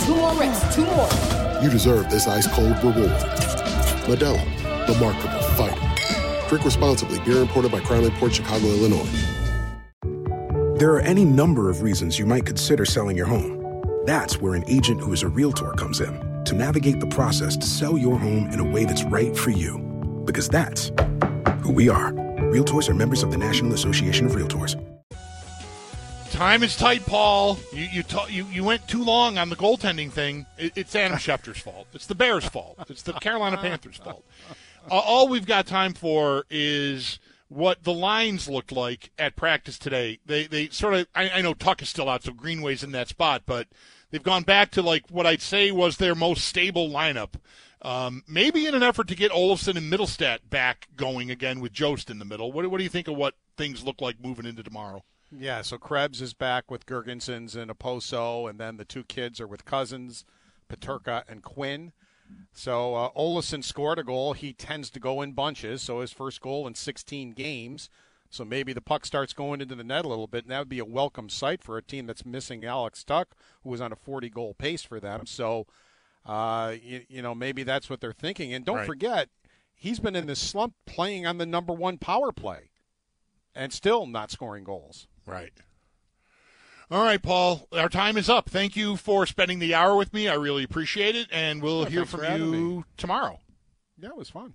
Two 0.06 0.16
more 0.16 0.34
reps, 0.36 0.76
two 0.76 0.86
more. 0.86 1.08
you 1.64 1.70
deserve 1.70 2.10
this 2.10 2.28
ice 2.28 2.46
cold 2.48 2.76
reward. 2.84 3.10
Modelo, 4.06 4.38
the 4.86 4.98
Markable 5.00 5.42
Fighter. 5.56 6.50
Drink 6.50 6.66
responsibly. 6.66 7.20
Beer 7.22 7.38
imported 7.42 7.72
by 7.72 7.80
Crown 7.80 8.10
Port 8.20 8.34
Chicago, 8.34 8.68
Illinois. 8.68 9.08
There 10.78 10.92
are 10.94 11.00
any 11.00 11.24
number 11.24 11.70
of 11.70 11.82
reasons 11.84 12.20
you 12.20 12.26
might 12.26 12.46
consider 12.46 12.84
selling 12.84 13.16
your 13.16 13.28
home. 13.28 13.82
That's 14.06 14.42
where 14.42 14.56
an 14.56 14.66
agent 14.68 15.00
who 15.00 15.14
is 15.14 15.24
a 15.24 15.30
realtor 15.30 15.72
comes 15.72 16.02
in 16.02 16.44
to 16.44 16.54
navigate 16.54 17.00
the 17.00 17.08
process 17.08 17.56
to 17.56 17.66
sell 17.66 17.98
your 17.98 18.20
home 18.20 18.50
in 18.52 18.60
a 18.60 18.66
way 18.66 18.84
that's 18.84 19.06
right 19.06 19.36
for 19.38 19.52
you. 19.52 19.80
Because 20.26 20.50
that's 20.50 20.92
who 21.62 21.72
we 21.72 21.88
are. 21.88 22.23
Realtors 22.54 22.88
are 22.88 22.94
members 22.94 23.24
of 23.24 23.32
the 23.32 23.38
National 23.38 23.74
Association 23.74 24.28
of 24.28 24.34
Realtors. 24.34 24.80
Time 26.30 26.62
is 26.62 26.78
tight, 26.78 27.04
Paul. 27.04 27.58
You 27.72 27.86
you 27.86 28.04
ta- 28.04 28.28
you, 28.30 28.46
you 28.46 28.64
went 28.64 28.88
too 28.88 29.04
long 29.04 29.40
on 29.40 29.50
the 29.50 29.56
goaltending 29.56 30.12
thing. 30.12 30.46
It, 30.60 30.74
it's 30.76 30.96
Adam 30.96 31.18
Schefter's 31.18 31.58
fault. 31.58 31.88
It's 31.94 32.06
the 32.06 32.14
Bears' 32.14 32.46
fault. 32.46 32.78
It's 32.90 33.02
the 33.02 33.14
Carolina 33.14 33.58
Panthers' 33.62 33.98
fault. 33.98 34.24
Uh, 34.88 35.00
all 35.00 35.28
we've 35.28 35.48
got 35.48 35.66
time 35.66 35.96
for 35.96 36.46
is 36.52 37.18
what 37.48 37.86
the 37.86 37.94
lines 37.94 38.48
looked 38.48 38.72
like 38.72 39.10
at 39.18 39.36
practice 39.36 39.80
today. 39.80 40.20
They 40.24 40.46
they 40.46 40.70
sort 40.70 40.94
of 40.94 41.08
I, 41.16 41.32
I 41.32 41.42
know 41.42 41.56
Tuch 41.56 41.82
is 41.82 41.90
still 41.90 42.08
out, 42.08 42.22
so 42.22 42.34
Greenway's 42.34 42.84
in 42.84 42.92
that 42.92 43.08
spot, 43.08 43.42
but 43.48 43.68
they've 44.12 44.22
gone 44.22 44.44
back 44.44 44.70
to 44.72 44.84
like 44.84 45.10
what 45.10 45.26
I'd 45.26 45.42
say 45.42 45.72
was 45.72 45.98
their 45.98 46.14
most 46.14 46.46
stable 46.46 46.88
lineup. 46.88 47.34
Um, 47.84 48.24
maybe 48.28 48.66
in 48.66 48.76
an 48.76 48.84
effort 48.84 49.10
to 49.10 49.16
get 49.16 49.32
Olofsson 49.32 49.76
and 49.76 49.92
Mittelstadt 49.92 50.50
back 50.50 50.88
going 50.96 51.30
again 51.30 51.60
with 51.60 51.74
Jost 51.74 52.10
in 52.10 52.18
the 52.18 52.26
middle. 52.26 52.52
What, 52.52 52.70
what 52.72 52.78
do 52.78 52.84
you 52.84 52.90
think 52.90 53.10
of 53.10 53.18
what 53.18 53.36
things 53.58 53.84
look 53.84 54.00
like 54.00 54.24
moving 54.24 54.46
into 54.46 54.64
tomorrow? 54.64 55.04
Yeah, 55.36 55.64
so 55.64 55.78
Krebs 55.78 56.22
is 56.22 56.34
back 56.34 56.72
with 56.72 56.86
Girgensons 56.86 57.56
and 57.56 57.70
Okposo, 57.70 58.50
and 58.50 58.60
then 58.60 58.78
the 58.78 58.86
two 58.86 59.04
kids 59.04 59.42
are 59.42 59.48
with 59.48 59.66
Cozens, 59.66 60.24
Peterka, 60.70 61.24
and 61.28 61.42
Quinn. 61.42 61.92
So 62.54 62.96
uh, 62.96 63.42
scored 63.42 64.00
a 64.00 64.04
goal. 64.04 64.34
He 64.34 64.54
tends 64.54 64.90
to 64.92 65.00
go 65.00 65.22
in 65.22 65.34
bunches, 65.34 65.82
so 65.82 66.00
his 66.00 66.14
first 66.14 66.40
goal 66.40 66.68
in 66.68 66.76
16 66.76 67.34
games. 67.34 67.90
So 68.30 68.44
maybe 68.44 68.74
the 68.74 68.82
puck 68.82 69.06
starts 69.06 69.34
going 69.34 69.62
into 69.62 69.76
the 69.76 69.84
net 69.84 70.06
a 70.06 70.08
little 70.08 70.28
bit, 70.28 70.46
and 70.46 70.52
that 70.52 70.60
would 70.60 70.70
be 70.70 70.80
a 70.80 70.86
welcome 70.86 71.30
sight 71.30 71.62
for 71.64 71.78
a 71.78 71.84
team 71.84 72.08
that's 72.08 72.26
missing 72.26 72.66
Alex 72.66 73.04
Tuch, 73.04 73.28
who 73.64 73.70
was 73.70 73.82
on 73.82 73.92
a 73.92 73.96
40 73.96 74.30
goal 74.30 74.54
pace 74.56 74.84
for 74.84 75.00
them. 75.00 75.26
So, 75.26 75.68
uh, 76.26 76.76
you, 76.82 77.02
you 77.10 77.22
know, 77.22 77.34
maybe 77.36 77.64
that's 77.64 77.90
what 77.90 78.02
they're 78.02 78.14
thinking. 78.14 78.54
And 78.54 78.64
don't 78.66 78.78
Right. 78.78 78.86
forget, 78.86 79.30
he's 79.76 80.00
been 80.00 80.16
in 80.16 80.26
this 80.28 80.40
slump 80.40 80.74
playing 80.86 81.26
on 81.26 81.38
the 81.38 81.46
number 81.46 81.74
one 81.74 81.98
power 81.98 82.32
play 82.32 82.70
and 83.56 83.72
still 83.74 84.06
not 84.06 84.32
scoring 84.32 84.64
goals. 84.64 85.08
Right. 85.26 85.54
All 86.92 87.04
right, 87.04 87.22
Paul. 87.22 87.68
Our 87.72 87.90
time 87.90 88.18
is 88.18 88.30
up. 88.30 88.50
Thank 88.50 88.76
you 88.76 88.98
for 88.98 89.26
spending 89.26 89.60
the 89.60 89.74
hour 89.74 89.96
with 89.96 90.14
me. 90.14 90.28
I 90.28 90.36
really 90.36 90.64
appreciate 90.64 91.16
it, 91.16 91.28
and 91.32 91.62
we'll 91.62 91.84
Yeah, 91.84 91.90
hear 91.90 92.06
from 92.06 92.24
you 92.24 92.86
tomorrow. 92.98 93.40
Yeah, 93.98 94.10
it 94.10 94.18
was 94.18 94.30
fun. 94.30 94.54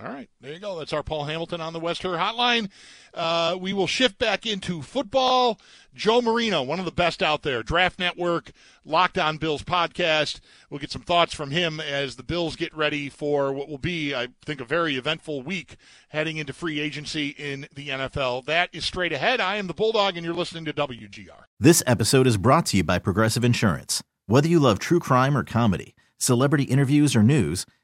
All 0.00 0.08
right, 0.08 0.28
there 0.40 0.52
you 0.52 0.60
go. 0.60 0.78
That's 0.78 0.92
our 0.92 1.02
Paul 1.02 1.24
Hamilton 1.24 1.60
on 1.60 1.72
the 1.72 1.80
West 1.80 2.04
Her 2.04 2.10
Hotline. 2.10 2.70
Uh, 3.12 3.56
we 3.60 3.72
will 3.72 3.88
shift 3.88 4.16
back 4.16 4.46
into 4.46 4.80
football. 4.80 5.58
Joe 5.92 6.22
Marino, 6.22 6.62
one 6.62 6.78
of 6.78 6.84
the 6.84 6.92
best 6.92 7.20
out 7.20 7.42
there, 7.42 7.64
Draft 7.64 7.98
Network, 7.98 8.52
Locked 8.84 9.18
On 9.18 9.38
Bills 9.38 9.64
podcast. 9.64 10.38
We'll 10.70 10.78
get 10.78 10.92
some 10.92 11.02
thoughts 11.02 11.34
from 11.34 11.50
him 11.50 11.80
as 11.80 12.14
the 12.14 12.22
Bills 12.22 12.54
get 12.54 12.72
ready 12.76 13.08
for 13.08 13.52
what 13.52 13.68
will 13.68 13.78
be, 13.78 14.14
I 14.14 14.28
think, 14.46 14.60
a 14.60 14.64
very 14.64 14.94
eventful 14.94 15.42
week 15.42 15.74
heading 16.10 16.36
into 16.36 16.52
free 16.52 16.78
agency 16.78 17.30
in 17.30 17.66
the 17.74 17.88
NFL. 17.88 18.44
That 18.44 18.70
is 18.72 18.84
straight 18.84 19.12
ahead. 19.12 19.40
I 19.40 19.56
am 19.56 19.66
the 19.66 19.74
Bulldog, 19.74 20.16
and 20.16 20.24
you're 20.24 20.34
listening 20.34 20.64
to 20.66 20.72
WGR. 20.72 21.46
This 21.58 21.82
episode 21.88 22.28
is 22.28 22.36
brought 22.36 22.66
to 22.66 22.76
you 22.76 22.84
by 22.84 23.00
Progressive 23.00 23.42
Insurance. 23.42 24.00
Whether 24.26 24.46
you 24.46 24.60
love 24.60 24.78
true 24.78 25.00
crime 25.00 25.36
or 25.36 25.42
comedy, 25.42 25.96
celebrity 26.18 26.64
interviews 26.64 27.16
or 27.16 27.24
news, 27.24 27.66